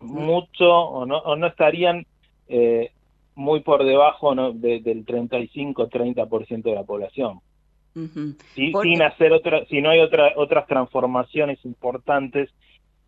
mucho 0.00 0.68
o 0.68 1.06
no, 1.06 1.18
o 1.18 1.36
no 1.36 1.46
estarían 1.46 2.04
eh, 2.48 2.90
muy 3.38 3.60
por 3.60 3.84
debajo 3.84 4.34
del 4.34 5.06
35-30% 5.06 6.62
de 6.62 6.74
la 6.74 6.82
población. 6.84 7.40
sin 7.94 9.02
hacer 9.02 9.32
otra, 9.32 9.64
si 9.66 9.80
no 9.80 9.90
hay 9.90 10.00
otra, 10.00 10.32
otras 10.36 10.66
transformaciones 10.66 11.64
importantes 11.64 12.50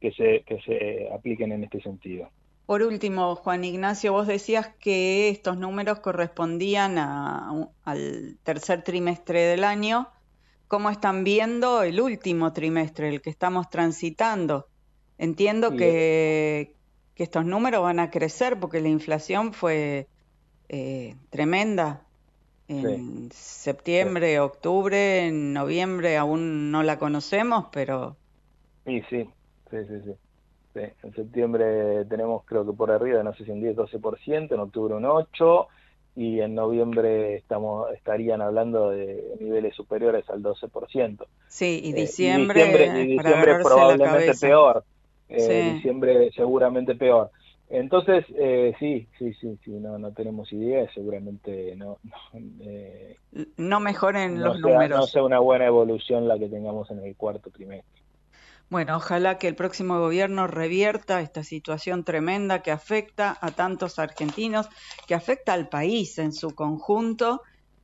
que 0.00 0.12
se, 0.12 0.42
que 0.46 0.60
se 0.62 1.08
apliquen 1.12 1.52
en 1.52 1.64
este 1.64 1.80
sentido. 1.82 2.30
Por 2.64 2.82
último, 2.82 3.34
Juan 3.34 3.64
Ignacio, 3.64 4.12
vos 4.12 4.28
decías 4.28 4.68
que 4.78 5.28
estos 5.28 5.56
números 5.56 5.98
correspondían 5.98 6.96
al 6.98 8.38
tercer 8.44 8.84
trimestre 8.84 9.40
del 9.40 9.64
año. 9.64 10.08
¿Cómo 10.68 10.90
están 10.90 11.24
viendo 11.24 11.82
el 11.82 12.00
último 12.00 12.52
trimestre, 12.52 13.08
el 13.08 13.20
que 13.20 13.30
estamos 13.30 13.68
transitando? 13.68 14.68
Entiendo 15.18 15.72
que, 15.72 16.76
que, 17.16 17.24
estos 17.24 17.44
números 17.44 17.82
van 17.82 17.98
a 17.98 18.10
crecer 18.10 18.60
porque 18.60 18.80
la 18.80 18.88
inflación 18.88 19.52
fue 19.52 20.06
eh, 20.70 21.16
tremenda. 21.30 22.06
En 22.68 23.30
septiembre, 23.32 24.38
octubre, 24.38 25.26
en 25.26 25.52
noviembre 25.52 26.16
aún 26.16 26.70
no 26.70 26.84
la 26.84 27.00
conocemos, 27.00 27.66
pero... 27.72 28.16
Sí, 28.86 29.02
sí, 29.10 29.28
Sí, 29.70 29.76
sí, 29.88 29.94
sí. 30.04 30.80
En 31.02 31.14
septiembre 31.14 32.04
tenemos 32.06 32.44
creo 32.44 32.64
que 32.64 32.72
por 32.72 32.90
arriba, 32.90 33.22
no 33.22 33.34
sé 33.34 33.44
si 33.44 33.50
un 33.50 33.60
10, 33.60 33.76
12%, 33.76 34.52
en 34.52 34.60
octubre 34.60 34.94
un 34.94 35.04
8% 35.04 35.66
y 36.16 36.40
en 36.40 36.54
noviembre 36.54 37.36
estamos 37.36 37.90
estarían 37.92 38.40
hablando 38.42 38.90
de 38.90 39.36
niveles 39.40 39.74
superiores 39.74 40.28
al 40.28 40.42
12%. 40.42 41.24
Sí, 41.48 41.80
y 41.84 41.92
diciembre, 41.92 42.62
eh, 42.62 43.02
y 43.02 43.06
diciembre, 43.16 43.58
probablemente 43.62 44.34
peor. 44.40 44.84
Eh, 45.28 45.74
Diciembre 45.74 46.30
seguramente 46.34 46.96
peor. 46.96 47.30
Entonces, 47.70 48.24
eh, 48.36 48.74
sí, 48.80 49.06
sí, 49.16 49.32
sí, 49.34 49.56
sí, 49.64 49.70
no, 49.70 49.96
no 49.96 50.12
tenemos 50.12 50.52
idea, 50.52 50.92
seguramente 50.92 51.76
no. 51.76 51.98
No, 52.02 52.16
eh, 52.62 53.16
no 53.56 53.78
mejoren 53.78 54.42
los 54.42 54.58
números. 54.58 54.98
No 54.98 55.06
sea 55.06 55.22
una 55.22 55.38
buena 55.38 55.66
evolución 55.66 56.26
la 56.26 56.36
que 56.36 56.48
tengamos 56.48 56.90
en 56.90 56.98
el 57.04 57.14
cuarto 57.16 57.48
trimestre. 57.50 58.02
Bueno, 58.70 58.96
ojalá 58.96 59.38
que 59.38 59.48
el 59.48 59.54
próximo 59.54 59.98
gobierno 60.00 60.48
revierta 60.48 61.20
esta 61.20 61.44
situación 61.44 62.04
tremenda 62.04 62.62
que 62.62 62.70
afecta 62.72 63.36
a 63.40 63.50
tantos 63.52 63.98
argentinos, 63.98 64.68
que 65.06 65.14
afecta 65.14 65.52
al 65.52 65.68
país 65.68 66.18
en 66.18 66.32
su 66.32 66.54
conjunto 66.54 67.40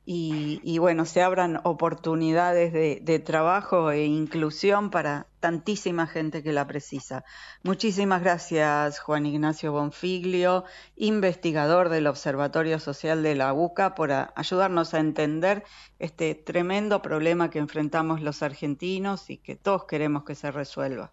y, 0.09 0.77
bueno, 0.77 1.03
se 1.03 1.21
abran 1.21 1.59
oportunidades 1.65 2.71
de, 2.71 3.19
trabajo 3.19 3.91
e 3.91 4.05
inclusión 4.05 4.89
para 4.89 5.27
tantísima 5.41 6.07
gente 6.07 6.41
que 6.41 6.53
la 6.53 6.65
precisa. 6.65 7.25
Muchísimas 7.61 8.21
gracias, 8.21 8.99
Juan 8.99 9.25
Ignacio 9.25 9.73
Bonfiglio, 9.73 10.63
investigador 10.95 11.89
del 11.89 12.07
Observatorio 12.07 12.79
Social 12.79 13.21
de 13.21 13.35
la 13.35 13.53
UCA, 13.53 13.95
por 13.95 14.13
ayudarnos 14.13 14.93
a 14.93 14.99
entender 14.99 15.65
este 15.99 16.35
tremendo 16.35 17.01
problema 17.01 17.49
que 17.49 17.59
enfrentamos 17.59 18.21
los 18.21 18.41
argentinos 18.43 19.29
y 19.29 19.37
que 19.37 19.57
todos 19.57 19.83
queremos 19.87 20.23
que 20.23 20.35
se 20.35 20.51
resuelva. 20.51 21.11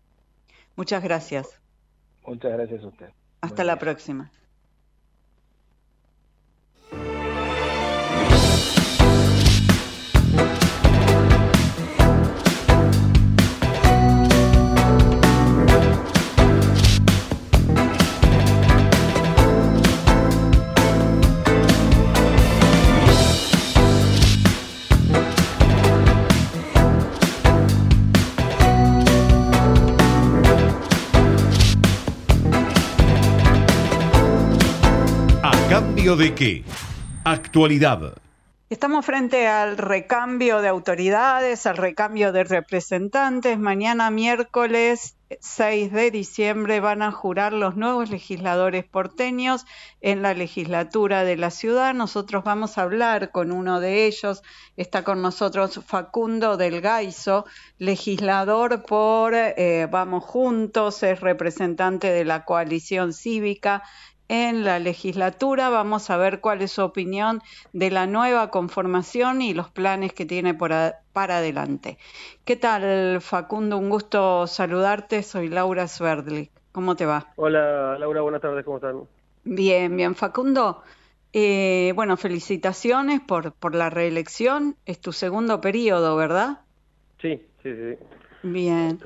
Muchas 0.76 1.02
gracias. 1.02 1.60
Muchas 2.24 2.52
gracias 2.52 2.84
a 2.84 2.86
usted. 2.86 3.08
Hasta 3.40 3.64
la 3.64 3.76
próxima. 3.76 4.30
De 36.16 36.34
qué? 36.34 36.64
Actualidad. 37.24 38.14
Estamos 38.70 39.04
frente 39.04 39.46
al 39.46 39.76
recambio 39.76 40.60
de 40.60 40.68
autoridades, 40.68 41.66
al 41.66 41.76
recambio 41.76 42.32
de 42.32 42.44
representantes. 42.44 43.58
Mañana 43.58 44.10
miércoles 44.10 45.16
6 45.40 45.92
de 45.92 46.10
diciembre 46.10 46.80
van 46.80 47.02
a 47.02 47.12
jurar 47.12 47.52
los 47.52 47.76
nuevos 47.76 48.10
legisladores 48.10 48.84
porteños 48.84 49.66
en 50.00 50.22
la 50.22 50.34
legislatura 50.34 51.24
de 51.24 51.36
la 51.36 51.50
ciudad. 51.50 51.94
Nosotros 51.94 52.42
vamos 52.44 52.78
a 52.78 52.82
hablar 52.82 53.30
con 53.30 53.52
uno 53.52 53.80
de 53.80 54.06
ellos. 54.06 54.42
Está 54.76 55.04
con 55.04 55.20
nosotros 55.20 55.80
Facundo 55.86 56.56
del 56.56 56.80
Gaiso, 56.80 57.44
legislador 57.78 58.84
por 58.84 59.34
eh, 59.34 59.88
Vamos 59.90 60.24
Juntos, 60.24 61.02
es 61.02 61.20
representante 61.20 62.08
de 62.08 62.24
la 62.24 62.44
coalición 62.44 63.12
cívica 63.12 63.82
en 64.28 64.64
la 64.64 64.78
legislatura. 64.78 65.68
Vamos 65.68 66.10
a 66.10 66.16
ver 66.16 66.40
cuál 66.40 66.62
es 66.62 66.72
su 66.72 66.82
opinión 66.82 67.42
de 67.72 67.90
la 67.90 68.06
nueva 68.06 68.50
conformación 68.50 69.42
y 69.42 69.54
los 69.54 69.70
planes 69.70 70.12
que 70.12 70.26
tiene 70.26 70.54
para 70.54 71.02
adelante. 71.14 71.98
¿Qué 72.44 72.56
tal, 72.56 73.20
Facundo? 73.20 73.78
Un 73.78 73.90
gusto 73.90 74.46
saludarte. 74.46 75.22
Soy 75.22 75.48
Laura 75.48 75.88
Sverdlik. 75.88 76.50
¿Cómo 76.72 76.96
te 76.96 77.06
va? 77.06 77.32
Hola, 77.36 77.98
Laura. 77.98 78.20
Buenas 78.22 78.40
tardes. 78.40 78.64
¿Cómo 78.64 78.78
están? 78.78 79.02
Bien, 79.44 79.96
bien. 79.96 80.14
Facundo, 80.14 80.82
eh, 81.32 81.92
bueno, 81.94 82.16
felicitaciones 82.16 83.20
por, 83.20 83.52
por 83.52 83.74
la 83.74 83.90
reelección. 83.90 84.76
Es 84.86 85.00
tu 85.00 85.12
segundo 85.12 85.60
periodo, 85.60 86.16
¿verdad? 86.16 86.60
Sí, 87.20 87.40
sí, 87.62 87.70
sí. 87.74 87.98
Bien. 88.42 88.98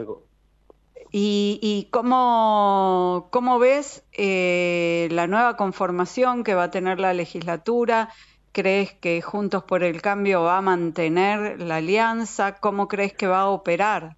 ¿Y, 1.10 1.58
y 1.62 1.88
cómo, 1.90 3.28
cómo 3.30 3.58
ves 3.58 4.06
eh, 4.12 5.08
la 5.10 5.26
nueva 5.26 5.56
conformación 5.56 6.44
que 6.44 6.54
va 6.54 6.64
a 6.64 6.70
tener 6.70 7.00
la 7.00 7.14
legislatura? 7.14 8.10
¿Crees 8.52 8.92
que 8.92 9.22
Juntos 9.22 9.62
por 9.64 9.82
el 9.82 10.02
Cambio 10.02 10.42
va 10.42 10.58
a 10.58 10.62
mantener 10.62 11.62
la 11.62 11.76
alianza? 11.76 12.60
¿Cómo 12.60 12.88
crees 12.88 13.14
que 13.14 13.26
va 13.26 13.40
a 13.40 13.48
operar? 13.48 14.16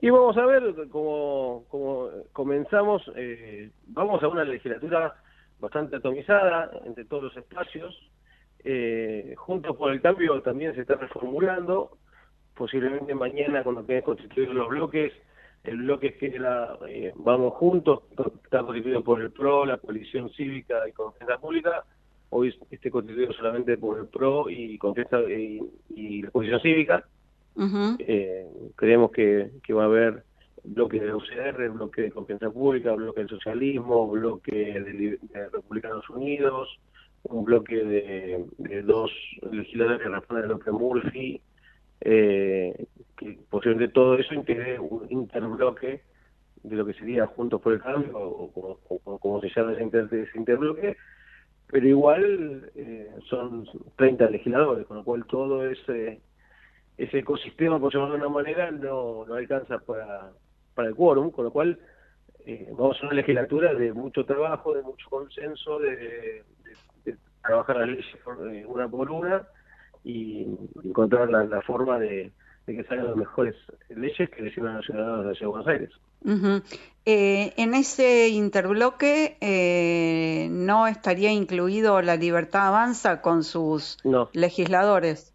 Y 0.00 0.10
vamos 0.10 0.36
a 0.36 0.46
ver, 0.46 0.74
como, 0.90 1.64
como 1.68 2.08
comenzamos, 2.32 3.02
eh, 3.14 3.70
vamos 3.86 4.20
a 4.22 4.28
una 4.28 4.42
legislatura 4.42 5.14
bastante 5.60 5.96
atomizada 5.96 6.72
entre 6.84 7.04
todos 7.04 7.22
los 7.24 7.36
espacios. 7.36 7.96
Eh, 8.64 9.34
Juntos 9.36 9.76
por 9.76 9.92
el 9.92 10.00
Cambio 10.00 10.42
también 10.42 10.74
se 10.74 10.80
está 10.80 10.96
reformulando. 10.96 11.98
Posiblemente 12.54 13.14
mañana, 13.14 13.62
cuando 13.62 13.86
queden 13.86 14.02
constituidos 14.02 14.54
los 14.54 14.68
bloques, 14.68 15.12
el 15.64 15.76
bloque 15.78 16.14
que 16.14 16.38
la 16.38 16.78
eh, 16.88 17.12
Vamos 17.16 17.54
Juntos, 17.54 18.02
está 18.44 18.62
constituido 18.62 19.02
por 19.02 19.20
el 19.20 19.30
PRO, 19.30 19.64
la 19.64 19.78
Coalición 19.78 20.30
Cívica 20.30 20.88
y 20.88 20.92
Confianza 20.92 21.38
Pública, 21.38 21.84
hoy 22.30 22.54
esté 22.70 22.90
constituido 22.90 23.32
solamente 23.32 23.76
por 23.76 23.98
el 23.98 24.06
PRO 24.06 24.50
y 24.50 24.78
Confianza 24.78 25.20
y, 25.22 26.22
la 26.22 26.30
Coalición 26.30 26.60
Cívica, 26.60 27.04
Eh, 27.98 28.48
creemos 28.76 29.10
que, 29.12 29.50
que 29.62 29.74
va 29.74 29.82
a 29.82 29.86
haber 29.86 30.24
bloque 30.64 31.00
de 31.00 31.14
UCR, 31.14 31.68
bloque 31.70 32.02
de 32.02 32.10
confianza 32.10 32.50
pública, 32.50 32.92
bloque 32.92 33.20
del 33.20 33.28
socialismo, 33.28 34.08
bloque 34.08 34.52
de, 34.52 35.18
Republicanos 35.52 36.08
Unidos, 36.10 36.68
un 37.24 37.44
bloque 37.44 37.76
de, 37.76 38.82
dos 38.82 39.10
legisladores 39.50 40.02
que 40.02 40.08
responden 40.08 40.44
a 40.44 40.48
López 40.48 40.72
Murphy, 40.72 41.40
eh, 42.00 42.86
que 43.24 43.38
posiblemente 43.50 43.92
todo 43.92 44.16
eso 44.16 44.34
integre 44.34 44.78
un 44.78 45.06
interbloque 45.10 46.02
de 46.62 46.76
lo 46.76 46.86
que 46.86 46.94
sería 46.94 47.26
Juntos 47.26 47.60
por 47.60 47.72
el 47.72 47.80
Cambio, 47.80 48.16
o, 48.16 48.78
como, 49.20 49.40
se 49.40 49.48
llama 49.48 49.72
ese, 49.72 50.28
interbloque, 50.34 50.96
pero 51.66 51.88
igual 51.88 52.70
eh, 52.74 53.10
son 53.28 53.66
30 53.96 54.30
legisladores, 54.30 54.86
con 54.86 54.98
lo 54.98 55.04
cual 55.04 55.24
todo 55.26 55.68
ese, 55.68 56.20
ese 56.96 57.18
ecosistema, 57.18 57.80
por 57.80 57.92
llamarlo 57.92 58.14
de 58.14 58.20
una 58.20 58.30
manera, 58.30 58.70
no, 58.70 59.24
no 59.26 59.34
alcanza 59.34 59.78
para, 59.78 60.30
para 60.74 60.88
el 60.88 60.94
quórum, 60.94 61.30
con 61.30 61.46
lo 61.46 61.50
cual 61.50 61.78
eh, 62.44 62.68
vamos 62.76 62.98
a 63.00 63.06
una 63.06 63.14
legislatura 63.14 63.74
de 63.74 63.92
mucho 63.92 64.24
trabajo, 64.24 64.74
de 64.74 64.82
mucho 64.82 65.08
consenso, 65.08 65.78
de, 65.78 66.44
trabajar 67.42 67.76
las 67.76 67.88
leyes 67.88 68.06
eh, 68.52 68.64
una 68.66 68.88
por 68.88 69.10
una 69.10 69.48
y 70.04 70.46
encontrar 70.84 71.28
la, 71.28 71.60
forma 71.62 71.98
de, 71.98 72.32
que 72.66 72.84
salgan 72.84 73.08
las 73.08 73.16
mejores 73.16 73.54
leyes 73.88 74.30
que 74.30 74.42
le 74.42 74.54
sirvan 74.54 74.74
a 74.74 74.76
los 74.76 74.86
ciudadanos 74.86 75.24
de 75.24 75.30
la 75.30 75.34
Ciudad 75.34 75.40
de 75.40 75.46
Buenos 75.46 75.68
Aires. 75.68 75.90
Eh, 77.04 77.52
en 77.56 77.74
ese 77.74 78.28
interbloque 78.28 79.36
no 80.50 80.86
estaría 80.86 81.32
incluido 81.32 82.00
la 82.02 82.16
Libertad 82.16 82.68
Avanza 82.68 83.20
con 83.20 83.42
sus 83.42 83.98
legisladores. 84.32 85.34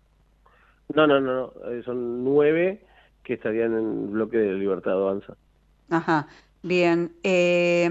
No, 0.95 1.05
no, 1.05 1.19
no, 1.19 1.51
no. 1.53 1.83
son 1.83 2.23
nueve 2.23 2.81
que 3.23 3.33
estarían 3.33 3.73
en 3.73 4.03
el 4.03 4.07
bloque 4.07 4.37
de 4.37 4.53
Libertad 4.53 4.93
Avanza. 4.93 5.35
Ajá, 5.89 6.27
bien. 6.63 7.11
Eh, 7.23 7.89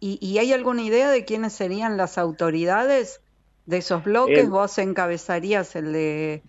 ¿y, 0.00 0.38
hay 0.38 0.52
alguna 0.52 0.82
idea 0.82 1.10
de 1.10 1.24
quiénes 1.24 1.54
serían 1.54 1.96
las 1.96 2.18
autoridades 2.18 3.23
de 3.66 3.78
esos 3.78 4.04
bloques? 4.04 4.48
¿Vos 4.48 4.78
encabezarías 4.78 5.74
el 5.76 5.92
de 5.92 6.42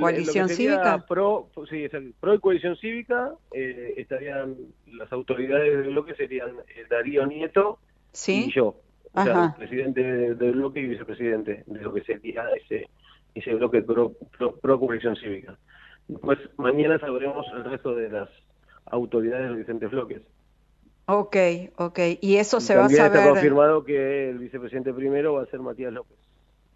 Coalición 0.00 0.48
Cívica? 0.48 1.04
Pro, 1.06 1.48
sí, 1.68 1.84
es 1.84 1.94
el 1.94 2.14
Pro 2.18 2.34
y 2.34 2.38
Coalición 2.40 2.76
Cívica. 2.76 3.32
Eh, 3.52 3.94
estarían 3.96 4.56
las 4.86 5.12
autoridades 5.12 5.78
del 5.78 5.90
bloque 5.90 6.14
serían 6.14 6.50
eh, 6.68 6.86
Darío 6.88 7.26
Nieto 7.26 7.78
y 8.26 8.52
yo. 8.52 8.76
O 9.12 9.22
sea, 9.22 9.54
presidente 9.56 10.02
del 10.34 10.52
bloque 10.52 10.80
y 10.80 10.86
vicepresidente 10.86 11.62
de 11.66 11.80
lo 11.80 11.94
que 11.94 12.02
sería 12.02 12.44
ese, 12.60 12.88
ese 13.34 13.54
bloque 13.54 13.82
pro, 13.82 14.12
pro 14.60 14.80
Coalición 14.80 15.14
Cívica. 15.16 15.56
Pues 16.20 16.38
mañana 16.56 16.98
sabremos 16.98 17.46
el 17.54 17.64
resto 17.64 17.94
de 17.94 18.08
las 18.10 18.28
autoridades 18.86 19.44
de 19.44 19.48
los 19.50 19.58
diferentes 19.58 19.90
bloques. 19.90 20.22
Ok, 21.06 21.36
ok. 21.76 21.98
Y 22.20 22.36
eso 22.36 22.60
se 22.60 22.76
va 22.76 22.86
a 22.86 22.88
saber. 22.88 23.18
está 23.18 23.30
confirmado 23.30 23.84
que 23.84 24.30
el 24.30 24.38
vicepresidente 24.38 24.92
primero 24.92 25.34
va 25.34 25.42
a 25.42 25.46
ser 25.46 25.60
Matías 25.60 25.92
López. 25.92 26.18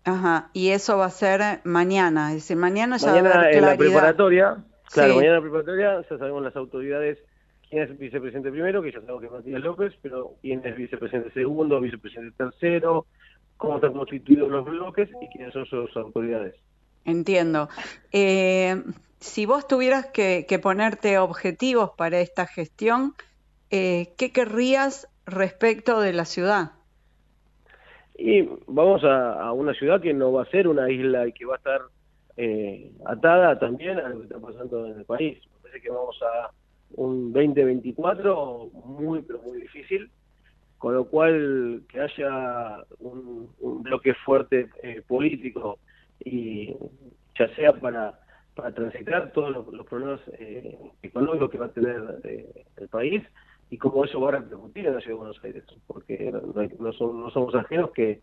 Ajá, 0.09 0.51
y 0.53 0.71
eso 0.71 0.97
va 0.97 1.07
a 1.07 1.11
ser 1.11 1.61
mañana, 1.65 2.31
es 2.31 2.37
decir, 2.37 2.57
mañana 2.57 2.97
ya 2.97 3.13
va 3.13 3.31
a 3.31 3.41
haber 3.41 3.55
en 3.55 3.63
la 3.63 3.77
preparatoria, 3.77 4.65
claro, 4.91 5.17
mañana 5.17 5.37
en 5.37 5.37
la 5.37 5.41
preparatoria 5.43 6.01
ya 6.09 6.19
sabemos 6.19 6.43
las 6.43 6.57
autoridades 6.57 7.19
quién 7.69 7.83
es 7.83 7.91
el 7.91 7.97
vicepresidente 7.97 8.51
primero, 8.51 8.83
que 8.83 8.93
ya 8.93 9.01
sabemos 9.01 9.21
que 9.21 9.27
es 9.27 9.33
Matías 9.33 9.61
López, 9.61 9.95
pero 10.03 10.35
quién 10.41 10.65
es 10.65 10.77
vicepresidente 10.77 11.31
segundo, 11.33 11.81
vicepresidente 11.81 12.37
tercero, 12.37 13.07
cómo 13.57 13.77
están 13.77 13.93
constituidos 13.93 14.51
los 14.51 14.65
bloques 14.65 15.09
y 15.21 15.29
quiénes 15.29 15.53
son 15.53 15.67
sus 15.67 15.95
autoridades. 15.97 16.55
Entiendo. 17.05 17.69
Eh, 18.13 18.83
si 19.21 19.47
vos 19.47 19.67
tuvieras 19.67 20.07
que, 20.07 20.61
ponerte 20.63 21.19
objetivos 21.19 21.91
para 21.97 22.21
esta 22.21 22.47
gestión, 22.47 23.15
eh, 23.71 24.15
¿qué 24.17 24.33
querrías 24.33 25.09
respecto 25.27 26.01
de 26.01 26.13
la 26.13 26.25
ciudad? 26.25 26.73
Y 28.19 28.43
vamos 28.67 29.03
a, 29.05 29.53
una 29.53 29.73
ciudad 29.75 30.01
que 30.01 30.13
no 30.13 30.33
va 30.33 30.43
a 30.43 30.51
ser 30.51 30.69
una 30.69 30.91
isla 30.91 31.27
y 31.27 31.33
que 31.33 31.47
va 31.47 31.55
a 31.55 31.59
estar 31.59 31.81
eh, 32.37 32.93
atada 33.07 33.59
también 33.59 33.99
a 33.99 34.09
lo 34.09 34.19
que 34.19 34.25
está 34.25 34.39
pasando 34.39 34.87
en 34.87 34.99
el 34.99 35.05
país. 35.05 35.39
Me 35.47 35.63
parece 35.63 35.81
que 35.81 35.91
vamos 35.91 36.21
a 36.23 36.51
un 36.93 37.33
2024 37.33 38.71
muy, 38.85 39.23
pero 39.23 39.41
muy 39.43 39.61
difícil, 39.61 40.11
con 40.79 40.95
lo 40.95 41.05
cual 41.07 41.83
que 41.89 42.01
haya 42.01 42.85
un, 42.99 43.49
bloque 43.83 44.13
fuerte 44.15 44.69
eh, 44.83 45.01
político 45.07 45.79
y 46.25 46.75
ya 47.39 47.49
sea 47.55 47.73
para 47.73 48.19
para 48.59 48.73
transitar 48.73 49.31
todos 49.31 49.53
los, 49.73 49.87
problemas 49.87 50.21
eh, 50.33 50.77
económicos 51.05 51.49
que 51.49 51.59
va 51.59 51.67
a 51.67 51.73
tener 51.73 52.03
eh, 52.25 52.65
el 52.77 52.89
país 52.89 53.23
y 53.71 53.79
cómo 53.79 54.05
eso 54.05 54.21
va 54.21 54.31
a 54.31 54.33
repercutir 54.33 54.87
en 54.87 54.95
la 54.95 55.01
ciudad 55.01 55.17
de 55.17 55.19
Buenos 55.19 55.45
Aires, 55.45 55.65
porque 55.87 56.33
no, 56.79 56.93
somos 56.93 57.55
ajenos 57.55 57.91
que, 57.93 58.21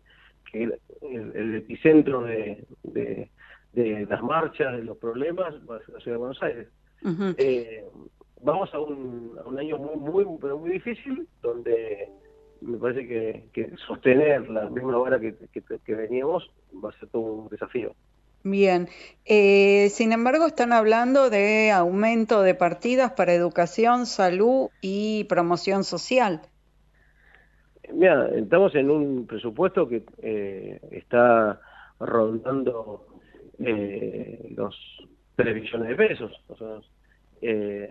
el, 0.52 1.54
epicentro 1.54 2.22
de, 2.22 3.30
las 3.74 4.22
marchas, 4.22 4.76
de 4.76 4.84
los 4.84 4.96
problemas, 4.96 5.54
va 5.68 5.76
a 5.76 5.80
ser 5.80 5.94
la 5.94 6.00
ciudad 6.00 6.14
de 6.14 6.18
Buenos 6.18 6.42
Aires. 6.42 6.68
Eh, 7.38 7.84
vamos 8.42 8.72
a 8.74 8.80
un, 8.80 9.38
año 9.58 9.78
muy, 9.78 10.24
muy, 10.24 10.38
pero 10.40 10.58
muy 10.58 10.70
difícil, 10.70 11.28
donde 11.42 12.08
me 12.60 12.78
parece 12.78 13.06
que, 13.52 13.72
sostener 13.86 14.48
la 14.50 14.68
misma 14.70 14.96
vara 14.96 15.20
que, 15.20 15.34
que 15.52 15.94
veníamos 15.94 16.50
va 16.82 16.90
a 16.90 16.98
ser 16.98 17.08
todo 17.10 17.22
un 17.22 17.48
desafío. 17.48 17.94
Bien, 18.48 18.88
eh, 19.24 19.88
sin 19.90 20.12
embargo 20.12 20.46
están 20.46 20.72
hablando 20.72 21.30
de 21.30 21.72
aumento 21.72 22.42
de 22.42 22.54
partidas 22.54 23.10
para 23.10 23.34
educación, 23.34 24.06
salud 24.06 24.68
y 24.80 25.24
promoción 25.24 25.82
social. 25.82 26.42
Mira, 27.92 28.28
estamos 28.28 28.72
en 28.76 28.88
un 28.88 29.26
presupuesto 29.26 29.88
que 29.88 30.04
eh, 30.22 30.78
está 30.92 31.60
rondando 31.98 33.08
eh, 33.58 34.54
los 34.56 34.76
3 35.34 35.52
billones 35.52 35.88
de 35.88 35.96
pesos. 35.96 36.32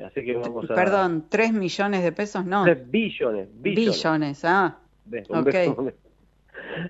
así 0.06 0.24
que 0.24 0.38
vamos 0.38 0.72
a... 0.72 0.74
Perdón, 0.74 1.26
3 1.28 1.52
millones 1.52 2.02
de 2.02 2.14
pesos, 2.14 2.46
no. 2.46 2.64
3 2.64 2.90
billones. 2.90 3.50
Billones, 3.62 4.02
billones 4.02 4.46
ah. 4.46 4.80
okay. 5.28 5.76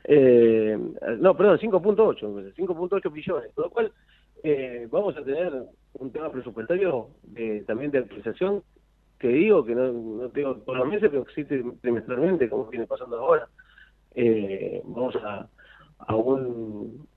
Eh, 0.04 0.78
no, 1.20 1.36
perdón, 1.36 1.60
5.8, 1.60 2.56
5.8 2.56 3.12
billones, 3.12 3.52
con 3.54 3.64
lo 3.66 3.70
cual 3.70 3.92
eh, 4.44 4.88
vamos 4.92 5.16
a 5.18 5.24
tener 5.24 5.54
un 5.94 6.12
tema 6.12 6.32
presupuestario 6.32 7.10
también 7.66 7.92
de 7.92 8.00
actualización 8.00 8.64
que 9.20 9.30
digo 9.30 9.66
que 9.66 9.74
no, 9.76 9.92
no 9.92 10.30
tengo 10.30 10.58
por 10.64 10.78
los 10.78 10.88
meses, 10.88 11.10
pero 11.10 11.24
existe 11.24 11.64
trimestralmente, 11.82 12.50
como 12.50 12.66
viene 12.66 12.86
pasando 12.86 13.18
ahora. 13.18 13.48
Eh, 14.14 14.82
vamos 14.86 15.16
a, 15.16 15.48
a 16.00 16.16
un, 16.16 17.08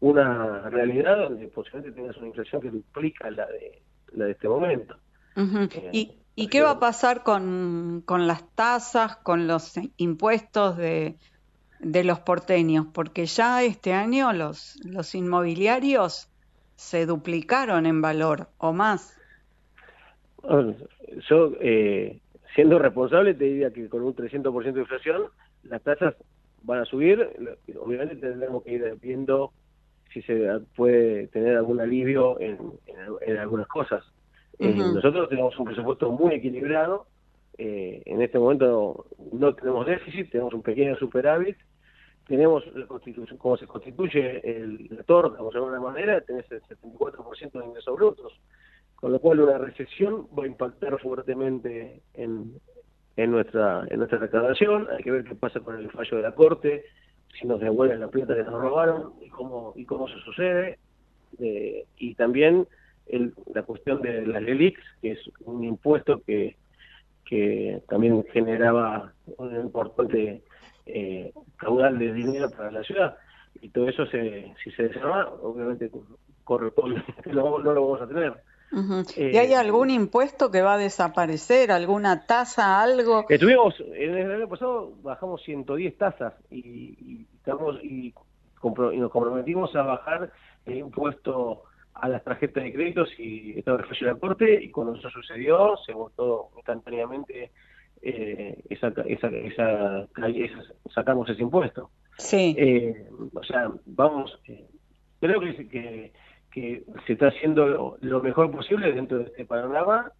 una 0.00 0.68
realidad 0.70 1.28
donde 1.28 1.48
posiblemente 1.48 1.96
tengas 1.96 2.16
una 2.16 2.28
inflación 2.28 2.62
que 2.62 2.70
duplica 2.70 3.30
la 3.30 3.46
de, 3.46 3.82
la 4.12 4.24
de 4.26 4.32
este 4.32 4.48
momento. 4.48 4.96
¿Y, 5.92 6.12
¿Y 6.34 6.48
qué 6.48 6.62
va 6.62 6.72
a 6.72 6.80
pasar 6.80 7.22
con, 7.22 8.02
con 8.04 8.26
las 8.26 8.48
tasas, 8.54 9.16
con 9.16 9.46
los 9.46 9.74
impuestos 9.96 10.76
de, 10.76 11.16
de 11.84 12.04
los 12.04 12.20
porteños, 12.20 12.86
porque 12.92 13.26
ya 13.26 13.62
este 13.62 13.92
año 13.92 14.32
los, 14.32 14.76
los 14.84 15.14
inmobiliarios 15.14 16.28
se 16.76 17.06
duplicaron 17.06 17.86
en 17.86 18.00
valor 18.00 18.48
o 18.58 18.72
más. 18.72 19.16
Yo, 21.28 21.52
eh, 21.60 22.18
siendo 22.54 22.78
responsable, 22.78 23.34
te 23.34 23.44
diría 23.44 23.70
que 23.70 23.88
con 23.88 24.02
un 24.02 24.14
300% 24.14 24.72
de 24.72 24.80
inflación, 24.80 25.22
las 25.62 25.82
tasas 25.82 26.14
van 26.62 26.80
a 26.80 26.84
subir. 26.84 27.28
Obviamente 27.78 28.16
tendremos 28.16 28.62
que 28.64 28.72
ir 28.72 28.98
viendo 29.00 29.52
si 30.12 30.22
se 30.22 30.60
puede 30.76 31.28
tener 31.28 31.56
algún 31.56 31.80
alivio 31.80 32.38
en, 32.40 32.58
en, 33.26 33.36
algunas 33.36 33.66
cosas. 33.66 34.04
Eh, 34.58 34.72
nosotros 34.74 35.28
tenemos 35.28 35.58
un 35.58 35.64
presupuesto 35.64 36.10
muy 36.12 36.34
equilibrado. 36.34 37.06
Eh, 37.56 38.02
en 38.04 38.20
este 38.20 38.38
momento 38.38 39.06
no 39.32 39.54
tenemos 39.54 39.86
déficit, 39.86 40.30
tenemos 40.30 40.54
un 40.54 40.62
pequeño 40.62 40.96
superávit 40.96 41.56
tenemos 42.26 42.64
la 42.74 42.86
constitución, 42.86 43.38
como 43.38 43.56
se 43.56 43.66
constituye 43.66 44.40
el, 44.44 44.88
la 44.90 45.02
torta, 45.02 45.42
de 45.42 45.58
alguna 45.58 45.80
manera, 45.80 46.20
tenés 46.22 46.50
el 46.50 46.62
74% 46.62 47.52
de 47.52 47.66
ingresos 47.66 47.96
brutos, 47.96 48.32
con 48.96 49.12
lo 49.12 49.18
cual 49.18 49.40
una 49.40 49.58
recesión 49.58 50.26
va 50.36 50.44
a 50.44 50.46
impactar 50.46 50.98
fuertemente 51.00 52.00
en, 52.14 52.54
en 53.16 53.30
nuestra 53.30 53.86
en 53.90 53.98
nuestra 53.98 54.18
recaudación, 54.18 54.88
hay 54.90 55.02
que 55.02 55.10
ver 55.10 55.24
qué 55.24 55.34
pasa 55.34 55.60
con 55.60 55.78
el 55.78 55.90
fallo 55.90 56.16
de 56.16 56.22
la 56.22 56.34
Corte, 56.34 56.84
si 57.38 57.46
nos 57.46 57.60
devuelven 57.60 58.00
la 58.00 58.08
plata 58.08 58.34
que 58.34 58.44
nos 58.44 58.60
robaron 58.60 59.12
y 59.20 59.28
cómo 59.28 59.72
y 59.76 59.84
cómo 59.84 60.08
se 60.08 60.18
sucede, 60.20 60.78
eh, 61.38 61.84
y 61.98 62.14
también 62.14 62.66
el, 63.06 63.34
la 63.52 63.62
cuestión 63.64 64.00
de 64.00 64.26
las 64.26 64.42
LELIX, 64.42 64.80
que 65.02 65.12
es 65.12 65.30
un 65.44 65.64
impuesto 65.64 66.22
que, 66.26 66.56
que 67.26 67.82
también 67.88 68.24
generaba 68.32 69.12
un 69.36 69.54
importante 69.56 70.42
eh, 70.86 71.32
caudal 71.56 71.98
de 71.98 72.12
dinero 72.12 72.50
para 72.50 72.70
la 72.70 72.82
ciudad. 72.82 73.16
Y 73.60 73.68
todo 73.70 73.88
eso, 73.88 74.06
se, 74.06 74.52
si 74.62 74.70
se 74.72 74.84
desarma, 74.84 75.28
obviamente 75.42 75.90
corresponde, 76.44 77.02
no, 77.26 77.58
no 77.58 77.72
lo 77.72 77.86
vamos 77.86 78.02
a 78.02 78.08
tener. 78.08 78.34
¿Y 79.16 79.36
hay 79.36 79.54
algún 79.54 79.90
impuesto 79.90 80.50
que 80.50 80.62
va 80.62 80.74
a 80.74 80.78
desaparecer? 80.78 81.70
¿Alguna 81.70 82.26
tasa, 82.26 82.82
algo? 82.82 83.24
Estuvimos, 83.28 83.74
en 83.80 84.16
el 84.16 84.32
año 84.32 84.48
pasado 84.48 84.92
bajamos 85.02 85.42
110 85.44 85.96
tasas 85.96 86.34
y, 86.50 87.26
estamos 87.36 87.82
y, 87.84 88.12
nos 88.62 89.10
comprometimos 89.10 89.74
a 89.76 89.82
bajar 89.82 90.32
el 90.66 90.78
impuesto 90.78 91.64
a 91.92 92.08
las 92.08 92.24
tarjetas 92.24 92.64
de 92.64 92.72
créditos 92.72 93.08
y 93.18 93.58
estaba 93.58 93.78
de 93.78 94.06
la 94.06 94.14
Corte 94.16 94.64
y 94.64 94.70
cuando 94.70 94.96
eso 94.96 95.08
sucedió 95.10 95.76
se 95.86 95.92
votó 95.92 96.50
instantáneamente 96.56 97.52
eh, 98.04 98.62
esa, 98.68 98.88
esa, 99.06 99.28
esa, 99.28 100.08
sacamos 100.94 101.28
ese 101.30 101.42
impuesto. 101.42 101.90
Sí. 102.18 102.54
Eh, 102.58 103.08
o 103.32 103.42
sea, 103.42 103.70
vamos, 103.86 104.38
eh, 104.46 104.66
creo 105.20 105.40
que, 105.40 105.68
que, 105.68 106.12
que, 106.52 106.84
se 107.06 107.14
está 107.14 107.28
haciendo 107.28 107.96
lo, 108.00 108.22
mejor 108.22 108.50
posible 108.50 108.92
dentro 108.92 109.18
de 109.18 109.24
este 109.24 109.44
panorama 109.46 110.12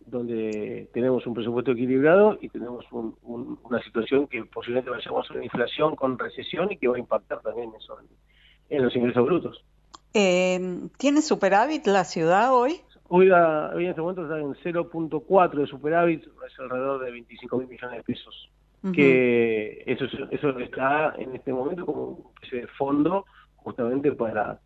donde 0.00 0.88
tenemos 0.94 1.26
un 1.26 1.34
presupuesto 1.34 1.72
equilibrado 1.72 2.38
y 2.40 2.48
tenemos 2.48 2.86
una 2.90 3.82
situación 3.82 4.26
que 4.26 4.42
posiblemente 4.46 4.90
vayamos 4.90 5.30
a 5.30 5.34
una 5.34 5.44
inflación 5.44 5.96
con 5.96 6.18
recesión 6.18 6.72
y 6.72 6.78
que 6.78 6.88
va 6.88 6.96
a 6.96 6.98
impactar 6.98 7.42
también 7.42 7.70
eso 7.78 7.98
en 8.70 8.82
los 8.82 8.96
ingresos 8.96 9.26
brutos. 9.26 9.64
Eh, 10.14 10.88
¿Tiene 10.96 11.20
superávit 11.20 11.86
la 11.86 12.04
ciudad 12.04 12.54
hoy? 12.54 12.80
Hoy, 13.08 13.30
hoy 13.30 13.84
en 13.84 13.90
este 13.90 14.00
momento 14.00 14.22
está 14.22 14.38
en 14.38 14.54
0.4 14.54 15.60
de 15.60 15.66
superávit, 15.66 16.24
es 16.24 16.58
alrededor 16.58 17.04
de 17.04 17.10
25 17.10 17.58
mil 17.58 17.68
millones 17.68 17.96
de 17.98 18.02
pesos. 18.04 18.50
Que 18.94 19.82
eso, 19.86 20.04
eso 20.30 20.58
está 20.60 21.12
en 21.18 21.34
este 21.34 21.52
momento 21.52 21.84
como 21.84 22.32
ese 22.42 22.66
fondo 22.78 23.24
justamente 23.56 24.12
para 24.12 24.60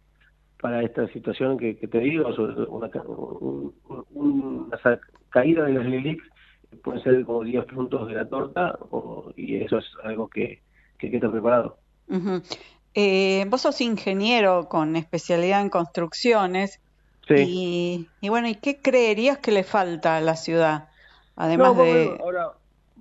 para 0.62 0.80
esta 0.82 1.09
situación 1.09 1.59
que, 1.59 1.74
te 1.74 1.99
digo, 1.99 2.28
una, 2.68 2.88
una, 4.12 5.01
caída 5.28 5.64
de 5.64 5.72
los 5.72 5.84
LILIX 5.84 6.22
puede 6.84 7.03
ser 7.03 7.24
como 7.24 7.43
10 7.43 7.64
puntos 7.66 8.07
de 8.07 8.14
la 8.14 8.28
torta 8.28 8.78
y 9.36 9.57
eso 9.57 9.78
es 9.78 9.86
algo 10.05 10.28
que, 10.28 10.62
que 10.99 11.09
hay 11.09 11.11
que 11.11 11.16
estar 11.16 11.32
preparado. 11.32 11.78
Eh, 12.95 13.45
vos 13.49 13.62
sos 13.62 13.80
ingeniero 13.80 14.68
con 14.68 14.95
especialidad 14.95 15.62
en 15.62 15.68
construcciones. 15.68 16.80
Sí. 17.28 18.08
Y, 18.20 18.28
bueno, 18.28 18.48
¿y 18.48 18.56
qué 18.56 18.80
creerías 18.80 19.38
que 19.38 19.52
le 19.52 19.64
falta 19.64 20.16
a 20.16 20.20
la 20.20 20.36
ciudad? 20.36 20.88
Además 21.36 21.76
de... 21.76 22.16
ahora 22.20 22.52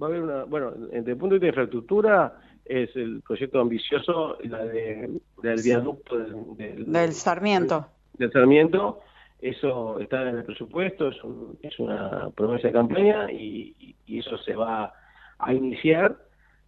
va 0.01 0.07
a 0.07 0.09
haber 0.09 0.21
una... 0.21 0.43
Bueno, 0.43 0.71
desde 0.71 1.11
el 1.11 1.17
punto 1.17 1.35
de 1.35 1.39
vista 1.39 1.45
de 1.45 1.47
infraestructura 1.47 2.37
es 2.65 2.95
el 2.95 3.21
proyecto 3.21 3.59
ambicioso, 3.59 4.37
la 4.43 4.63
de, 4.65 5.09
del 5.41 5.61
viaducto 5.61 6.17
del, 6.17 7.13
Sarmiento. 7.13 7.87
Del, 8.13 8.31
Sarmiento. 8.31 8.99
Eso 9.41 9.99
está 9.99 10.29
en 10.29 10.37
el 10.37 10.43
presupuesto, 10.43 11.09
es, 11.09 11.17
es 11.63 11.79
una 11.79 12.29
promesa 12.29 12.67
de 12.67 12.73
campaña 12.73 13.31
y, 13.31 13.95
y, 14.05 14.19
eso 14.19 14.37
se 14.37 14.55
va 14.55 14.93
a 15.39 15.53
iniciar. 15.53 16.15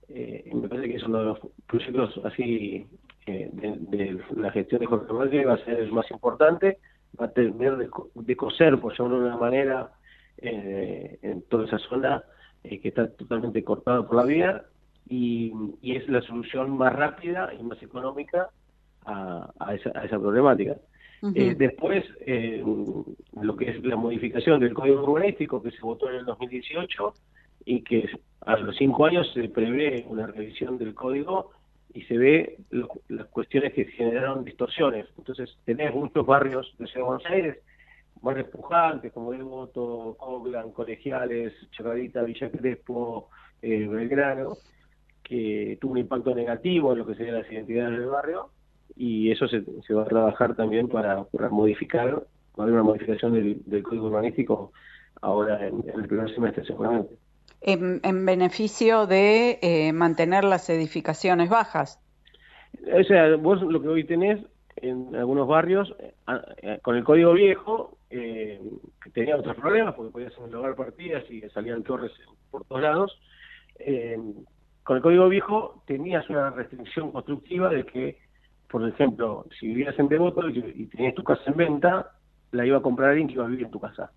Eh, 0.09 0.49
me 0.51 0.67
parece 0.67 0.89
que 0.89 0.95
es 0.95 1.03
uno 1.03 1.19
de 1.19 1.25
los 1.25 1.39
proyectos 1.67 2.19
así 2.25 2.87
de, 3.25 4.19
la 4.35 4.51
gestión 4.51 4.81
de 4.81 4.87
Jorge 4.87 5.13
Macri 5.13 5.43
va 5.43 5.53
a 5.53 5.65
ser 5.65 5.79
el 5.79 5.91
más 5.91 6.09
importante, 6.11 6.79
va 7.19 7.25
a 7.25 7.31
tener 7.31 7.77
de, 7.77 8.35
coser, 8.35 8.79
por 8.79 8.97
llamarlo 8.97 9.19
de 9.19 9.27
una 9.27 9.37
manera, 9.37 9.91
eh, 10.37 11.19
en 11.21 11.43
toda 11.43 11.65
esa 11.65 11.77
zona 11.79 12.23
eh, 12.63 12.79
que 12.79 12.89
está 12.89 13.07
totalmente 13.09 13.63
cortada 13.63 14.05
por 14.07 14.17
la 14.17 14.23
vía 14.23 14.63
y, 15.07 15.53
es 15.81 16.07
la 16.09 16.21
solución 16.21 16.75
más 16.77 16.93
rápida 16.93 17.53
y 17.53 17.63
más 17.63 17.81
económica 17.83 18.49
a, 19.05 19.75
esa, 19.75 19.91
a 19.95 20.05
esa, 20.05 20.19
problemática. 20.19 20.77
Eh, 21.35 21.55
después, 21.57 22.03
lo 23.41 23.55
que 23.55 23.69
es 23.69 23.83
la 23.83 23.95
modificación 23.95 24.59
del 24.59 24.73
Código 24.73 25.03
Urbanístico 25.03 25.61
que 25.61 25.71
se 25.71 25.81
votó 25.81 26.09
en 26.09 26.17
el 26.17 26.25
2018 26.25 27.13
y 27.65 27.81
que 27.83 28.09
a 28.41 28.57
los 28.57 28.75
cinco 28.75 29.05
años 29.05 29.31
se 29.33 29.47
prevé 29.49 30.05
una 30.07 30.27
revisión 30.27 30.77
del 30.77 30.93
código 30.93 31.51
y 31.93 32.01
se 32.03 32.17
ve 32.17 32.57
las 33.09 33.27
cuestiones 33.27 33.73
que 33.73 33.85
generaron 33.85 34.43
distorsiones. 34.43 35.07
Entonces, 35.17 35.55
tenés 35.63 35.93
muchos 35.93 36.25
barrios 36.25 36.73
de 36.79 36.87
Ciudad 36.87 37.01
de 37.01 37.09
Buenos 37.09 37.25
Aires, 37.27 37.57
barrios 38.21 38.47
pujantes 38.49 39.13
como 39.13 39.31
Devoto, 39.31 40.15
Coglan, 40.19 40.71
Colegiales, 40.71 41.53
Chacarita, 41.71 42.23
Villa 42.23 42.49
Crespo, 42.49 43.29
eh, 43.61 43.87
Belgrano, 43.87 44.57
que 45.21 45.77
tuvo 45.79 45.93
un 45.93 45.99
impacto 45.99 46.33
negativo 46.33 46.93
en 46.93 46.99
lo 46.99 47.05
que 47.05 47.15
serían 47.15 47.39
las 47.39 47.51
identidades 47.51 47.99
del 47.99 48.07
barrio, 48.07 48.49
y 48.95 49.31
eso 49.31 49.47
se, 49.47 49.63
se 49.85 49.93
va 49.93 50.03
a 50.03 50.07
trabajar 50.07 50.55
también 50.55 50.87
para, 50.87 51.25
modificar, 51.51 52.15
va 52.15 52.23
a 52.57 52.61
haber 52.63 52.73
una 52.73 52.83
modificación 52.83 53.33
del, 53.33 53.83
código 53.83 54.07
urbanístico 54.07 54.71
ahora 55.21 55.67
en, 55.67 55.87
en 55.87 55.99
el 55.99 56.07
primer 56.07 56.33
semestre 56.33 56.65
seguramente 56.65 57.15
en, 57.63 58.25
beneficio 58.25 59.07
de 59.07 59.59
eh, 59.61 59.93
mantener 59.93 60.43
las 60.43 60.69
edificaciones 60.69 61.49
bajas. 61.49 61.99
O 62.93 63.03
sea, 63.03 63.35
vos 63.37 63.61
lo 63.61 63.81
que 63.81 63.87
hoy 63.87 64.03
tenés 64.03 64.39
en 64.77 65.15
algunos 65.15 65.47
barrios, 65.47 65.95
eh, 65.99 66.13
eh, 66.61 66.79
con 66.81 66.97
el 66.97 67.03
código 67.03 67.33
viejo, 67.33 67.97
que 68.09 69.09
tenía 69.11 69.35
otros 69.35 69.55
problemas, 69.55 69.95
porque 69.95 70.11
podías 70.11 70.37
homologar 70.37 70.75
partidas 70.75 71.23
y 71.31 71.41
salían 71.49 71.81
torres 71.81 72.11
por 72.51 72.63
todos 72.65 72.83
lados, 72.83 73.19
con 74.83 74.97
el 74.97 75.01
código 75.01 75.29
viejo 75.29 75.81
tenías 75.87 76.29
una 76.29 76.51
restricción 76.51 77.11
constructiva 77.11 77.69
de 77.69 77.85
que, 77.85 78.19
por 78.69 78.87
ejemplo, 78.87 79.47
si 79.59 79.67
vivías 79.67 79.97
en 79.97 80.09
Devoto 80.09 80.47
y, 80.47 80.85
tenías 80.87 81.15
tu 81.15 81.23
casa 81.23 81.41
en 81.47 81.57
venta, 81.57 82.11
la 82.51 82.67
iba 82.67 82.77
a 82.77 82.81
comprar 82.81 83.09
alguien 83.09 83.27
que 83.27 83.33
iba 83.33 83.45
a 83.45 83.47
vivir 83.47 83.65
en 83.65 83.71
tu 83.71 83.79
casa. 83.79 84.11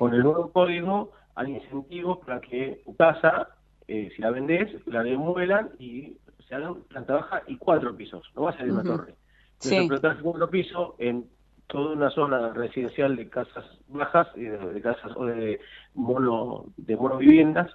Con 0.00 0.14
el 0.14 0.22
nuevo 0.22 0.50
código 0.50 1.12
hay 1.38 1.54
incentivos 1.54 2.18
para 2.18 2.40
que 2.40 2.82
tu 2.84 2.96
casa, 2.96 3.48
eh, 3.86 4.10
si 4.14 4.20
la 4.20 4.30
vendés, 4.30 4.70
la 4.86 5.02
demuelan 5.04 5.70
y 5.78 6.16
se 6.48 6.54
hagan 6.54 6.82
planta 6.84 7.14
baja 7.14 7.42
y 7.46 7.56
cuatro 7.56 7.96
pisos, 7.96 8.28
no 8.34 8.42
va 8.42 8.50
a 8.50 8.56
ser 8.56 8.70
una 8.70 8.82
torre. 8.82 9.14
Entonces, 9.62 10.16
sí. 10.16 10.22
cuatro 10.22 10.50
pisos 10.50 10.94
en 10.98 11.28
toda 11.68 11.92
una 11.92 12.10
zona 12.10 12.52
residencial 12.52 13.14
de 13.14 13.28
casas 13.28 13.64
bajas, 13.86 14.26
de, 14.34 14.80
casas 14.82 15.12
o 15.16 15.26
de 15.26 15.60
mono, 15.94 16.64
de 16.76 16.96
monoviviendas, 16.96 17.70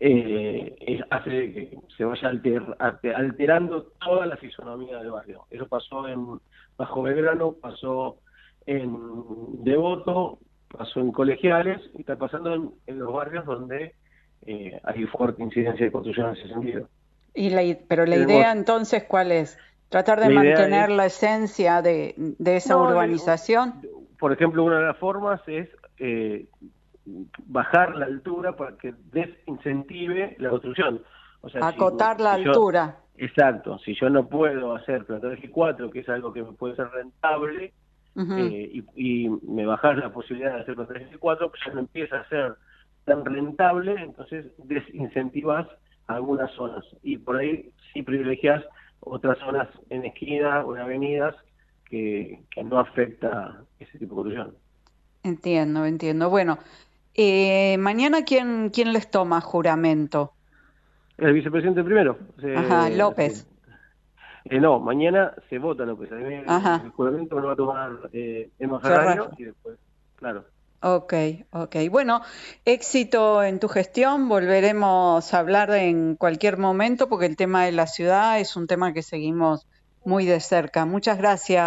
eh, 0.00 1.00
hace 1.10 1.52
que 1.52 1.78
se 1.96 2.04
vaya 2.04 2.28
alterando 2.28 3.92
toda 4.04 4.26
la 4.26 4.36
fisonomía 4.36 4.98
del 4.98 5.12
barrio. 5.12 5.46
Eso 5.50 5.68
pasó 5.68 6.08
en 6.08 6.40
Bajo 6.76 7.02
Belgrano, 7.02 7.52
pasó 7.52 8.18
en 8.66 9.62
Devoto, 9.62 10.40
pasó 10.76 11.00
en 11.00 11.12
colegiales 11.12 11.80
y 11.94 12.00
está 12.00 12.16
pasando 12.16 12.74
en, 12.86 12.98
los 12.98 13.12
barrios 13.12 13.44
donde 13.46 13.94
eh, 14.46 14.80
hay 14.84 15.04
fuerte 15.06 15.42
incidencia 15.42 15.86
de 15.86 15.92
construcción 15.92 16.28
en 16.28 16.36
ese 16.36 16.48
sentido. 16.48 16.88
Y 17.34 17.50
la, 17.50 17.62
pero 17.88 18.06
la 18.06 18.16
idea 18.16 18.52
entonces, 18.52 19.04
¿cuál 19.04 19.32
es? 19.32 19.58
Tratar 19.88 20.20
de 20.20 20.30
mantener 20.30 20.90
la 20.90 21.06
esencia 21.06 21.82
de, 21.82 22.14
esa 22.44 22.76
urbanización. 22.76 23.74
Por 24.18 24.32
ejemplo, 24.32 24.64
una 24.64 24.78
de 24.78 24.86
las 24.86 24.98
formas 24.98 25.40
es 25.46 25.68
eh, 25.98 26.46
bajar 27.46 27.94
la 27.96 28.06
altura 28.06 28.56
para 28.56 28.76
que 28.76 28.94
desincentive 29.12 30.36
la 30.38 30.50
construcción. 30.50 31.02
O 31.40 31.48
sea, 31.48 31.68
Acotar 31.68 32.20
la 32.20 32.34
altura. 32.34 32.96
exacto. 33.16 33.78
Si 33.78 33.94
yo 33.94 34.08
no 34.08 34.26
puedo 34.28 34.74
hacer 34.74 35.04
plantar 35.04 35.38
4, 35.50 35.90
que 35.90 36.00
es 36.00 36.08
algo 36.08 36.32
que 36.32 36.42
me 36.42 36.52
puede 36.52 36.76
ser 36.76 36.88
rentable, 36.88 37.72
eh, 38.16 38.84
y, 38.94 39.28
me 39.28 39.66
bajas 39.66 39.96
la 39.96 40.12
posibilidad 40.12 40.54
de 40.54 40.60
hacer 40.62 40.76
los 40.76 40.88
3 40.88 41.08
y 41.14 41.18
4, 41.18 41.50
pues 41.50 41.62
ya 41.66 41.72
no 41.72 41.80
empieza 41.80 42.20
a 42.20 42.28
ser 42.28 42.54
tan 43.04 43.24
rentable, 43.24 43.94
entonces 44.00 44.46
desincentivas 44.64 45.66
algunas 46.06 46.50
zonas 46.52 46.84
y 47.02 47.16
por 47.18 47.36
ahí 47.36 47.70
sí 47.92 48.02
privilegias 48.02 48.62
otras 49.00 49.38
zonas 49.38 49.68
en 49.90 50.04
esquina 50.04 50.64
o 50.64 50.76
en 50.76 50.82
avenidas 50.82 51.34
que, 51.88 52.40
no 52.64 52.78
afecta 52.78 53.62
ese 53.78 53.98
tipo 53.98 54.14
de 54.14 54.34
construcción. 54.34 54.56
Entiendo, 55.22 55.84
entiendo. 55.86 56.30
Bueno, 56.30 56.58
eh, 57.14 57.76
mañana 57.78 58.24
quién 58.24 58.70
quién 58.70 58.92
les 58.92 59.10
toma 59.10 59.40
juramento? 59.40 60.32
El 61.18 61.32
vicepresidente 61.32 61.84
primero. 61.84 62.18
Ajá, 62.56 62.90
López. 62.90 63.46
Eh, 64.44 64.60
no, 64.60 64.78
mañana 64.78 65.34
se 65.48 65.58
vota 65.58 65.84
López. 65.84 66.12
El, 66.12 66.22
el 66.32 66.90
juramento 66.90 67.40
lo 67.40 67.46
va 67.46 67.52
a 67.52 67.56
tomar 67.56 67.90
eh, 68.12 68.50
Emma 68.58 68.78
Ferrario 68.80 69.30
y 69.38 69.44
después, 69.44 69.78
claro. 70.16 70.44
Ok, 70.80 71.14
ok. 71.50 71.76
Bueno, 71.90 72.20
éxito 72.66 73.42
en 73.42 73.58
tu 73.58 73.68
gestión. 73.68 74.28
Volveremos 74.28 75.32
a 75.32 75.38
hablar 75.38 75.70
en 75.70 76.14
cualquier 76.14 76.58
momento 76.58 77.08
porque 77.08 77.24
el 77.24 77.36
tema 77.36 77.64
de 77.64 77.72
la 77.72 77.86
ciudad 77.86 78.38
es 78.38 78.54
un 78.54 78.66
tema 78.66 78.92
que 78.92 79.00
seguimos 79.00 79.66
muy 80.04 80.26
de 80.26 80.40
cerca. 80.40 80.84
Muchas 80.84 81.16
gracias, 81.16 81.64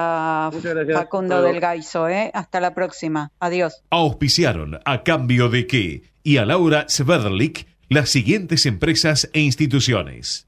Facundo 0.93 1.41
del 1.41 1.59
Gaizo. 1.59 2.07
¿eh? 2.07 2.30
Hasta 2.36 2.59
la 2.59 2.75
próxima. 2.75 3.32
Adiós. 3.39 3.82
Auspiciaron 3.89 4.80
a 4.86 5.01
cambio 5.01 5.49
de 5.49 5.65
qué 5.65 6.03
y 6.21 6.38
a 6.38 6.45
Laura 6.45 6.86
Sverlik 6.88 7.65
las 7.89 8.09
siguientes 8.09 8.67
empresas 8.67 9.32
e 9.34 9.39
instituciones. 9.39 10.47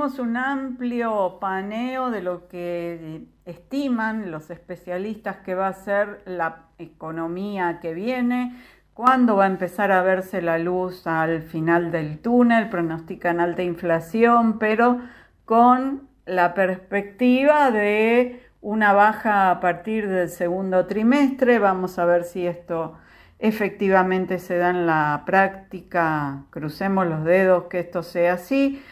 Un 0.00 0.38
amplio 0.38 1.36
paneo 1.40 2.10
de 2.10 2.22
lo 2.22 2.48
que 2.48 3.26
estiman 3.44 4.30
los 4.30 4.48
especialistas 4.48 5.36
que 5.44 5.54
va 5.54 5.68
a 5.68 5.74
ser 5.74 6.22
la 6.24 6.68
economía 6.78 7.80
que 7.82 7.92
viene, 7.92 8.56
cuándo 8.94 9.36
va 9.36 9.44
a 9.44 9.48
empezar 9.48 9.92
a 9.92 10.02
verse 10.02 10.40
la 10.40 10.56
luz 10.56 11.06
al 11.06 11.42
final 11.42 11.92
del 11.92 12.18
túnel, 12.18 12.70
pronostican 12.70 13.40
alta 13.40 13.62
inflación, 13.62 14.58
pero 14.58 15.00
con 15.44 16.08
la 16.24 16.54
perspectiva 16.54 17.70
de 17.70 18.42
una 18.62 18.94
baja 18.94 19.50
a 19.50 19.60
partir 19.60 20.08
del 20.08 20.30
segundo 20.30 20.86
trimestre. 20.86 21.58
Vamos 21.58 21.98
a 21.98 22.06
ver 22.06 22.24
si 22.24 22.46
esto 22.46 22.96
efectivamente 23.38 24.38
se 24.38 24.56
da 24.56 24.70
en 24.70 24.86
la 24.86 25.24
práctica. 25.26 26.44
Crucemos 26.48 27.06
los 27.06 27.22
dedos 27.24 27.64
que 27.64 27.80
esto 27.80 28.02
sea 28.02 28.34
así. 28.34 28.82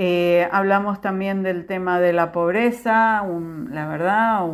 Eh, 0.00 0.48
hablamos 0.52 1.00
también 1.00 1.42
del 1.42 1.66
tema 1.66 1.98
de 1.98 2.12
la 2.12 2.30
pobreza, 2.30 3.20
la 3.68 3.88
verdad, 3.88 4.48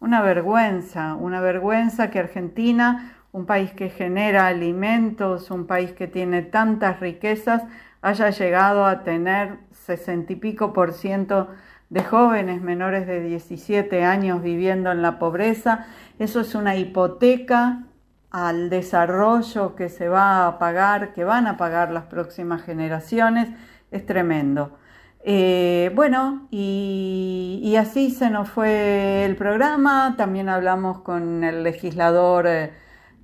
una 0.00 0.22
vergüenza, 0.22 1.16
una 1.16 1.42
vergüenza 1.42 2.10
que 2.10 2.20
Argentina, 2.20 3.14
un 3.30 3.44
país 3.44 3.74
que 3.74 3.90
genera 3.90 4.46
alimentos, 4.46 5.50
un 5.50 5.66
país 5.66 5.92
que 5.92 6.06
tiene 6.06 6.40
tantas 6.40 6.98
riquezas, 6.98 7.64
haya 8.00 8.30
llegado 8.30 8.86
a 8.86 9.02
tener 9.02 9.58
sesenta 9.70 10.32
y 10.32 10.36
pico 10.36 10.72
por 10.72 10.94
ciento 10.94 11.48
de 11.90 12.02
jóvenes 12.02 12.62
menores 12.62 13.06
de 13.06 13.20
17 13.20 14.02
años 14.02 14.42
viviendo 14.42 14.90
en 14.90 15.02
la 15.02 15.18
pobreza. 15.18 15.84
Eso 16.18 16.40
es 16.40 16.54
una 16.54 16.74
hipoteca 16.74 17.82
al 18.30 18.70
desarrollo 18.70 19.74
que 19.74 19.90
se 19.90 20.08
va 20.08 20.46
a 20.46 20.58
pagar, 20.58 21.12
que 21.12 21.24
van 21.24 21.46
a 21.46 21.58
pagar 21.58 21.90
las 21.90 22.04
próximas 22.04 22.62
generaciones 22.62 23.50
es 23.90 24.06
tremendo. 24.06 24.78
Eh, 25.24 25.90
bueno, 25.94 26.48
y, 26.50 27.74
así 27.78 28.10
se 28.10 28.30
nos 28.30 28.48
fue 28.48 29.24
el 29.24 29.36
programa. 29.36 30.14
También 30.16 30.48
hablamos 30.48 31.00
con 31.00 31.44
el 31.44 31.62
legislador 31.62 32.46
eh, 32.46 32.72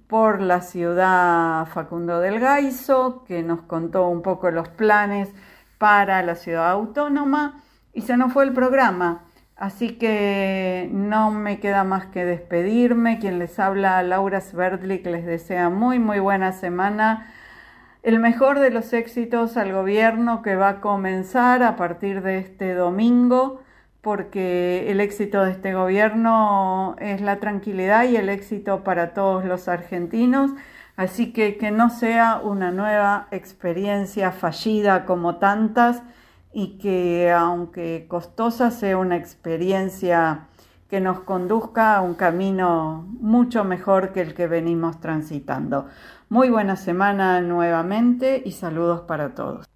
por 0.07 0.41
la 0.41 0.61
ciudad 0.61 1.67
Facundo 1.67 2.21
del 2.21 2.41
Gaiso, 2.41 3.25
que 3.25 3.43
nos 3.43 3.63
contó 3.63 4.09
un 4.09 4.23
poco 4.23 4.51
los 4.51 4.69
planes 4.69 5.31
para 5.79 6.23
la 6.23 6.35
ciudad 6.35 6.71
autónoma. 6.71 7.63
Y 7.93 8.03
se 8.03 8.17
nos 8.17 8.33
fue 8.33 8.45
el 8.45 8.53
programa. 8.53 9.25
Así 9.57 9.97
que 9.99 10.89
no 10.93 11.31
me 11.31 11.61
queda 11.61 11.85
más 11.85 12.07
que 12.07 12.25
despedirme. 12.25 13.19
Quien 13.21 13.39
les 13.39 13.59
habla, 13.59 14.03
Laura 14.03 14.41
Sverdlik, 14.41 15.07
les 15.07 15.25
desea 15.25 15.71
muy, 15.71 15.99
muy 16.01 16.19
buena 16.19 16.53
semana 16.53 17.34
el 18.05 18.21
mejor 18.21 18.61
de 18.61 18.71
los 18.71 18.93
éxitos 18.93 19.57
al 19.57 19.73
gobierno 19.73 20.43
que 20.43 20.57
va 20.57 20.69
a 20.69 20.81
comenzar 20.83 21.63
a 21.63 21.75
partir 21.75 22.21
de 22.21 22.37
este 22.37 22.75
domingo, 22.75 23.63
porque 24.03 24.91
el 24.91 25.01
éxito 25.01 25.43
de 25.43 25.53
este 25.53 25.73
gobierno 25.73 26.97
es 26.99 27.23
la 27.23 27.41
tranquilidad 27.41 28.05
y 28.05 28.17
el 28.17 28.29
éxito 28.29 28.85
para 28.85 29.15
todos 29.15 29.47
los 29.47 29.69
argentinos. 29.69 30.51
Así 30.97 31.33
que 31.33 31.57
que 31.57 31.71
no 31.71 31.89
sea 31.89 32.41
una 32.45 32.71
nueva 32.71 33.27
experiencia 33.31 34.33
fallida 34.33 35.07
como 35.07 35.37
tantas 35.37 36.03
y 36.53 36.77
que 36.77 37.33
aunque 37.33 38.05
costosa 38.07 38.71
sea 38.71 38.99
una 38.99 39.17
experiencia 39.17 40.49
que 40.91 41.01
nos 41.01 41.21
conduzca 41.21 41.97
a 41.97 42.03
un 42.03 42.15
camino 42.15 43.07
mucho 43.19 43.65
mejor 43.65 44.13
que 44.13 44.21
el 44.21 44.35
que 44.35 44.47
venimos 44.47 45.01
transitando. 45.01 45.89
Muy 46.29 46.51
buena 46.51 46.77
semana 46.77 47.41
nuevamente 47.41 48.43
y 48.45 48.53
saludos 48.53 49.03
para 49.03 49.35
todos. 49.35 49.67